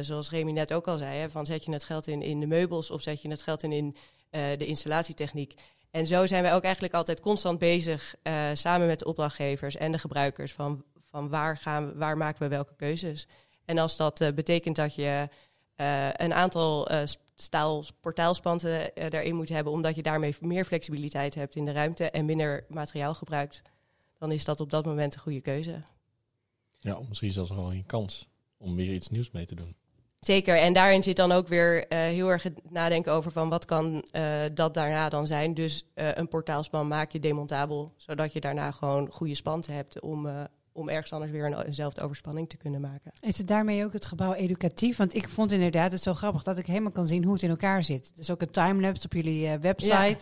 Zoals 0.01 0.29
Remy 0.29 0.51
net 0.51 0.73
ook 0.73 0.87
al 0.87 0.97
zei, 0.97 1.17
hè, 1.17 1.29
van 1.29 1.45
zet 1.45 1.65
je 1.65 1.71
het 1.71 1.83
geld 1.83 2.07
in 2.07 2.21
in 2.21 2.39
de 2.39 2.45
meubels 2.45 2.91
of 2.91 3.01
zet 3.01 3.21
je 3.21 3.29
het 3.29 3.41
geld 3.41 3.63
in 3.63 3.71
in 3.71 3.95
de 4.29 4.65
installatietechniek. 4.65 5.53
En 5.91 6.05
zo 6.05 6.25
zijn 6.25 6.43
wij 6.43 6.53
ook 6.53 6.63
eigenlijk 6.63 6.93
altijd 6.93 7.19
constant 7.19 7.59
bezig, 7.59 8.15
samen 8.53 8.87
met 8.87 8.99
de 8.99 9.05
opdrachtgevers 9.05 9.77
en 9.77 9.91
de 9.91 9.99
gebruikers, 9.99 10.53
van, 10.53 10.83
van 11.05 11.29
waar, 11.29 11.57
gaan 11.57 11.97
waar 11.97 12.17
maken 12.17 12.41
we 12.41 12.47
welke 12.47 12.75
keuzes. 12.75 13.27
En 13.65 13.77
als 13.77 13.97
dat 13.97 14.31
betekent 14.35 14.75
dat 14.75 14.95
je 14.95 15.27
een 16.15 16.33
aantal 16.33 16.87
staal 17.41 17.83
portaalspanten 17.99 18.95
eh, 18.95 19.05
erin 19.19 19.35
moet 19.35 19.49
hebben, 19.49 19.73
omdat 19.73 19.95
je 19.95 20.03
daarmee 20.03 20.35
meer 20.41 20.65
flexibiliteit 20.65 21.35
hebt 21.35 21.55
in 21.55 21.65
de 21.65 21.71
ruimte 21.71 22.09
en 22.09 22.25
minder 22.25 22.65
materiaal 22.69 23.13
gebruikt, 23.13 23.61
dan 24.17 24.31
is 24.31 24.45
dat 24.45 24.59
op 24.59 24.69
dat 24.69 24.85
moment 24.85 25.13
een 25.13 25.21
goede 25.21 25.41
keuze. 25.41 25.83
Ja, 26.79 26.99
misschien 27.07 27.31
zelfs 27.31 27.51
wel 27.51 27.71
een 27.71 27.85
kans 27.85 28.27
om 28.57 28.75
weer 28.75 28.93
iets 28.93 29.09
nieuws 29.09 29.31
mee 29.31 29.45
te 29.45 29.55
doen. 29.55 29.75
Zeker, 30.19 30.57
en 30.57 30.73
daarin 30.73 31.03
zit 31.03 31.15
dan 31.15 31.31
ook 31.31 31.47
weer 31.47 31.87
eh, 31.87 31.99
heel 31.99 32.29
erg 32.29 32.43
het 32.43 32.71
nadenken 32.71 33.11
over 33.11 33.31
van 33.31 33.49
wat 33.49 33.65
kan 33.65 34.01
eh, 34.11 34.41
dat 34.53 34.73
daarna 34.73 35.09
dan 35.09 35.27
zijn. 35.27 35.53
Dus 35.53 35.85
een 35.93 36.27
portaalspan 36.27 36.87
maak 36.87 37.11
je 37.11 37.19
demontabel, 37.19 37.93
zodat 37.97 38.33
je 38.33 38.39
daarna 38.39 38.71
gewoon 38.71 39.11
goede 39.11 39.35
spanten 39.35 39.73
hebt 39.73 40.01
om, 40.01 40.27
om 40.79 40.89
ergens 40.89 41.13
anders 41.13 41.31
weer 41.31 41.45
een, 41.45 41.61
eenzelfde 41.61 42.01
overspanning 42.01 42.49
te 42.49 42.57
kunnen 42.57 42.81
maken. 42.81 43.11
Is 43.21 43.37
het 43.37 43.47
daarmee 43.47 43.85
ook 43.85 43.93
het 43.93 44.05
gebouw 44.05 44.33
educatief? 44.33 44.97
Want 44.97 45.15
ik 45.15 45.29
vond 45.29 45.51
inderdaad 45.51 45.91
het 45.91 46.03
zo 46.03 46.13
grappig 46.13 46.43
dat 46.43 46.57
ik 46.57 46.65
helemaal 46.65 46.91
kan 46.91 47.05
zien 47.05 47.23
hoe 47.23 47.33
het 47.33 47.43
in 47.43 47.49
elkaar 47.49 47.83
zit. 47.83 48.11
Dus 48.15 48.31
ook 48.31 48.41
een 48.41 48.51
timelapse 48.51 49.05
op 49.05 49.13
jullie 49.13 49.47
eh, 49.47 49.59
website. 49.59 50.17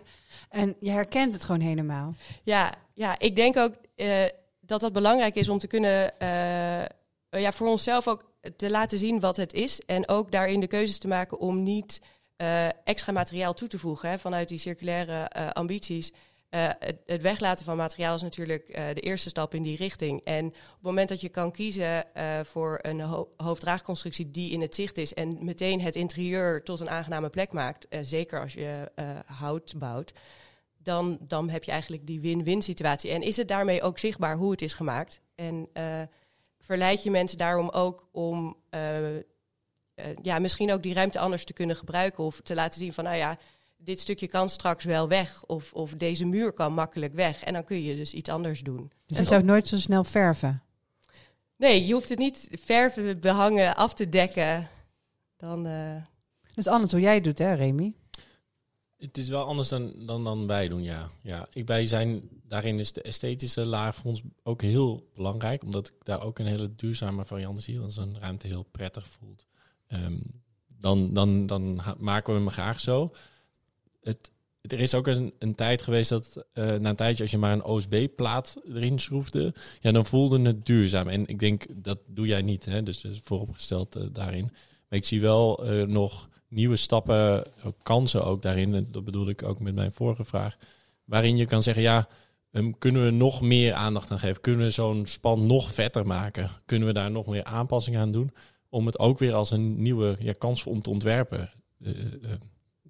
En 0.50 0.76
je 0.80 0.90
herkent 0.90 1.34
het 1.34 1.44
gewoon 1.44 1.62
helemaal. 1.62 2.16
Ja, 2.44 2.74
ja 2.94 3.20
ik 3.20 3.36
denk 3.36 3.58
ook 3.58 3.74
eh, 3.96 4.26
dat 4.60 4.82
dat 4.82 4.94
belangrijk 4.94 5.36
is 5.36 5.50
om 5.50 5.58
te 5.58 5.68
kunnen, 5.68 6.20
eh, 6.20 7.42
ja, 7.42 7.52
voor 7.52 7.68
onszelf 7.68 8.08
ook 8.08 8.26
te 8.56 8.70
laten 8.70 9.00
zien 9.00 9.20
wat 9.20 9.38
het 9.38 9.54
is. 9.54 9.80
En 9.80 10.08
ook 10.08 10.32
daarin 10.32 10.60
de 10.60 10.68
keuzes 10.68 10.98
te 10.98 11.08
maken 11.08 11.40
om 11.40 11.64
niet 11.64 12.02
extra 12.84 13.12
materiaal 13.12 13.54
toe 13.54 13.68
te 13.68 13.80
voegen 13.80 14.10
hè, 14.10 14.20
vanuit 14.20 14.50
die 14.50 14.58
circulaire 14.58 15.30
ambities. 15.54 16.12
Eh, 16.50 16.70
het, 17.06 17.22
weglaten 17.22 17.66
van 17.66 17.78
materiaal 17.78 18.16
is 18.16 18.22
natuurlijk 18.22 18.70
eh, 18.70 18.86
de 18.94 19.02
eerste 19.02 19.30
stap 19.30 19.54
in 19.54 19.64
die 19.64 19.78
richting. 19.78 20.22
En 20.24 20.46
op 20.46 20.54
het 20.54 20.82
moment 20.82 21.10
dat 21.10 21.22
je 21.22 21.30
kan 21.30 21.52
kiezen 21.52 22.16
eh, 22.16 22.40
voor 22.44 22.80
een 22.82 23.02
ho- 23.02 23.30
hoofddraagconstructie 23.38 24.32
die 24.32 24.52
in 24.52 24.62
het 24.62 24.76
zicht 24.76 24.98
is 24.98 25.14
en 25.14 25.46
meteen 25.46 25.82
het 25.82 25.96
interieur 25.96 26.64
tot 26.64 26.80
een 26.80 26.90
aangename 26.90 27.30
plek 27.30 27.54
maakt, 27.54 27.88
zeker 28.02 28.42
als 28.42 28.54
je 28.54 28.92
hout 29.26 29.74
bouwt, 29.78 30.14
dan, 30.78 31.18
dan 31.22 31.50
heb 31.50 31.64
je 31.64 31.72
eigenlijk 31.72 32.08
die 32.08 32.22
win-win 32.22 32.62
situatie. 32.62 33.12
En 33.12 33.22
is 33.22 33.38
het 33.38 33.48
daarmee 33.48 33.82
ook 33.82 34.00
zichtbaar 34.00 34.36
hoe 34.36 34.52
het 34.52 34.62
is 34.62 34.74
gemaakt? 34.74 35.22
En 35.36 35.70
verleid 36.60 37.04
je 37.04 37.12
mensen 37.12 37.38
daarom 37.38 37.70
ook 37.70 38.08
om 38.12 38.58
ja, 40.22 40.40
misschien 40.40 40.72
ook 40.72 40.84
die 40.84 40.94
ruimte 40.94 41.20
anders 41.20 41.44
te 41.44 41.54
kunnen 41.54 41.76
gebruiken 41.76 42.24
of 42.24 42.42
te 42.42 42.56
laten 42.56 42.80
zien 42.80 42.94
van, 42.94 43.04
nou 43.04 43.18
ja, 43.18 43.38
dit 43.78 44.00
stukje 44.00 44.28
kan 44.28 44.50
straks 44.50 44.84
wel 44.84 45.08
weg 45.08 45.46
of, 45.46 45.74
of 45.74 45.94
deze 45.94 46.26
muur 46.26 46.52
kan 46.52 46.74
makkelijk 46.74 47.14
weg. 47.14 47.44
En 47.44 47.54
dan 47.54 47.64
kun 47.64 47.84
je 47.84 47.96
dus 47.96 48.14
iets 48.14 48.30
anders 48.30 48.62
doen. 48.62 48.92
Dus 49.06 49.18
je 49.18 49.24
zou 49.24 49.36
het 49.36 49.46
nooit 49.46 49.68
zo 49.68 49.78
snel 49.78 50.04
verven. 50.04 50.62
Nee, 51.56 51.86
je 51.86 51.94
hoeft 51.94 52.10
het 52.10 52.20
niet 52.20 52.50
verven, 52.52 53.20
behangen, 53.20 53.76
af 53.76 53.94
te 53.94 54.10
dekken. 54.10 54.70
Dan, 55.38 55.66
eh, 55.66 55.96
Dat 56.44 56.58
is 56.58 56.68
anders 56.68 56.92
hoe 56.92 57.02
jij 57.02 57.14
het 57.14 57.24
doet, 57.24 57.38
hè, 57.38 57.54
Remy? 57.54 57.94
Het 58.98 59.18
is 59.18 59.30
wel 59.30 59.44
anders 59.44 59.70
dan, 59.70 60.06
dan, 60.06 60.24
dan 60.24 60.48
wij 60.48 60.68
doen, 60.68 60.84
ja. 60.84 61.10
ja 61.22 61.48
ik, 61.52 61.68
wij 61.68 61.86
zijn, 61.86 62.30
daarin 62.44 62.80
is 62.80 62.94
de 62.94 63.02
esthetische 63.02 63.66
laag 63.66 63.96
voor 63.96 64.06
ons 64.06 64.22
ook 64.44 64.62
heel 64.62 65.10
belangrijk. 65.14 65.64
Omdat 65.64 65.88
ik 65.88 65.94
daar 66.04 66.22
ook 66.22 66.40
een 66.40 66.46
hele 66.46 66.76
duurzame 66.76 67.26
variant 67.26 67.64
zie. 67.64 67.80
Dat 67.80 67.96
een 67.96 68.20
ruimte 68.20 68.48
heel 68.48 68.64
prettig 68.64 69.08
voelt. 69.08 69.46
Ehm, 69.88 70.18
dan, 70.68 71.14
dan, 71.14 71.46
dan 71.46 71.82
maken 71.98 72.34
we 72.34 72.40
hem 72.40 72.50
graag 72.50 72.80
zo. 72.80 73.12
Het, 74.08 74.32
er 74.62 74.80
is 74.80 74.94
ook 74.94 75.08
een, 75.08 75.34
een 75.40 75.56
tijd 75.56 75.82
geweest 75.82 76.10
dat 76.10 76.46
eh, 76.54 76.66
na 76.66 76.90
een 76.90 76.96
tijdje 76.96 77.24
als 77.24 77.32
je 77.32 77.38
maar 77.38 77.54
een 77.54 77.64
OSB-plaat 77.64 78.58
erin 78.68 79.00
schroefde, 79.00 79.54
ja, 79.80 79.92
dan 79.92 80.06
voelde 80.06 80.42
het 80.42 80.66
duurzaam. 80.66 81.08
En 81.08 81.28
ik 81.28 81.40
denk, 81.40 81.66
dat 81.76 82.00
doe 82.06 82.28
jij 82.28 82.42
niet, 82.42 82.66
hè? 82.66 82.84
dus, 82.84 83.06
vooropgesteld 83.24 83.96
eh, 83.96 84.04
daarin. 84.12 84.52
Maar 84.90 85.00
ik 85.00 85.06
zie 85.06 85.22
wel 85.22 85.66
eh, 85.66 85.88
nog 85.88 86.30
nieuwe 86.48 86.76
stappen, 86.76 87.44
kansen 87.84 88.26
ook 88.26 88.42
daarin. 88.42 88.74
En 88.74 88.88
dat 88.92 89.04
bedoelde 89.04 89.32
ik 89.32 89.44
ook 89.44 89.60
met 89.60 89.76
mijn 89.76 89.92
vorige 89.92 90.26
vraag. 90.26 90.58
Waarin 91.06 91.38
je 91.38 91.46
kan 91.46 91.62
zeggen, 91.62 91.84
ja, 91.84 92.08
ehm, 92.52 92.72
kunnen 92.78 93.06
we 93.06 93.12
nog 93.12 93.42
meer 93.42 93.74
aandacht 93.74 94.12
aan 94.12 94.20
geven? 94.20 94.42
Kunnen 94.42 94.66
we 94.66 94.70
zo'n 94.70 95.06
span 95.06 95.46
nog 95.46 95.74
vetter 95.74 96.06
maken? 96.06 96.50
Kunnen 96.66 96.88
we 96.88 96.94
daar 96.94 97.12
nog 97.12 97.26
meer 97.26 97.44
aanpassingen 97.44 98.02
aan 98.02 98.12
doen? 98.12 98.32
Om 98.70 98.86
het 98.86 99.00
ook 99.00 99.20
weer 99.20 99.34
als 99.34 99.52
een 99.52 99.82
nieuwe 99.82 100.16
ja, 100.20 100.34
kans 100.38 100.66
om 100.66 100.82
te 100.82 100.90
ontwerpen 100.90 101.52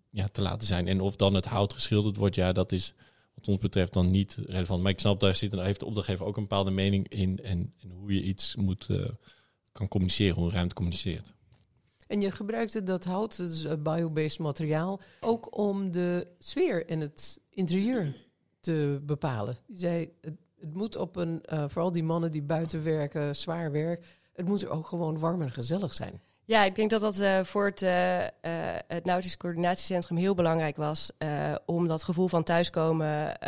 ja, 0.10 0.28
te 0.28 0.42
laten 0.42 0.68
zijn. 0.68 0.88
En 0.88 1.02
of 1.02 1.16
dan 1.16 1.34
het 1.34 1.46
hout 1.46 1.74
geschilderd 1.74 2.16
wordt, 2.16 2.36
ja, 2.36 2.52
dat 2.52 2.72
is 2.72 2.94
wat 3.34 3.48
ons 3.48 3.58
betreft 3.58 3.94
dan 3.94 4.12
niet 4.12 4.38
relevant. 4.46 4.82
Maar 4.82 4.92
ik 4.92 5.00
snap, 5.00 5.20
daar 5.20 5.36
zit, 5.36 5.52
heeft 5.52 5.80
de 5.80 5.86
opdrachtgever 5.86 6.26
ook 6.26 6.38
een 6.38 6.44
bepaalde 6.44 6.72
mening 6.72 7.08
in. 7.08 7.40
En, 7.44 7.74
en 7.82 7.92
hoe 7.92 8.14
je 8.14 8.22
iets 8.22 8.56
moet, 8.56 8.86
eh, 8.90 9.10
kan 9.72 9.88
communiceren, 9.88 10.36
hoe 10.36 10.52
ruimte 10.52 10.76
communiceert. 10.76 11.34
En 12.08 12.22
je 12.22 12.32
gebruikte 12.32 12.84
dat 12.84 13.04
hout, 13.04 13.38
dus 13.38 13.82
biobased 13.82 14.40
materiaal, 14.40 15.00
ook 15.20 15.58
om 15.58 15.92
de 15.92 16.28
sfeer 16.40 16.90
in 16.90 17.02
het 17.02 17.40
interieur 17.50 18.16
te 18.60 19.00
bepalen. 19.04 19.58
Je 19.66 19.80
zei, 19.80 20.12
het, 20.22 20.36
het 20.60 20.74
moet 20.74 20.96
op 20.96 21.16
een, 21.16 21.42
eh, 21.44 21.66
vooral 21.68 21.92
die 21.92 22.04
mannen 22.04 22.32
die 22.32 22.42
buiten 22.42 22.84
werken, 22.84 23.36
zwaar 23.36 23.72
werk, 23.72 24.06
het 24.34 24.46
moet 24.46 24.62
er 24.62 24.70
ook 24.70 24.88
gewoon 24.88 25.20
warm 25.20 25.42
en 25.42 25.52
gezellig 25.52 25.94
zijn. 25.94 26.22
Ja, 26.48 26.64
ik 26.64 26.76
denk 26.76 26.90
dat 26.90 27.02
dat 27.02 27.20
eh, 27.20 27.44
voor 27.44 27.66
het, 27.66 27.82
eh, 27.82 28.24
eh, 28.26 28.30
het 28.88 29.06
Nautisch 29.06 29.38
Coördinatiecentrum 29.38 30.18
heel 30.18 30.36
belangrijk 30.36 30.76
was 30.76 31.12
om 31.66 31.88
dat 31.88 32.04
gevoel 32.04 32.28
van 32.28 32.44
thuiskomen 32.44 33.40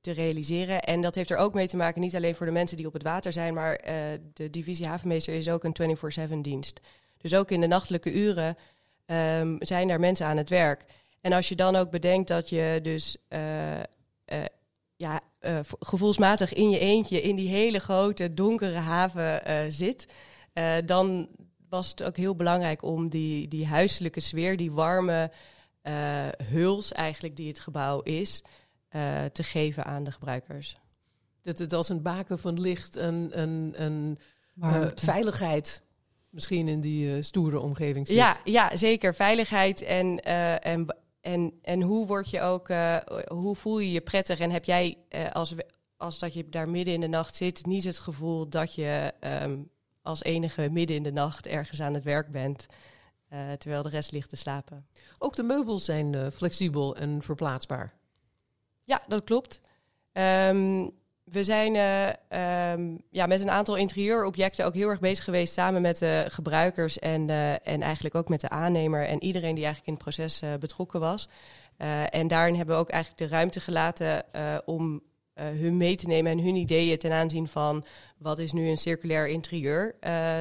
te 0.00 0.10
realiseren. 0.12 0.82
En 0.82 1.00
dat 1.00 1.14
heeft 1.14 1.30
er 1.30 1.36
ook 1.36 1.54
mee 1.54 1.68
te 1.68 1.76
maken, 1.76 2.00
niet 2.00 2.16
alleen 2.16 2.34
voor 2.34 2.46
de 2.46 2.52
mensen 2.52 2.76
die 2.76 2.86
op 2.86 2.92
het 2.92 3.02
water 3.02 3.32
zijn, 3.32 3.54
maar 3.54 3.80
de 4.32 4.50
divisie 4.50 4.86
havenmeester 4.86 5.34
is 5.34 5.48
ook 5.48 5.64
een 5.64 5.72
24-7 5.72 6.40
dienst. 6.42 6.80
Dus 7.18 7.34
ook 7.34 7.50
in 7.50 7.60
de 7.60 7.66
nachtelijke 7.66 8.12
uren 8.12 8.56
ehm, 9.06 9.56
zijn 9.58 9.88
daar 9.88 10.00
mensen 10.00 10.26
aan 10.26 10.36
het 10.36 10.48
werk. 10.48 10.84
En 11.20 11.32
als 11.32 11.48
je 11.48 11.56
dan 11.56 11.76
ook 11.76 11.90
bedenkt 11.90 12.28
dat 12.28 12.48
je 12.48 12.78
dus 12.82 13.16
ja, 14.96 15.20
gevoelsmatig 15.80 16.52
in 16.52 16.70
je 16.70 16.78
eentje 16.78 17.22
in 17.22 17.36
die 17.36 17.48
hele 17.48 17.78
grote 17.78 18.34
donkere 18.34 18.78
haven 18.78 19.72
zit, 19.72 20.06
dan 20.84 21.28
was 21.68 21.90
het 21.90 22.02
ook 22.02 22.16
heel 22.16 22.34
belangrijk 22.36 22.82
om 22.82 23.08
die, 23.08 23.48
die 23.48 23.66
huiselijke 23.66 24.20
sfeer, 24.20 24.56
die 24.56 24.72
warme 24.72 25.30
eh, 25.82 26.26
huls 26.44 26.92
eigenlijk 26.92 27.36
die 27.36 27.48
het 27.48 27.60
gebouw 27.60 28.00
is, 28.00 28.42
eh, 28.88 29.24
te 29.24 29.42
geven 29.42 29.84
aan 29.84 30.04
de 30.04 30.12
gebruikers. 30.12 30.76
Dat 31.42 31.58
het 31.58 31.72
als 31.72 31.88
een 31.88 32.02
baken 32.02 32.38
van 32.38 32.60
licht 32.60 32.96
en, 32.96 33.30
en, 33.32 33.72
en 33.76 34.18
eh, 34.60 34.86
veiligheid 34.94 35.82
misschien 36.30 36.68
in 36.68 36.80
die 36.80 37.14
eh, 37.16 37.22
stoere 37.22 37.60
omgeving 37.60 38.06
zit. 38.06 38.16
Ja, 38.16 38.36
ja, 38.44 38.76
zeker. 38.76 39.14
Veiligheid 39.14 39.82
en, 39.82 40.20
eh, 40.20 40.66
en, 40.66 40.96
en, 41.20 41.52
en 41.62 41.82
hoe 41.82 42.06
word 42.06 42.30
je 42.30 42.40
ook, 42.40 42.68
eh, 42.68 42.96
hoe 43.28 43.56
voel 43.56 43.78
je 43.78 43.90
je 43.92 44.00
prettig? 44.00 44.38
En 44.38 44.50
heb 44.50 44.64
jij, 44.64 44.96
eh, 45.08 45.30
als, 45.30 45.50
we- 45.52 45.66
als 45.96 46.18
dat 46.18 46.34
je 46.34 46.48
daar 46.48 46.68
midden 46.68 46.94
in 46.94 47.00
de 47.00 47.06
nacht 47.08 47.36
zit, 47.36 47.66
niet 47.66 47.84
het 47.84 47.98
gevoel 47.98 48.48
dat 48.48 48.74
je 48.74 49.12
ehm, 49.20 49.58
als 50.08 50.22
enige 50.22 50.68
midden 50.70 50.96
in 50.96 51.02
de 51.02 51.12
nacht 51.12 51.46
ergens 51.46 51.80
aan 51.80 51.94
het 51.94 52.04
werk 52.04 52.30
bent, 52.30 52.66
eh, 53.28 53.52
terwijl 53.52 53.82
de 53.82 53.88
rest 53.88 54.12
ligt 54.12 54.28
te 54.28 54.36
slapen? 54.36 54.86
Ook 55.18 55.36
de 55.36 55.42
meubels 55.42 55.84
zijn 55.84 56.14
eh, 56.14 56.26
flexibel 56.32 56.96
en 56.96 57.22
verplaatsbaar. 57.22 57.92
Ja, 58.84 59.02
dat 59.08 59.24
klopt. 59.24 59.60
Ehm, 60.12 60.86
we 61.24 61.44
zijn 61.44 61.74
eh, 61.76 62.08
ehm, 62.72 62.96
ja, 63.10 63.26
met 63.26 63.40
een 63.40 63.50
aantal 63.50 63.76
interieurobjecten 63.76 64.66
ook 64.66 64.74
heel 64.74 64.88
erg 64.88 65.00
bezig 65.00 65.24
geweest 65.24 65.52
samen 65.52 65.82
met 65.82 65.98
de 65.98 66.24
gebruikers 66.28 66.98
en, 66.98 67.30
en 67.62 67.82
eigenlijk 67.82 68.14
ook 68.14 68.28
met 68.28 68.40
de 68.40 68.48
aannemer 68.48 69.06
en 69.06 69.22
iedereen 69.22 69.54
die 69.54 69.64
eigenlijk 69.64 69.86
in 69.86 69.92
het 69.92 70.02
proces 70.02 70.42
betrokken 70.60 71.00
was. 71.00 71.28
En 72.10 72.28
daarin 72.28 72.54
hebben 72.54 72.74
we 72.74 72.80
ook 72.80 72.90
eigenlijk 72.90 73.22
de 73.22 73.36
ruimte 73.36 73.60
gelaten 73.60 74.24
om 74.64 75.02
eh, 75.38 75.46
hun 75.46 75.76
mee 75.76 75.96
te 75.96 76.06
nemen 76.06 76.32
en 76.32 76.38
hun 76.38 76.54
ideeën 76.54 76.98
ten 76.98 77.12
aanzien 77.12 77.48
van 77.48 77.84
wat 78.16 78.38
is 78.38 78.52
nu 78.52 78.68
een 78.68 78.76
circulair 78.76 79.28
interieur. 79.28 79.96
eh, 80.00 80.40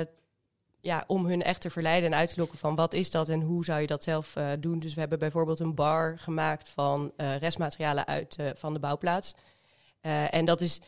ja, 0.80 1.04
om 1.08 1.26
hun 1.26 1.42
echt 1.42 1.62
te 1.62 1.70
verleiden 1.70 2.12
en 2.12 2.18
uit 2.18 2.34
te 2.34 2.40
lokken 2.40 2.58
van 2.58 2.76
wat 2.76 2.94
is 2.94 3.12
dat 3.12 3.30
en 3.30 3.42
hoe 3.42 3.66
zou 3.66 3.82
je 3.82 3.88
dat 3.88 4.04
zelf 4.04 4.36
eh, 4.36 4.52
doen. 4.60 4.80
Dus 4.80 4.94
we 4.94 5.00
hebben 5.00 5.20
bijvoorbeeld 5.20 5.60
een 5.60 5.76
bar 5.76 6.20
gemaakt 6.20 6.70
van 6.70 7.12
restmaterialen 7.18 8.08
uit 8.08 8.38
van 8.56 8.74
de 8.74 8.80
bouwplaats. 8.80 9.34
En 10.32 10.46
dat 10.46 10.62
is, 10.62 10.80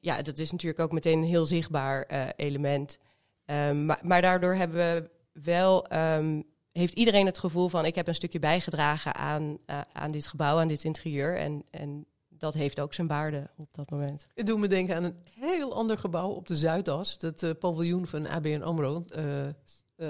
ja, 0.00 0.22
dat 0.22 0.38
is 0.38 0.50
natuurlijk 0.50 0.80
ook 0.80 0.92
meteen 0.92 1.18
een 1.18 1.28
heel 1.28 1.46
zichtbaar 1.46 2.06
element. 2.36 2.98
Ehm, 3.44 3.86
maar, 3.86 4.00
maar 4.02 4.22
daardoor 4.22 4.54
hebben 4.54 4.76
we 4.76 5.10
wel, 5.42 5.86
ehm, 5.86 6.42
heeft 6.72 6.94
iedereen 6.94 7.26
het 7.26 7.38
gevoel 7.38 7.68
van 7.68 7.84
ik 7.84 7.94
heb 7.94 8.08
een 8.08 8.14
stukje 8.14 8.38
bijgedragen 8.38 9.14
aan, 9.14 9.58
aan 9.92 10.10
dit 10.10 10.26
gebouw, 10.26 10.58
aan 10.58 10.68
dit 10.68 10.84
interieur. 10.84 11.36
En, 11.36 11.64
en 11.70 12.06
dat 12.38 12.54
heeft 12.54 12.80
ook 12.80 12.94
zijn 12.94 13.06
waarde 13.06 13.50
op 13.56 13.68
dat 13.72 13.90
moment. 13.90 14.26
Het 14.34 14.46
doet 14.46 14.58
me 14.58 14.66
denken 14.68 14.96
aan 14.96 15.04
een 15.04 15.16
heel 15.40 15.74
ander 15.74 15.98
gebouw 15.98 16.28
op 16.28 16.48
de 16.48 16.56
Zuidas. 16.56 17.16
Het 17.20 17.42
eh, 17.42 17.50
paviljoen 17.58 18.06
van 18.06 18.26
ABN 18.26 18.62
AMRO, 18.62 19.04
eh, 19.08 19.46
eh, 19.46 19.52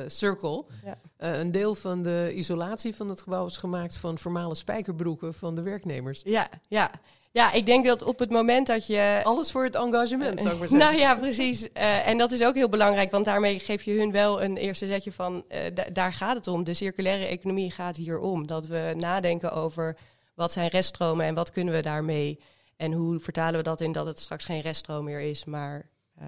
Circle. 0.06 0.64
Ja. 0.84 0.98
Een 1.16 1.50
deel 1.50 1.74
van 1.74 2.02
de 2.02 2.32
isolatie 2.34 2.94
van 2.96 3.08
het 3.08 3.22
gebouw 3.22 3.46
is 3.46 3.56
gemaakt 3.56 3.96
van 3.96 4.18
formale 4.18 4.54
spijkerbroeken 4.54 5.34
van 5.34 5.54
de 5.54 5.62
werknemers. 5.62 6.20
Ja, 6.24 6.48
ja. 6.68 6.90
ja, 7.30 7.52
ik 7.52 7.66
denk 7.66 7.86
dat 7.86 8.02
op 8.02 8.18
het 8.18 8.30
moment 8.30 8.66
dat 8.66 8.86
je 8.86 9.20
Alles 9.24 9.50
voor 9.50 9.64
het 9.64 9.74
engagement, 9.74 10.40
zou 10.40 10.52
ik 10.54 10.58
maar 10.58 10.68
zeggen. 10.68 10.88
Nou 10.88 11.00
ja, 11.00 11.14
precies. 11.16 11.72
En 11.72 12.18
dat 12.18 12.32
is 12.32 12.44
ook 12.44 12.54
heel 12.54 12.68
belangrijk, 12.68 13.10
want 13.10 13.24
daarmee 13.24 13.58
geef 13.58 13.82
je 13.82 13.92
hun 13.98 14.10
wel 14.10 14.42
een 14.42 14.56
eerste 14.56 14.86
zetje 14.86 15.12
van, 15.12 15.44
da- 15.74 15.90
daar 15.92 16.12
gaat 16.12 16.36
het 16.36 16.48
om. 16.48 16.64
De 16.64 16.74
circulaire 16.74 17.26
economie 17.26 17.70
gaat 17.70 17.96
hier 17.96 18.18
om. 18.18 18.46
Dat 18.46 18.66
we 18.66 18.94
nadenken 18.96 19.52
over 19.52 19.96
wat 20.36 20.52
zijn 20.52 20.68
reststromen 20.68 21.26
en 21.26 21.34
wat 21.34 21.50
kunnen 21.50 21.74
we 21.74 21.82
daarmee. 21.82 22.40
En 22.76 22.92
hoe 22.92 23.18
vertalen 23.18 23.56
we 23.56 23.62
dat 23.62 23.80
in 23.80 23.92
dat 23.92 24.06
het 24.06 24.18
straks 24.18 24.44
geen 24.44 24.60
reststroom 24.60 25.04
meer 25.04 25.20
is, 25.20 25.44
maar 25.44 25.90
eh, 26.14 26.26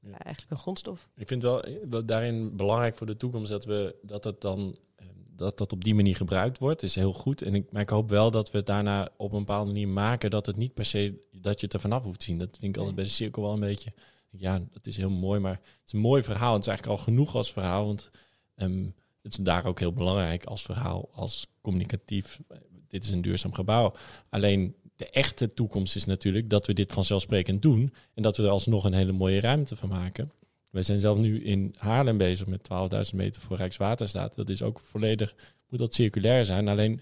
Ja. 0.00 0.18
eigenlijk 0.18 0.50
een 0.50 0.56
grondstof. 0.56 1.08
Ik 1.16 1.28
vind 1.28 1.42
wel, 1.42 1.64
wel 1.90 2.04
daarin 2.04 2.56
belangrijk 2.56 2.96
voor 2.96 3.06
de 3.06 3.16
toekomst 3.16 3.50
dat 3.50 3.64
we 3.64 3.96
dat 4.02 4.24
het 4.24 4.40
dan 4.40 4.78
eh, 4.96 5.06
dat 5.34 5.58
dat 5.58 5.72
op 5.72 5.84
die 5.84 5.94
manier 5.94 6.16
gebruikt 6.16 6.58
wordt, 6.58 6.82
is 6.82 6.94
heel 6.94 7.12
goed. 7.12 7.42
En 7.42 7.54
ik, 7.54 7.72
maar 7.72 7.82
ik 7.82 7.88
hoop 7.88 8.08
wel 8.08 8.30
dat 8.30 8.50
we 8.50 8.56
het 8.56 8.66
daarna 8.66 9.08
op 9.16 9.32
een 9.32 9.38
bepaalde 9.38 9.66
manier 9.72 9.88
maken 9.88 10.30
dat 10.30 10.46
het 10.46 10.56
niet 10.56 10.74
per 10.74 10.84
se 10.84 11.26
dat 11.32 11.60
je 11.60 11.64
het 11.66 11.74
er 11.74 11.80
vanaf 11.80 12.02
hoeft 12.04 12.18
te 12.18 12.24
zien. 12.24 12.38
Dat 12.38 12.56
vind 12.60 12.72
ik 12.72 12.76
altijd 12.76 12.94
bij 12.94 13.04
de 13.04 13.10
cirkel 13.10 13.42
wel 13.42 13.52
een 13.52 13.60
beetje. 13.60 13.92
Ja, 14.30 14.62
dat 14.70 14.86
is 14.86 14.96
heel 14.96 15.10
mooi, 15.10 15.40
maar 15.40 15.52
het 15.52 15.82
is 15.86 15.92
een 15.92 15.98
mooi 15.98 16.22
verhaal. 16.22 16.52
Het 16.52 16.62
is 16.62 16.68
eigenlijk 16.68 16.98
al 16.98 17.04
genoeg 17.04 17.34
als 17.34 17.52
verhaal, 17.52 17.86
want 17.86 18.10
ehm, 18.54 18.84
het 19.22 19.32
is 19.32 19.38
daar 19.44 19.66
ook 19.66 19.78
heel 19.78 19.92
belangrijk 19.92 20.44
als 20.44 20.62
verhaal, 20.62 21.08
als 21.12 21.46
communicatief. 21.60 22.40
Dit 22.88 23.04
is 23.04 23.10
een 23.10 23.22
duurzaam 23.22 23.54
gebouw. 23.54 23.94
Alleen 24.28 24.74
de 24.96 25.10
echte 25.10 25.54
toekomst 25.54 25.96
is 25.96 26.04
natuurlijk 26.04 26.50
dat 26.50 26.66
we 26.66 26.72
dit 26.72 26.92
vanzelfsprekend 26.92 27.62
doen 27.62 27.92
en 28.14 28.22
dat 28.22 28.36
we 28.36 28.42
er 28.42 28.48
alsnog 28.48 28.84
een 28.84 28.92
hele 28.92 29.12
mooie 29.12 29.40
ruimte 29.40 29.76
van 29.76 29.88
maken. 29.88 30.32
Wij 30.70 30.82
zijn 30.82 30.98
zelf 30.98 31.18
nu 31.18 31.44
in 31.44 31.74
Haarlem 31.78 32.18
bezig 32.18 32.46
met 32.46 32.68
12.000 33.10 33.14
meter 33.14 33.42
voor 33.42 33.56
Rijkswaterstaat. 33.56 34.34
Dat 34.34 34.50
is 34.50 34.62
ook 34.62 34.80
volledig, 34.80 35.34
moet 35.68 35.78
dat 35.78 35.94
circulair 35.94 36.44
zijn. 36.44 36.68
Alleen 36.68 37.00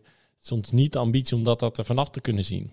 ons 0.50 0.70
niet 0.70 0.92
de 0.92 0.98
ambitie 0.98 1.36
om 1.36 1.42
dat, 1.42 1.58
dat 1.58 1.78
er 1.78 1.84
vanaf 1.84 2.10
te 2.10 2.20
kunnen 2.20 2.44
zien. 2.44 2.70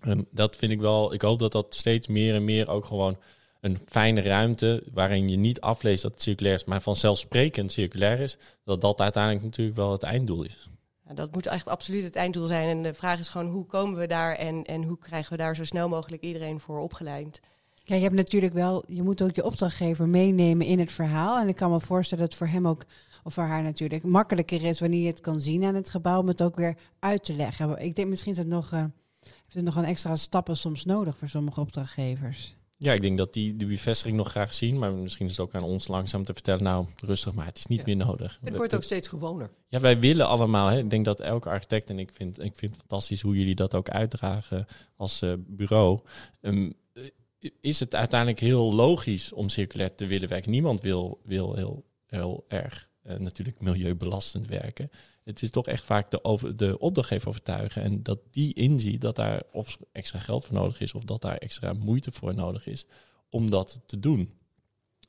En 0.00 0.26
dat 0.30 0.56
vind 0.56 0.72
ik 0.72 0.80
wel, 0.80 1.14
ik 1.14 1.22
hoop 1.22 1.38
dat 1.38 1.52
dat 1.52 1.74
steeds 1.74 2.06
meer 2.06 2.34
en 2.34 2.44
meer 2.44 2.68
ook 2.68 2.84
gewoon 2.84 3.18
een 3.60 3.78
fijne 3.86 4.20
ruimte, 4.20 4.82
waarin 4.92 5.28
je 5.28 5.36
niet 5.36 5.60
afleest 5.60 6.02
dat 6.02 6.12
het 6.12 6.22
circulair 6.22 6.54
is, 6.54 6.64
maar 6.64 6.82
vanzelfsprekend 6.82 7.72
circulair 7.72 8.20
is, 8.20 8.36
dat 8.64 8.80
dat 8.80 9.00
uiteindelijk 9.00 9.44
natuurlijk 9.44 9.76
wel 9.76 9.92
het 9.92 10.02
einddoel 10.02 10.42
is. 10.42 10.68
Ja, 11.12 11.18
dat 11.18 11.32
moet 11.32 11.46
echt 11.46 11.68
absoluut 11.68 12.02
het 12.02 12.16
einddoel 12.16 12.46
zijn. 12.46 12.68
En 12.68 12.82
de 12.82 12.94
vraag 12.94 13.18
is 13.18 13.28
gewoon 13.28 13.50
hoe 13.50 13.66
komen 13.66 13.98
we 13.98 14.06
daar 14.06 14.34
en, 14.34 14.64
en 14.64 14.84
hoe 14.84 14.98
krijgen 14.98 15.32
we 15.32 15.38
daar 15.38 15.56
zo 15.56 15.64
snel 15.64 15.88
mogelijk 15.88 16.22
iedereen 16.22 16.60
voor 16.60 16.78
opgeleid. 16.78 17.40
Ja, 17.84 17.94
je 17.94 18.02
hebt 18.02 18.14
natuurlijk 18.14 18.52
wel, 18.52 18.84
je 18.86 19.02
moet 19.02 19.22
ook 19.22 19.34
je 19.34 19.44
opdrachtgever 19.44 20.08
meenemen 20.08 20.66
in 20.66 20.78
het 20.78 20.92
verhaal. 20.92 21.40
En 21.40 21.48
ik 21.48 21.56
kan 21.56 21.70
me 21.70 21.80
voorstellen 21.80 22.24
dat 22.24 22.32
het 22.32 22.42
voor 22.42 22.54
hem 22.54 22.68
ook, 22.68 22.84
of 23.24 23.34
voor 23.34 23.44
haar 23.44 23.62
natuurlijk, 23.62 24.04
makkelijker 24.04 24.64
is 24.64 24.80
wanneer 24.80 25.00
je 25.00 25.06
het 25.06 25.20
kan 25.20 25.40
zien 25.40 25.64
aan 25.64 25.74
het 25.74 25.90
gebouw, 25.90 26.20
om 26.20 26.28
het 26.28 26.42
ook 26.42 26.56
weer 26.56 26.76
uit 26.98 27.22
te 27.22 27.32
leggen. 27.32 27.78
Ik 27.78 27.96
denk 27.96 28.08
misschien 28.08 28.32
is 28.32 28.38
het 28.38 28.46
nog, 28.46 28.72
eh, 28.72 28.78
heeft 29.20 29.54
het 29.54 29.64
nog 29.64 29.76
een 29.76 29.84
extra 29.84 30.16
stappen 30.16 30.56
soms 30.56 30.84
nodig 30.84 31.16
voor 31.16 31.28
sommige 31.28 31.60
opdrachtgevers. 31.60 32.54
Ja, 32.82 32.92
ik 32.92 33.00
denk 33.00 33.18
dat 33.18 33.32
die 33.32 33.56
de 33.56 33.66
bevestiging 33.66 34.16
nog 34.16 34.30
graag 34.30 34.54
zien, 34.54 34.78
maar 34.78 34.92
misschien 34.92 35.26
is 35.26 35.32
het 35.32 35.40
ook 35.40 35.54
aan 35.54 35.62
ons 35.62 35.88
langzaam 35.88 36.24
te 36.24 36.32
vertellen, 36.32 36.62
nou 36.62 36.86
rustig 37.00 37.32
maar, 37.34 37.46
het 37.46 37.58
is 37.58 37.66
niet 37.66 37.78
Ja. 37.78 37.84
meer 37.86 37.96
nodig. 37.96 38.38
Het 38.42 38.56
wordt 38.56 38.74
ook 38.74 38.82
steeds 38.82 39.08
gewoner. 39.08 39.50
Ja, 39.68 39.80
wij 39.80 39.98
willen 40.00 40.26
allemaal. 40.26 40.68
Hè. 40.68 40.78
Ik 40.78 40.90
denk 40.90 41.04
dat 41.04 41.20
elke 41.20 41.48
architect, 41.48 41.90
en 41.90 41.98
ik 41.98 42.10
vind, 42.12 42.38
ik 42.42 42.56
vind 42.56 42.70
het 42.72 42.80
fantastisch 42.80 43.20
hoe 43.20 43.36
jullie 43.36 43.54
dat 43.54 43.74
ook 43.74 43.88
uitdragen 43.88 44.66
als 44.96 45.22
eh, 45.22 45.32
bureau. 45.38 46.00
Ehm, 46.40 46.70
eh, 46.92 47.50
is 47.60 47.80
het 47.80 47.94
uiteindelijk 47.94 48.40
heel 48.40 48.74
logisch 48.74 49.32
om 49.32 49.48
circulair 49.48 49.94
te 49.94 50.06
willen 50.06 50.28
werken? 50.28 50.50
Niemand 50.50 50.80
wil, 50.80 51.20
wil 51.24 51.54
heel, 51.54 51.84
heel 52.06 52.44
erg 52.48 52.88
eh, 53.02 53.16
natuurlijk 53.16 53.60
milieubelastend 53.60 54.46
werken. 54.48 54.90
Het 55.24 55.42
is 55.42 55.50
toch 55.50 55.66
echt 55.66 55.84
vaak 55.84 56.10
de, 56.10 56.24
over, 56.24 56.56
de 56.56 56.78
opdrachtgever 56.78 57.28
overtuigen 57.28 57.82
en 57.82 58.02
dat 58.02 58.18
die 58.30 58.54
inziet 58.54 59.00
dat 59.00 59.16
daar 59.16 59.42
of 59.52 59.78
extra 59.92 60.18
geld 60.18 60.44
voor 60.44 60.54
nodig 60.54 60.80
is 60.80 60.94
of 60.94 61.04
dat 61.04 61.20
daar 61.20 61.36
extra 61.36 61.72
moeite 61.72 62.12
voor 62.12 62.34
nodig 62.34 62.66
is 62.66 62.86
om 63.30 63.50
dat 63.50 63.80
te 63.86 64.00
doen. 64.00 64.34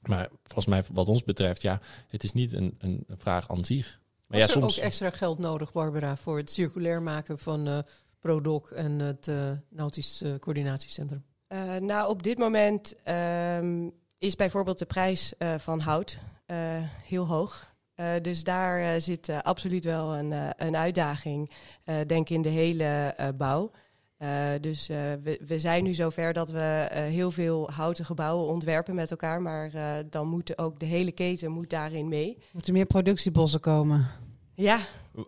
Maar 0.01 0.29
volgens 0.43 0.65
mij, 0.65 0.83
wat 0.91 1.07
ons 1.07 1.23
betreft, 1.23 1.61
ja, 1.61 1.81
het 2.07 2.23
is 2.23 2.33
niet 2.33 2.53
een, 2.53 2.75
een, 2.77 3.05
vraag 3.07 3.49
aan 3.49 3.65
zich. 3.65 4.01
Maar 4.27 4.39
Was 4.39 4.49
ja, 4.49 4.55
er 4.55 4.61
soms. 4.61 4.77
ook 4.77 4.83
extra 4.83 5.09
geld 5.09 5.39
nodig, 5.39 5.71
Barbara, 5.71 6.17
voor 6.17 6.37
het 6.37 6.51
circulair 6.51 7.01
maken 7.01 7.39
van 7.39 7.67
eh 7.67 7.79
ProDoc 8.23 8.71
en 8.71 8.99
het 8.99 9.27
eh, 9.27 9.51
Nautisch 9.69 10.21
eh, 10.21 10.35
Coördinatiecentrum? 10.39 11.23
Eh, 11.47 11.75
nou, 11.75 12.09
op 12.09 12.23
dit 12.23 12.37
moment 12.37 12.95
ehm, 13.03 13.89
is 14.17 14.35
bijvoorbeeld 14.35 14.79
de 14.79 14.85
prijs 14.85 15.37
eh, 15.37 15.55
van 15.57 15.79
hout 15.79 16.19
eh, 16.45 16.57
heel 17.03 17.27
hoog. 17.27 17.72
Eh, 18.03 18.21
dus 18.21 18.43
daar 18.43 18.93
eh, 18.93 19.01
zit 19.01 19.29
eh, 19.29 19.39
absoluut 19.39 19.83
wel 19.85 20.15
een, 20.15 20.31
eh, 20.31 20.49
een 20.57 20.75
uitdaging, 20.75 21.51
eh, 21.83 21.95
denk 22.07 22.29
ik, 22.29 22.35
in 22.35 22.41
de 22.41 22.49
hele 22.49 22.83
eh, 22.83 23.27
bouw. 23.37 23.71
Eh, 24.17 24.29
dus 24.61 24.89
eh, 24.89 24.97
we, 25.23 25.39
we 25.45 25.59
zijn 25.59 25.83
nu 25.83 25.93
zover 25.93 26.33
dat 26.33 26.49
we 26.49 26.59
eh, 26.59 27.03
heel 27.03 27.31
veel 27.31 27.71
houten 27.71 28.05
gebouwen 28.05 28.47
ontwerpen 28.47 28.95
met 28.95 29.11
elkaar. 29.11 29.41
Maar 29.41 29.73
eh, 29.73 30.03
dan 30.09 30.27
moet 30.27 30.57
ook 30.57 30.79
de 30.79 30.85
hele 30.85 31.11
keten 31.11 31.51
moet 31.51 31.69
daarin 31.69 32.07
mee. 32.07 32.37
Moeten 32.51 32.73
meer 32.73 32.85
productiebossen 32.85 33.59
komen? 33.59 34.07
Ja, 34.55 34.79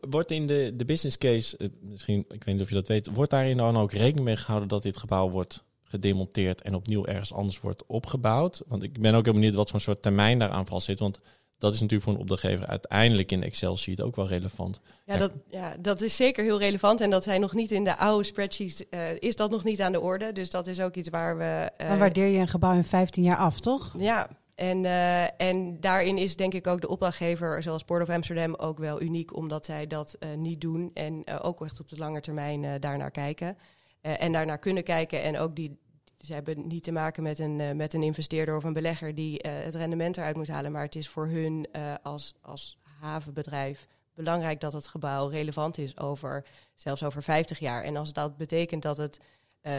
Wordt 0.09 0.32
in 0.32 0.47
de, 0.47 0.73
de 0.76 0.86
business 0.86 1.17
case, 1.17 1.71
misschien, 1.82 2.19
ik 2.19 2.43
weet 2.43 2.55
niet 2.55 2.63
of 2.63 2.69
je 2.69 2.76
dat 2.76 2.88
weet, 2.88 3.07
wordt 3.13 3.32
daarin 3.32 3.57
dan 3.57 3.78
ook 3.78 3.91
rekening 3.91 4.26
mee 4.26 4.36
gehouden 4.36 4.69
dat 4.69 4.84
dit 4.84 4.97
gebouw 4.97 5.30
wordt 5.30 5.63
gedemonteerd 5.84 6.61
en 6.61 6.76
opnieuw 6.76 7.05
ergens 7.05 7.34
anders 7.34 7.59
wordt 7.59 7.86
opgebouwd? 7.86 8.61
Want 8.67 8.84
ik 8.84 9.01
ben 9.01 9.13
ook 9.13 9.23
heel 9.23 9.34
benieuwd 9.34 9.55
wat 9.55 9.69
voor 9.69 9.82
soort 9.82 10.01
termijn 10.01 10.39
daaraan 10.39 10.65
vast 10.65 10.86
zit. 10.86 10.99
Want 10.99 11.19
dat 11.66 11.74
is 11.74 11.82
natuurlijk 11.82 12.03
voor 12.09 12.13
een 12.13 12.20
opdrachtgever 12.20 12.68
uiteindelijk 12.68 13.32
in 13.32 13.39
de 13.39 13.45
Excel-sheet 13.45 14.01
ook 14.01 14.16
wel 14.16 14.28
relevant. 14.28 14.80
Ja, 15.05 15.18
dat, 15.18 15.32
ja, 15.49 15.76
dat 15.80 16.01
is 16.01 16.16
zeker 16.16 16.43
heel 16.43 16.59
relevant. 16.59 17.01
En 17.01 17.09
dat 17.09 17.24
zijn 17.24 17.41
nog 17.41 17.53
niet 17.53 17.72
in 17.72 17.84
de 17.84 17.97
oude 17.97 18.24
spreadsheets, 18.24 18.89
eh, 18.89 18.99
is 19.20 19.36
dat 19.36 19.51
nog 19.51 19.63
niet 19.63 19.82
aan 19.82 19.91
de 19.91 19.99
orde. 20.01 20.32
Dus 20.32 20.49
dat 20.49 20.68
is 20.68 20.80
ook 20.82 20.95
iets 20.95 21.09
waar 21.09 21.38
we... 21.38 21.72
eh, 21.78 21.88
Dan 21.89 21.97
waardeer 21.97 22.28
je 22.28 22.38
een 22.39 22.47
gebouw 22.47 22.74
in 22.74 22.84
15 22.84 23.24
jaar 23.24 23.38
af, 23.38 23.59
toch? 23.59 23.93
Ja, 23.97 24.28
en, 24.55 24.86
eh, 24.86 25.41
en 25.41 25.80
daarin 25.80 26.18
is 26.18 26.36
denk 26.36 26.53
ik 26.53 26.68
ook 26.68 26.82
de 26.82 26.88
opdrachtgever, 26.88 27.63
zoals 27.63 27.84
Port 27.84 28.01
of 28.01 28.09
Amsterdam, 28.09 28.53
ook 28.55 28.78
wel 28.78 29.01
uniek, 29.01 29.36
omdat 29.36 29.66
zij 29.66 29.88
dat 29.88 30.16
eh, 30.20 30.30
niet 30.38 30.61
doen 30.61 30.91
en 30.93 31.24
eh, 31.24 31.36
ook 31.41 31.66
echt 31.66 31.80
op 31.80 31.89
de 31.89 31.97
lange 31.97 32.22
termijn 32.22 32.80
daarnaar 32.80 33.11
kijken. 33.11 33.57
Eh, 34.01 34.24
en 34.24 34.32
daarnaar 34.32 34.59
kunnen 34.59 34.84
kijken 34.84 35.24
en 35.24 35.38
ook 35.39 35.55
die, 35.55 35.78
ze 36.26 36.34
hebben 36.34 36.67
niet 36.67 36.84
te 36.84 36.91
maken 36.91 37.23
met 37.23 37.39
een, 37.39 37.59
eh, 37.59 37.71
met 37.71 37.93
een 37.93 38.03
investeerder 38.03 38.55
of 38.55 38.63
een 38.63 38.73
belegger 38.73 39.15
die 39.15 39.41
eh, 39.41 39.63
het 39.63 39.76
rendement 39.76 40.17
eruit 40.17 40.36
moet 40.36 40.47
halen, 40.47 40.71
maar 40.71 40.84
het 40.84 40.95
is 40.95 41.09
voor 41.09 41.28
hun 41.28 41.67
eh, 41.71 41.93
als, 42.03 42.34
als 42.41 42.78
havenbedrijf 42.99 43.88
belangrijk 44.13 44.59
dat 44.59 44.73
het 44.73 44.88
gebouw 44.88 45.28
relevant 45.28 45.78
is 45.78 45.97
over, 45.97 46.45
zelfs 46.76 47.03
over 47.03 47.23
50 47.23 47.59
jaar. 47.59 47.84
En 47.84 47.95
als 47.95 48.13
dat 48.13 48.38
betekent 48.38 48.82
dat 48.82 48.97
het 48.97 49.19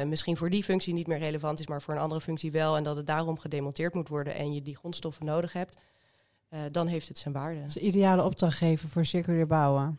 misschien 0.06 0.36
voor 0.36 0.50
die 0.50 0.64
functie 0.64 0.94
niet 0.94 1.06
meer 1.06 1.18
relevant 1.18 1.60
is, 1.60 1.66
maar 1.66 1.82
voor 1.82 1.94
een 1.94 2.00
andere 2.00 2.20
functie 2.20 2.50
wel. 2.50 2.76
En 2.76 2.82
dat 2.82 2.96
het 2.96 3.06
daarom 3.06 3.38
gedemonteerd 3.38 3.94
moet 3.94 4.08
worden 4.08 4.34
en 4.34 4.54
je 4.54 4.62
die 4.62 4.76
grondstoffen 4.76 5.26
nodig 5.26 5.52
hebt, 5.52 5.76
dan 6.70 6.86
heeft 6.86 7.08
het 7.08 7.18
zijn 7.18 7.34
waarde. 7.34 7.60
Dat 7.60 7.68
is 7.68 7.76
een 7.76 7.86
ideale 7.86 8.24
opdrachtgever 8.24 8.88
voor 8.88 9.04
circulair 9.04 9.46
bouwen. 9.46 9.98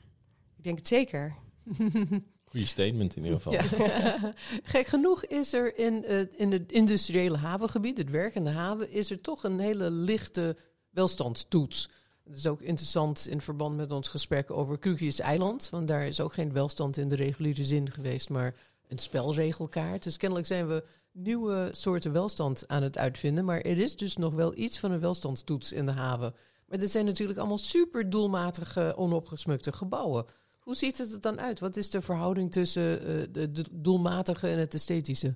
Ik 0.57 0.63
denk 0.63 0.77
het 0.77 0.87
zeker. 0.87 1.35
Goede 2.49 2.65
statement 2.65 3.15
in 3.15 3.23
ieder 3.23 3.41
geval. 3.41 3.81
Gek 4.63 4.87
genoeg 4.87 5.25
is 5.25 5.53
er 5.53 5.77
in, 5.77 6.05
eh, 6.05 6.19
in 6.39 6.51
het 6.51 6.71
industriële 6.71 7.37
havengebied, 7.37 7.97
het 7.97 8.09
werkende 8.09 8.49
haven, 8.49 8.91
is 8.91 9.11
er 9.11 9.21
toch 9.21 9.43
een 9.43 9.59
hele 9.59 9.91
lichte 9.91 10.55
welstandstoets. 10.89 11.89
Het 12.23 12.35
is 12.35 12.47
ook 12.47 12.61
interessant 12.61 13.27
in 13.27 13.41
verband 13.41 13.75
met 13.75 13.91
ons 13.91 14.07
gesprek 14.07 14.51
over 14.51 14.79
Kukius 14.79 15.19
Eiland. 15.19 15.69
Want 15.69 15.87
daar 15.87 16.07
is 16.07 16.19
ook 16.19 16.33
geen 16.33 16.53
welstand 16.53 16.97
in 16.97 17.09
de 17.09 17.15
reguliere 17.15 17.65
zin 17.65 17.91
geweest, 17.91 18.29
maar 18.29 18.55
een 18.87 18.99
spelregelkaart. 18.99 20.03
Dus 20.03 20.17
kennelijk 20.17 20.47
zijn 20.47 20.67
we 20.67 20.83
nieuwe 21.11 21.69
soorten 21.71 22.11
welstand 22.11 22.63
aan 22.67 22.83
het 22.83 22.97
uitvinden. 22.97 23.45
Maar 23.45 23.61
er 23.61 23.77
is 23.77 23.95
dus 23.95 24.17
nog 24.17 24.33
wel 24.33 24.57
iets 24.57 24.79
van 24.79 24.91
een 24.91 24.99
welstandstoets 24.99 25.71
in 25.71 25.85
de 25.85 25.91
haven. 25.91 26.33
Maar 26.65 26.77
dit 26.77 26.91
zijn 26.91 27.05
natuurlijk 27.05 27.39
allemaal 27.39 27.57
super 27.57 28.09
doelmatige, 28.09 28.93
onopgesmukte 28.97 29.73
gebouwen. 29.73 30.25
Hoe 30.67 30.75
ziet 30.75 30.97
het 30.97 31.11
er 31.11 31.21
dan 31.21 31.39
uit? 31.39 31.59
Wat 31.59 31.77
is 31.77 31.89
de 31.89 32.01
verhouding 32.01 32.51
tussen 32.51 33.01
eh, 33.01 33.27
de, 33.31 33.65
doelmatige 33.71 34.47
en 34.47 34.57
het 34.57 34.73
esthetische? 34.73 35.35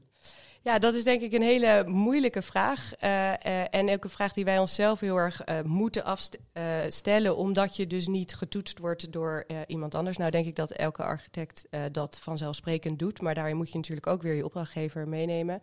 Ja, 0.61 0.79
dat 0.79 0.93
is 0.93 1.03
denk 1.03 1.21
ik 1.21 1.33
een 1.33 1.41
hele 1.41 1.83
moeilijke 1.87 2.41
vraag. 2.41 2.91
Uh, 3.03 3.09
uh, 3.09 3.73
en 3.75 3.89
ook 3.89 4.03
een 4.03 4.09
vraag 4.09 4.33
die 4.33 4.45
wij 4.45 4.59
onszelf 4.59 4.99
heel 4.99 5.15
erg 5.15 5.47
uh, 5.47 5.61
moeten 5.61 6.03
afstellen, 6.03 7.37
omdat 7.37 7.75
je 7.75 7.87
dus 7.87 8.07
niet 8.07 8.35
getoetst 8.35 8.79
wordt 8.79 9.11
door 9.11 9.45
iemand 9.67 9.95
anders. 9.95 10.17
Nou, 10.17 10.31
denk 10.31 10.45
ik 10.45 10.55
dat 10.55 10.71
elke 10.71 11.03
architect 11.03 11.67
dat 11.91 12.19
vanzelfsprekend 12.21 12.99
doet, 12.99 13.21
maar 13.21 13.35
daarin 13.35 13.57
moet 13.57 13.71
je 13.71 13.77
natuurlijk 13.77 14.07
ook 14.07 14.21
weer 14.21 14.33
je 14.33 14.45
opdrachtgever 14.45 15.07
meenemen. 15.07 15.61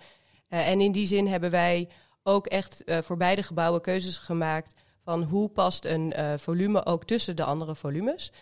en 0.48 0.80
in 0.80 0.92
die 0.92 1.06
zin 1.06 1.26
hebben 1.26 1.50
wij 1.50 1.88
ook 2.22 2.46
echt 2.46 2.82
voor 2.86 3.16
beide 3.16 3.42
gebouwen 3.42 3.80
keuzes 3.80 4.18
gemaakt 4.18 4.74
van 5.04 5.22
hoe 5.22 5.48
past 5.48 5.84
een 5.84 6.14
volume 6.38 6.86
ook 6.86 7.04
tussen 7.04 7.36
de 7.36 7.44
andere 7.44 7.74
volumes. 7.74 8.32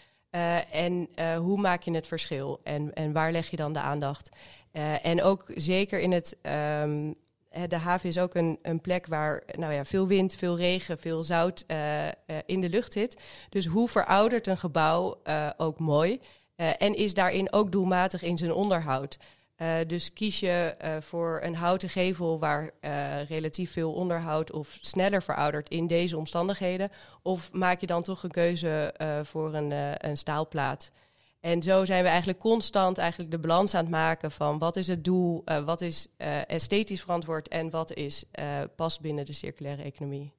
En 0.71 1.09
hoe 1.37 1.61
maak 1.61 1.83
je 1.83 1.95
het 1.95 2.07
verschil 2.07 2.61
en, 2.63 2.95
en 2.95 3.13
waar 3.13 3.33
leg 3.33 3.51
je 3.51 3.57
dan 3.57 3.73
de 3.73 3.79
aandacht? 3.79 4.31
Uh, 4.77 5.07
en 5.07 5.23
ook 5.23 5.45
zeker 5.55 6.01
in 6.01 6.13
het. 6.13 6.37
Um, 6.83 7.15
de 7.69 7.77
haven 7.77 8.09
is 8.09 8.19
ook 8.19 8.35
een, 8.35 8.59
een, 8.63 8.81
plek 8.81 9.07
waar 9.07 9.43
nou 9.59 9.73
ja, 9.73 9.85
veel 9.85 10.07
wind, 10.07 10.37
veel 10.37 10.57
regen, 10.57 10.99
veel 10.99 11.23
zout 11.23 11.65
in 12.47 12.61
de 12.61 12.69
lucht 12.69 12.93
zit. 12.93 13.17
Dus 13.49 13.67
hoe 13.67 13.89
veroudert 13.89 14.47
een 14.47 14.59
gebouw 14.59 15.21
ook 15.57 15.79
mooi? 15.79 16.21
en 16.57 16.95
is 16.95 17.15
daarin 17.15 17.53
ook 17.53 17.73
doelmatig 17.73 18.23
in 18.23 18.39
zijn 18.39 18.53
onderhoud? 18.53 19.19
Dus 19.87 20.13
kies 20.13 20.41
je 20.41 20.77
voor 21.01 21.41
een 21.43 21.55
houten 21.55 21.89
gevel 21.89 22.39
waar 22.39 22.71
relatief 23.29 23.73
veel 23.73 23.93
onderhoud 23.93 24.53
of 24.53 24.79
sneller 24.81 25.23
veroudert 25.23 25.69
in 25.69 25.87
deze 25.87 26.17
omstandigheden? 26.17 26.91
Of 27.23 27.53
maak 27.53 27.81
je 27.81 27.87
dan 27.87 28.03
toch 28.03 28.23
een 28.23 28.31
keuze 28.31 28.95
voor 29.23 29.55
een, 29.55 29.73
een 30.09 30.17
staalplaat? 30.17 30.91
En 31.41 31.63
zo 31.63 31.85
zijn 31.85 32.03
we 32.03 32.09
eigenlijk 32.09 32.39
constant 32.39 32.99
eigenlijk 32.99 33.31
de 33.31 33.39
balans 33.39 33.75
aan 33.75 33.83
het 33.83 33.91
maken 33.91 34.31
van 34.31 34.59
wat 34.59 34.77
is 34.77 34.87
het 34.87 35.05
doel, 35.05 35.45
wat 35.65 35.81
is 35.81 36.09
esthetisch 36.47 37.01
verantwoord 37.01 37.49
en 37.49 37.71
wat 37.71 37.93
is 37.93 38.25
past 38.77 39.01
binnen 39.01 39.25
de 39.25 39.33
circulaire 39.33 39.83
economie. 39.83 40.36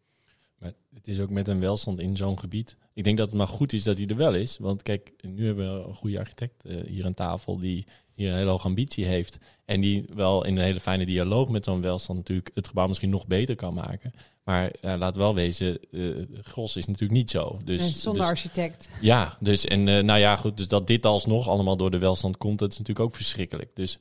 Maar 0.60 0.74
het 0.94 1.08
is 1.08 1.20
ook 1.20 1.30
met 1.30 1.48
een 1.48 1.60
welstand 1.60 2.00
in 2.00 2.18
zo'n 2.18 2.40
gebied. 2.40 2.78
Ik 2.94 3.04
denk 3.04 3.18
dat 3.18 3.28
het 3.28 3.38
maar 3.38 3.48
goed 3.48 3.74
is 3.74 3.84
dat 3.84 3.98
hij 3.98 4.08
er 4.08 4.16
wel 4.16 4.36
is. 4.36 4.58
Want 4.58 4.84
kijk, 4.84 5.14
nu 5.22 5.46
hebben 5.46 5.82
we 5.82 5.88
een 5.88 5.96
goede 5.96 6.20
architect 6.20 6.64
hier 6.88 7.06
aan 7.06 7.14
tafel 7.14 7.58
die 7.58 7.86
hier 8.14 8.30
een 8.30 8.38
hele 8.38 8.50
hoge 8.50 8.68
ambitie 8.68 9.06
heeft. 9.06 9.38
En 9.66 9.82
die 9.82 10.06
wel 10.14 10.46
in 10.46 10.58
een 10.58 10.64
hele 10.64 10.80
fijne 10.80 11.06
dialoog 11.06 11.50
met 11.50 11.64
zo'n 11.64 11.82
welstand 11.82 12.18
natuurlijk 12.20 12.50
het 12.54 12.68
gebouw 12.68 12.88
misschien 12.88 13.10
nog 13.10 13.28
beter 13.28 13.56
kan 13.56 13.74
maken. 13.74 14.14
Maar 14.44 14.72
uh, 14.82 14.94
laat 14.98 15.16
wel 15.16 15.36
wezen, 15.36 15.80
uh, 15.92 16.26
Gros 16.42 16.76
is 16.76 16.86
natuurlijk 16.86 17.20
niet 17.20 17.30
zo. 17.30 17.60
Dus, 17.64 17.82
nee, 17.82 17.90
zonder 17.90 18.22
dus, 18.22 18.32
architect. 18.32 18.90
Ja, 19.02 19.38
dus 19.40 19.66
en 19.66 19.84
nou 19.84 20.20
ja, 20.20 20.36
goed, 20.36 20.58
dus 20.58 20.68
dat 20.68 20.88
dit 20.88 21.06
alsnog 21.06 21.48
allemaal 21.48 21.78
door 21.78 21.92
de 21.92 21.98
welstand 21.98 22.38
komt, 22.38 22.60
dat 22.60 22.72
is 22.72 22.78
natuurlijk 22.78 23.06
ook 23.06 23.16
verschrikkelijk. 23.16 23.76
Dus 23.76 24.00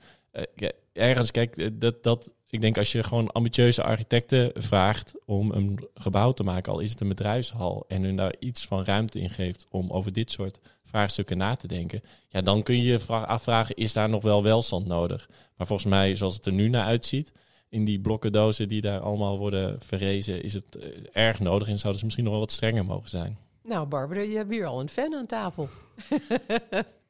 ergens, 0.92 1.30
kijk, 1.30 1.80
dat, 1.80 2.02
dat, 2.02 2.34
ik 2.48 2.60
denk 2.60 2.78
als 2.78 2.92
je 2.92 3.02
gewoon 3.02 3.30
ambitieuze 3.30 3.82
architecten 3.82 4.52
vraagt 4.54 5.12
om 5.24 5.50
een 5.50 5.88
gebouw 5.94 6.32
te 6.32 6.42
maken, 6.42 6.72
al 6.72 6.80
is 6.80 6.90
het 6.90 7.00
een 7.00 7.08
bedrijfshal, 7.08 7.84
en 7.88 8.02
hun 8.02 8.16
daar 8.16 8.34
iets 8.38 8.66
van 8.66 8.84
ruimte 8.84 9.20
in 9.20 9.30
geeft 9.30 9.66
om 9.70 9.90
over 9.90 10.12
dit 10.12 10.30
soort 10.30 10.58
vraagstukken 10.84 11.36
na 11.36 11.54
te 11.54 11.66
denken, 11.66 12.02
ja, 12.28 12.40
dan 12.40 12.62
kun 12.62 12.76
je 12.76 12.82
je 12.82 13.06
afvragen, 13.06 13.74
is 13.74 13.92
daar 13.92 14.08
nog 14.08 14.22
wel 14.22 14.42
welstand 14.42 14.86
nodig? 14.86 15.28
Maar 15.56 15.66
volgens 15.66 15.88
mij, 15.88 16.16
zoals 16.16 16.34
het 16.34 16.46
er 16.46 16.52
nu 16.52 16.68
naar 16.68 16.84
uitziet, 16.84 17.32
in 17.68 17.84
die 17.84 18.00
blokkendozen 18.00 18.68
die 18.68 18.80
daar 18.80 19.00
allemaal 19.00 19.38
worden 19.38 19.80
verrezen, 19.80 20.42
is 20.42 20.52
het 20.52 20.76
uh, 20.76 20.84
erg 21.12 21.40
nodig 21.40 21.68
en 21.68 21.78
zouden 21.78 21.98
ze 21.98 22.04
misschien 22.04 22.24
nog 22.24 22.32
wel 22.32 22.42
wat 22.42 22.52
strenger 22.52 22.84
mogen 22.84 23.08
zijn. 23.08 23.38
Nou, 23.62 23.86
Barbara, 23.86 24.20
je 24.20 24.36
hebt 24.36 24.52
hier 24.52 24.66
al 24.66 24.80
een 24.80 24.88
fan 24.88 25.14
aan 25.14 25.26
tafel. 25.26 25.68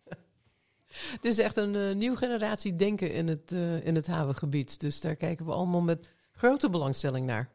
het 1.12 1.24
is 1.24 1.38
echt 1.38 1.56
een 1.56 1.74
uh, 1.74 1.94
nieuwe 1.94 2.16
generatie 2.16 2.76
denken 2.76 3.12
in 3.12 3.28
het, 3.28 3.52
uh, 3.52 3.86
in 3.86 3.94
het 3.94 4.06
havengebied. 4.06 4.80
Dus 4.80 5.00
daar 5.00 5.16
kijken 5.16 5.46
we 5.46 5.52
allemaal 5.52 5.82
met 5.82 6.12
grote 6.32 6.70
belangstelling 6.70 7.26
naar. 7.26 7.50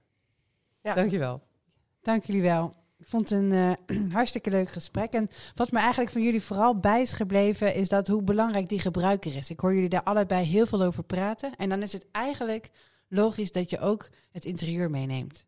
Ja. 0.81 0.93
Dankjewel. 0.93 1.41
Dank 2.01 2.23
jullie 2.23 2.41
wel. 2.41 2.73
Ik 3.01 3.07
vond 3.07 3.29
het 3.29 3.39
een 3.39 3.51
uh, 3.51 4.11
hartstikke 4.17 4.49
leuk 4.49 4.69
gesprek. 4.69 5.13
En 5.13 5.29
wat 5.55 5.71
me 5.71 5.79
eigenlijk 5.79 6.11
van 6.11 6.21
jullie 6.21 6.41
vooral 6.41 6.79
bij 6.79 7.01
is 7.01 7.13
gebleven, 7.13 7.75
is 7.75 7.89
dat 7.89 8.07
hoe 8.07 8.21
belangrijk 8.21 8.69
die 8.69 8.79
gebruiker 8.79 9.35
is. 9.35 9.49
Ik 9.49 9.59
hoor 9.59 9.73
jullie 9.73 9.89
daar 9.89 10.03
allebei 10.03 10.45
heel 10.45 10.65
veel 10.65 10.81
over 10.83 11.03
praten. 11.03 11.55
En 11.55 11.69
dan 11.69 11.81
is 11.81 11.93
het 11.93 12.05
eigenlijk 12.11 12.69
logisch 13.07 13.51
dat 13.51 13.69
je 13.69 13.79
ook 13.79 14.09
het 14.31 14.45
interieur 14.45 14.89
meeneemt. 14.89 15.45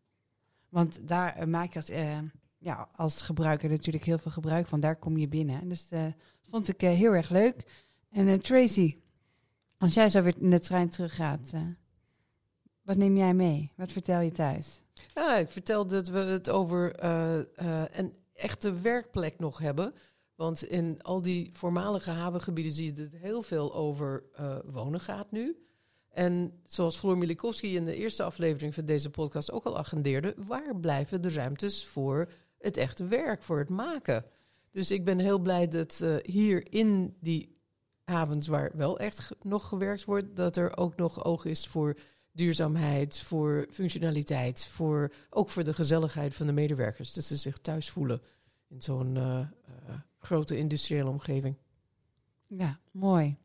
Want 0.68 1.08
daar 1.08 1.38
uh, 1.38 1.44
maak 1.44 1.72
je 1.72 1.78
als, 1.78 1.90
uh, 1.90 2.18
ja, 2.58 2.88
als 2.96 3.22
gebruiker 3.22 3.70
natuurlijk 3.70 4.04
heel 4.04 4.18
veel 4.18 4.30
gebruik 4.30 4.66
van. 4.66 4.80
Daar 4.80 4.96
kom 4.96 5.16
je 5.16 5.28
binnen. 5.28 5.68
Dus 5.68 5.88
dat 5.88 6.12
vond 6.50 6.68
ik 6.68 6.80
heel 6.80 7.12
erg 7.12 7.30
leuk. 7.30 7.83
En 8.14 8.40
Tracy, 8.40 8.96
als 9.78 9.94
jij 9.94 10.08
zo 10.08 10.22
weer 10.22 10.34
in 10.38 10.50
de 10.50 10.58
trein 10.58 10.88
teruggaat, 10.88 11.52
wat 12.82 12.96
neem 12.96 13.16
jij 13.16 13.34
mee? 13.34 13.72
Wat 13.76 13.92
vertel 13.92 14.20
je 14.20 14.32
thuis? 14.32 14.80
Ik 15.38 15.50
vertel 15.50 15.86
dat 15.86 16.08
we 16.08 16.18
het 16.18 16.50
over 16.50 17.04
uh, 17.04 17.36
uh, 17.62 17.82
een 17.90 18.12
echte 18.34 18.72
werkplek 18.80 19.38
nog 19.38 19.58
hebben. 19.58 19.94
Want 20.34 20.64
in 20.64 21.02
al 21.02 21.22
die 21.22 21.50
voormalige 21.52 22.10
havengebieden 22.10 22.72
zie 22.72 22.94
je 22.94 23.02
het 23.02 23.12
heel 23.12 23.42
veel 23.42 23.74
over 23.74 24.24
uh, 24.40 24.56
wonen 24.64 25.00
gaat 25.00 25.30
nu. 25.30 25.66
En 26.08 26.60
zoals 26.66 26.96
Floor 26.96 27.18
Milikowski 27.18 27.76
in 27.76 27.84
de 27.84 27.96
eerste 27.96 28.22
aflevering 28.22 28.74
van 28.74 28.84
deze 28.84 29.10
podcast 29.10 29.52
ook 29.52 29.64
al 29.64 29.78
agendeerde, 29.78 30.34
waar 30.36 30.76
blijven 30.76 31.22
de 31.22 31.30
ruimtes 31.30 31.86
voor 31.86 32.30
het 32.58 32.76
echte 32.76 33.06
werk, 33.06 33.42
voor 33.42 33.58
het 33.58 33.70
maken? 33.70 34.24
Dus 34.70 34.90
ik 34.90 35.04
ben 35.04 35.18
heel 35.18 35.38
blij 35.38 35.68
dat 35.68 36.04
hier 36.22 36.72
in 36.72 37.16
die 37.20 37.53
havens 38.04 38.46
waar 38.46 38.70
wel 38.74 38.98
echt 38.98 39.30
nog 39.42 39.68
gewerkt 39.68 40.04
wordt, 40.04 40.36
dat 40.36 40.56
er 40.56 40.76
ook 40.76 40.96
nog 40.96 41.24
oog 41.24 41.44
is 41.44 41.66
voor 41.66 41.96
duurzaamheid, 42.32 43.18
voor 43.18 43.66
functionaliteit, 43.70 44.66
voor, 44.66 45.12
ook 45.30 45.50
voor 45.50 45.64
de 45.64 45.74
gezelligheid 45.74 46.34
van 46.34 46.46
de 46.46 46.52
medewerkers. 46.52 47.12
Dat 47.12 47.24
ze 47.24 47.36
zich 47.36 47.58
thuis 47.58 47.90
voelen 47.90 48.22
in 48.68 48.82
zo'n 48.82 49.14
uh, 49.16 49.38
uh, 49.38 49.46
grote 50.18 50.56
industriële 50.56 51.08
omgeving. 51.08 51.56
Ja, 52.46 52.78
mooi. 52.90 53.36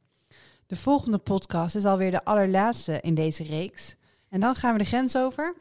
De 0.65 0.75
volgende 0.75 1.17
podcast 1.17 1.75
is 1.75 1.85
alweer 1.85 2.11
de 2.11 2.25
allerlaatste 2.25 2.99
in 3.01 3.15
deze 3.15 3.43
reeks. 3.43 3.95
En 4.29 4.39
dan 4.39 4.55
gaan 4.55 4.73
we 4.73 4.79
de 4.79 4.85
grens 4.85 5.17
over. 5.17 5.55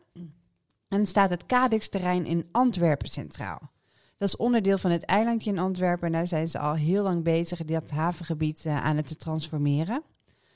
En 0.88 1.07
staat 1.07 1.30
het 1.30 1.46
Cadix-terrein 1.46 2.26
in 2.26 2.49
Antwerpen 2.51 3.09
centraal. 3.09 3.70
Dat 4.19 4.29
is 4.29 4.37
onderdeel 4.37 4.79
van 4.79 4.91
het 4.91 5.05
eilandje 5.05 5.51
in 5.51 5.59
Antwerpen. 5.59 6.07
En 6.07 6.12
daar 6.12 6.27
zijn 6.27 6.49
ze 6.49 6.59
al 6.59 6.75
heel 6.75 7.03
lang 7.03 7.23
bezig 7.23 7.64
dat 7.64 7.91
havengebied 7.91 8.64
uh, 8.64 8.85
aan 8.85 8.97
het 8.97 9.07
te 9.07 9.16
transformeren. 9.16 10.03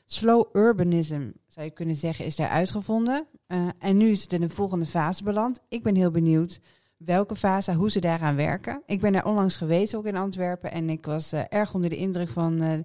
Slow 0.07 0.57
urbanism, 0.57 1.31
zou 1.47 1.67
je 1.67 1.73
kunnen 1.73 1.97
zeggen, 1.97 2.25
is 2.25 2.37
daar 2.37 2.49
uitgevonden. 2.49 3.27
Uh, 3.49 3.69
en 3.79 3.97
nu 3.97 4.09
is 4.09 4.23
het 4.23 4.33
in 4.33 4.41
de 4.41 4.49
volgende 4.49 4.87
fase 4.87 5.23
beland. 5.23 5.61
Ik 5.69 5.83
ben 5.83 5.95
heel 5.95 6.11
benieuwd 6.11 6.61
welke 6.97 7.37
fase, 7.37 7.75
hoe 7.75 7.91
ze 7.91 8.01
daaraan 8.01 8.37
werken. 8.37 8.83
Ik 8.87 9.01
ben 9.01 9.13
daar 9.13 9.27
onlangs 9.27 9.57
geweest, 9.57 9.95
ook 9.95 10.07
in 10.07 10.17
Antwerpen. 10.17 10.73
En 10.73 10.91
ik 10.91 11.07
was 11.07 11.33
uh, 11.33 11.41
erg 11.49 11.75
onder 11.75 11.91
de 11.91 11.97
indruk 11.97 12.29
van 12.29 12.85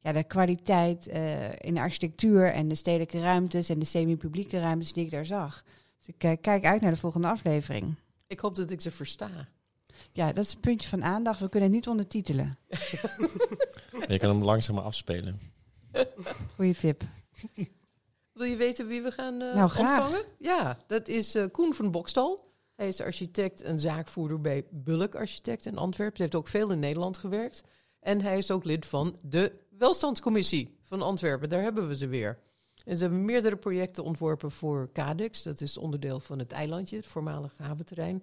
ja, 0.00 0.12
de 0.12 0.24
kwaliteit 0.24 1.06
in 1.58 1.74
de 1.74 1.80
architectuur 1.80 2.52
en 2.52 2.68
de 2.68 2.74
stedelijke 2.74 3.20
ruimtes 3.20 3.68
en 3.68 3.78
de 3.78 3.84
semi-publieke 3.84 4.58
ruimtes 4.58 4.92
die 4.92 5.04
ik 5.04 5.10
daar 5.10 5.26
zag. 5.26 5.64
Dus 5.98 6.06
ik 6.06 6.38
kijk 6.40 6.64
uit 6.64 6.80
naar 6.80 6.90
de 6.90 6.96
volgende 6.96 7.28
aflevering. 7.28 7.94
Ik 8.26 8.40
hoop 8.40 8.56
dat 8.56 8.70
ik 8.70 8.80
ze 8.80 8.90
versta. 8.90 9.48
Ja, 10.12 10.32
dat 10.32 10.44
is 10.44 10.54
een 10.54 10.60
puntje 10.60 10.88
van 10.88 11.04
aandacht. 11.04 11.40
We 11.40 11.48
kunnen 11.48 11.68
het 11.68 11.78
niet 11.78 11.88
ondertitelen. 11.88 12.58
je 14.08 14.18
kan 14.18 14.28
hem 14.28 14.44
langzaam 14.44 14.78
afspelen. 14.78 15.40
Goeie 16.54 16.74
tip. 16.74 17.02
Wil 18.32 18.46
je 18.46 18.56
weten 18.56 18.86
wie 18.86 19.02
we 19.02 19.10
gaan 19.10 19.34
uh, 19.34 19.54
nou, 19.54 19.62
ontvangen? 19.62 20.24
Ja, 20.38 20.78
dat 20.86 21.08
is 21.08 21.36
uh, 21.36 21.44
Koen 21.52 21.74
van 21.74 21.90
Bokstal. 21.90 22.46
Hij 22.74 22.88
is 22.88 23.00
architect 23.00 23.62
en 23.62 23.80
zaakvoerder 23.80 24.40
bij 24.40 24.64
Bulk 24.70 25.14
Architect 25.14 25.66
in 25.66 25.76
Antwerpen. 25.76 26.16
Hij 26.16 26.24
heeft 26.24 26.38
ook 26.38 26.48
veel 26.48 26.70
in 26.70 26.78
Nederland 26.78 27.16
gewerkt. 27.16 27.62
En 28.00 28.20
hij 28.20 28.38
is 28.38 28.50
ook 28.50 28.64
lid 28.64 28.86
van 28.86 29.18
de 29.24 29.52
Welstandscommissie 29.70 30.78
van 30.82 31.02
Antwerpen. 31.02 31.48
Daar 31.48 31.62
hebben 31.62 31.88
we 31.88 31.96
ze 31.96 32.06
weer. 32.06 32.38
En 32.84 32.96
ze 32.96 33.02
hebben 33.02 33.24
meerdere 33.24 33.56
projecten 33.56 34.04
ontworpen 34.04 34.50
voor 34.50 34.90
Cadex. 34.92 35.42
Dat 35.42 35.60
is 35.60 35.78
onderdeel 35.78 36.20
van 36.20 36.38
het 36.38 36.52
eilandje, 36.52 36.96
het 36.96 37.06
voormalige 37.06 37.62
haventerrein. 37.62 38.22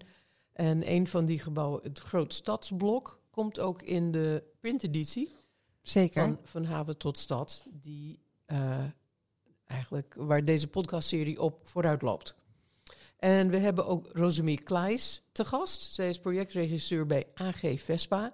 En 0.56 0.91
een 0.91 1.08
van 1.08 1.26
die 1.26 1.39
gebouwen, 1.39 1.80
het 1.84 1.99
Groot 1.99 2.34
Stadsblok, 2.34 3.20
komt 3.30 3.60
ook 3.60 3.82
in 3.82 4.12
de 4.12 4.43
printeditie. 4.60 5.36
Zeker. 5.82 6.24
Van, 6.24 6.39
van 6.43 6.66
haven 6.66 6.97
tot 6.97 7.18
stad, 7.18 7.66
die 7.82 8.20
uh, 8.47 8.84
eigenlijk 9.66 10.16
waar 10.18 10.45
deze 10.45 10.68
podcastserie 10.68 11.41
op 11.41 11.68
vooruit 11.68 12.01
loopt. 12.01 12.36
En 13.18 13.49
we 13.49 13.58
hebben 13.58 13.86
ook 13.86 14.10
Rosemie 14.14 14.62
Kleis 14.62 15.24
te 15.32 15.45
gast. 15.45 15.93
Zij 15.93 16.10
is 16.10 16.20
projectregisseur 16.20 17.06
bij 17.06 17.28
AG 17.34 17.60
Vespa. 17.76 18.34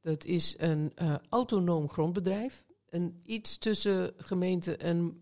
Dat 0.00 0.24
is 0.24 0.54
een 0.58 0.92
uh, 1.02 1.14
autonoom 1.28 1.88
grondbedrijf. 1.88 2.64
Een 2.88 3.20
iets 3.24 3.58
tussen 3.58 4.12
gemeente 4.16 4.76
en 4.76 5.20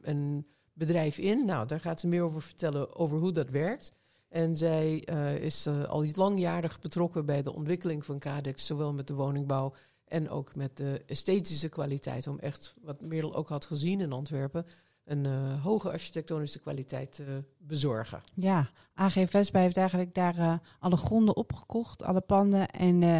een 0.00 0.46
bedrijf 0.72 1.18
in. 1.18 1.44
Nou, 1.44 1.66
daar 1.66 1.80
gaat 1.80 2.00
ze 2.00 2.06
meer 2.06 2.22
over 2.22 2.42
vertellen 2.42 2.96
over 2.96 3.18
hoe 3.18 3.32
dat 3.32 3.50
werkt. 3.50 3.96
En 4.28 4.56
zij 4.56 5.08
uh, 5.10 5.36
is 5.36 5.66
uh, 5.66 5.84
al 5.84 6.04
langjarig 6.14 6.80
betrokken 6.80 7.26
bij 7.26 7.42
de 7.42 7.54
ontwikkeling 7.54 8.04
van 8.04 8.18
Cadex, 8.18 8.66
zowel 8.66 8.92
met 8.92 9.06
de 9.06 9.14
woningbouw 9.14 9.74
En 10.04 10.30
ook 10.30 10.54
met 10.54 10.76
de 10.76 11.02
esthetische 11.06 11.68
kwaliteit, 11.68 12.26
om 12.26 12.38
echt, 12.38 12.74
wat 12.82 13.00
Merel 13.00 13.34
ook 13.34 13.48
had 13.48 13.66
gezien 13.66 14.00
in 14.00 14.12
Antwerpen, 14.12 14.66
een 15.08 15.26
eh, 15.26 15.62
hoge 15.62 15.90
architectonische 15.90 16.58
kwaliteit 16.58 17.12
te 17.12 17.44
bezorgen. 17.58 18.22
Ja, 18.34 18.70
AG 18.94 19.12
Vespa 19.26 19.58
heeft 19.58 19.76
eigenlijk 19.76 20.14
daar 20.14 20.38
eh, 20.38 20.54
alle 20.78 20.96
gronden 20.96 21.36
opgekocht, 21.36 22.02
alle 22.02 22.20
panden. 22.20 22.70
En 22.70 23.02
eh, 23.02 23.18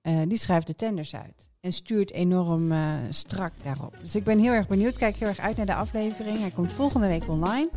eh, 0.00 0.28
die 0.28 0.38
schrijft 0.38 0.66
de 0.66 0.74
tenders 0.74 1.14
uit. 1.14 1.51
En 1.62 1.72
stuurt 1.72 2.10
enorm 2.12 2.72
eh, 2.72 2.94
strak 3.10 3.52
daarop. 3.62 3.94
Dus 4.00 4.14
ik 4.14 4.24
ben 4.24 4.38
heel 4.38 4.52
erg 4.52 4.66
benieuwd. 4.68 4.96
Kijk 4.96 5.16
heel 5.16 5.28
erg 5.28 5.38
uit 5.38 5.56
naar 5.56 5.66
de 5.66 5.74
aflevering. 5.74 6.38
Hij 6.38 6.50
komt 6.50 6.72
volgende 6.72 7.06
week 7.06 7.28
online. 7.28 7.68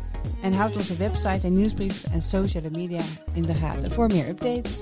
En 0.42 0.52
houd 0.52 0.76
onze 0.76 0.96
website 0.96 1.46
en 1.46 1.54
nieuwsbrief 1.56 2.04
en 2.04 2.22
sociale 2.22 2.70
media 2.70 3.00
in 3.32 3.42
de 3.42 3.54
gaten 3.54 3.90
voor 3.92 4.06
meer 4.06 4.28
updates. 4.28 4.80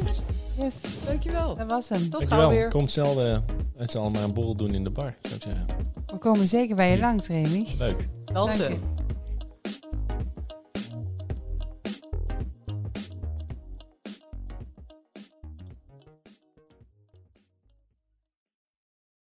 Yes, 0.00 0.20
Yes, 0.56 0.74
dankjewel. 1.06 1.56
dat 1.56 1.66
was 1.66 1.88
hem. 1.88 2.10
Tot 2.10 2.26
gauw 2.26 2.48
weer. 2.48 2.68
Kom 2.68 2.86
snel 2.86 3.24
eh, 3.24 3.38
met 3.76 3.90
z'n 3.90 3.98
allen 3.98 4.12
maar 4.12 4.22
een 4.22 4.34
borrel 4.34 4.54
doen 4.56 4.74
in 4.74 4.84
de 4.84 4.90
bar, 4.90 5.14
zou 5.22 5.34
ik 5.34 5.42
zeggen. 5.42 5.66
We 6.06 6.18
komen 6.18 6.46
zeker 6.46 6.76
bij 6.76 6.90
je 6.90 6.98
langs, 6.98 7.26
Remy. 7.28 7.66
Leuk. 7.78 8.08
Dansen. 8.24 8.80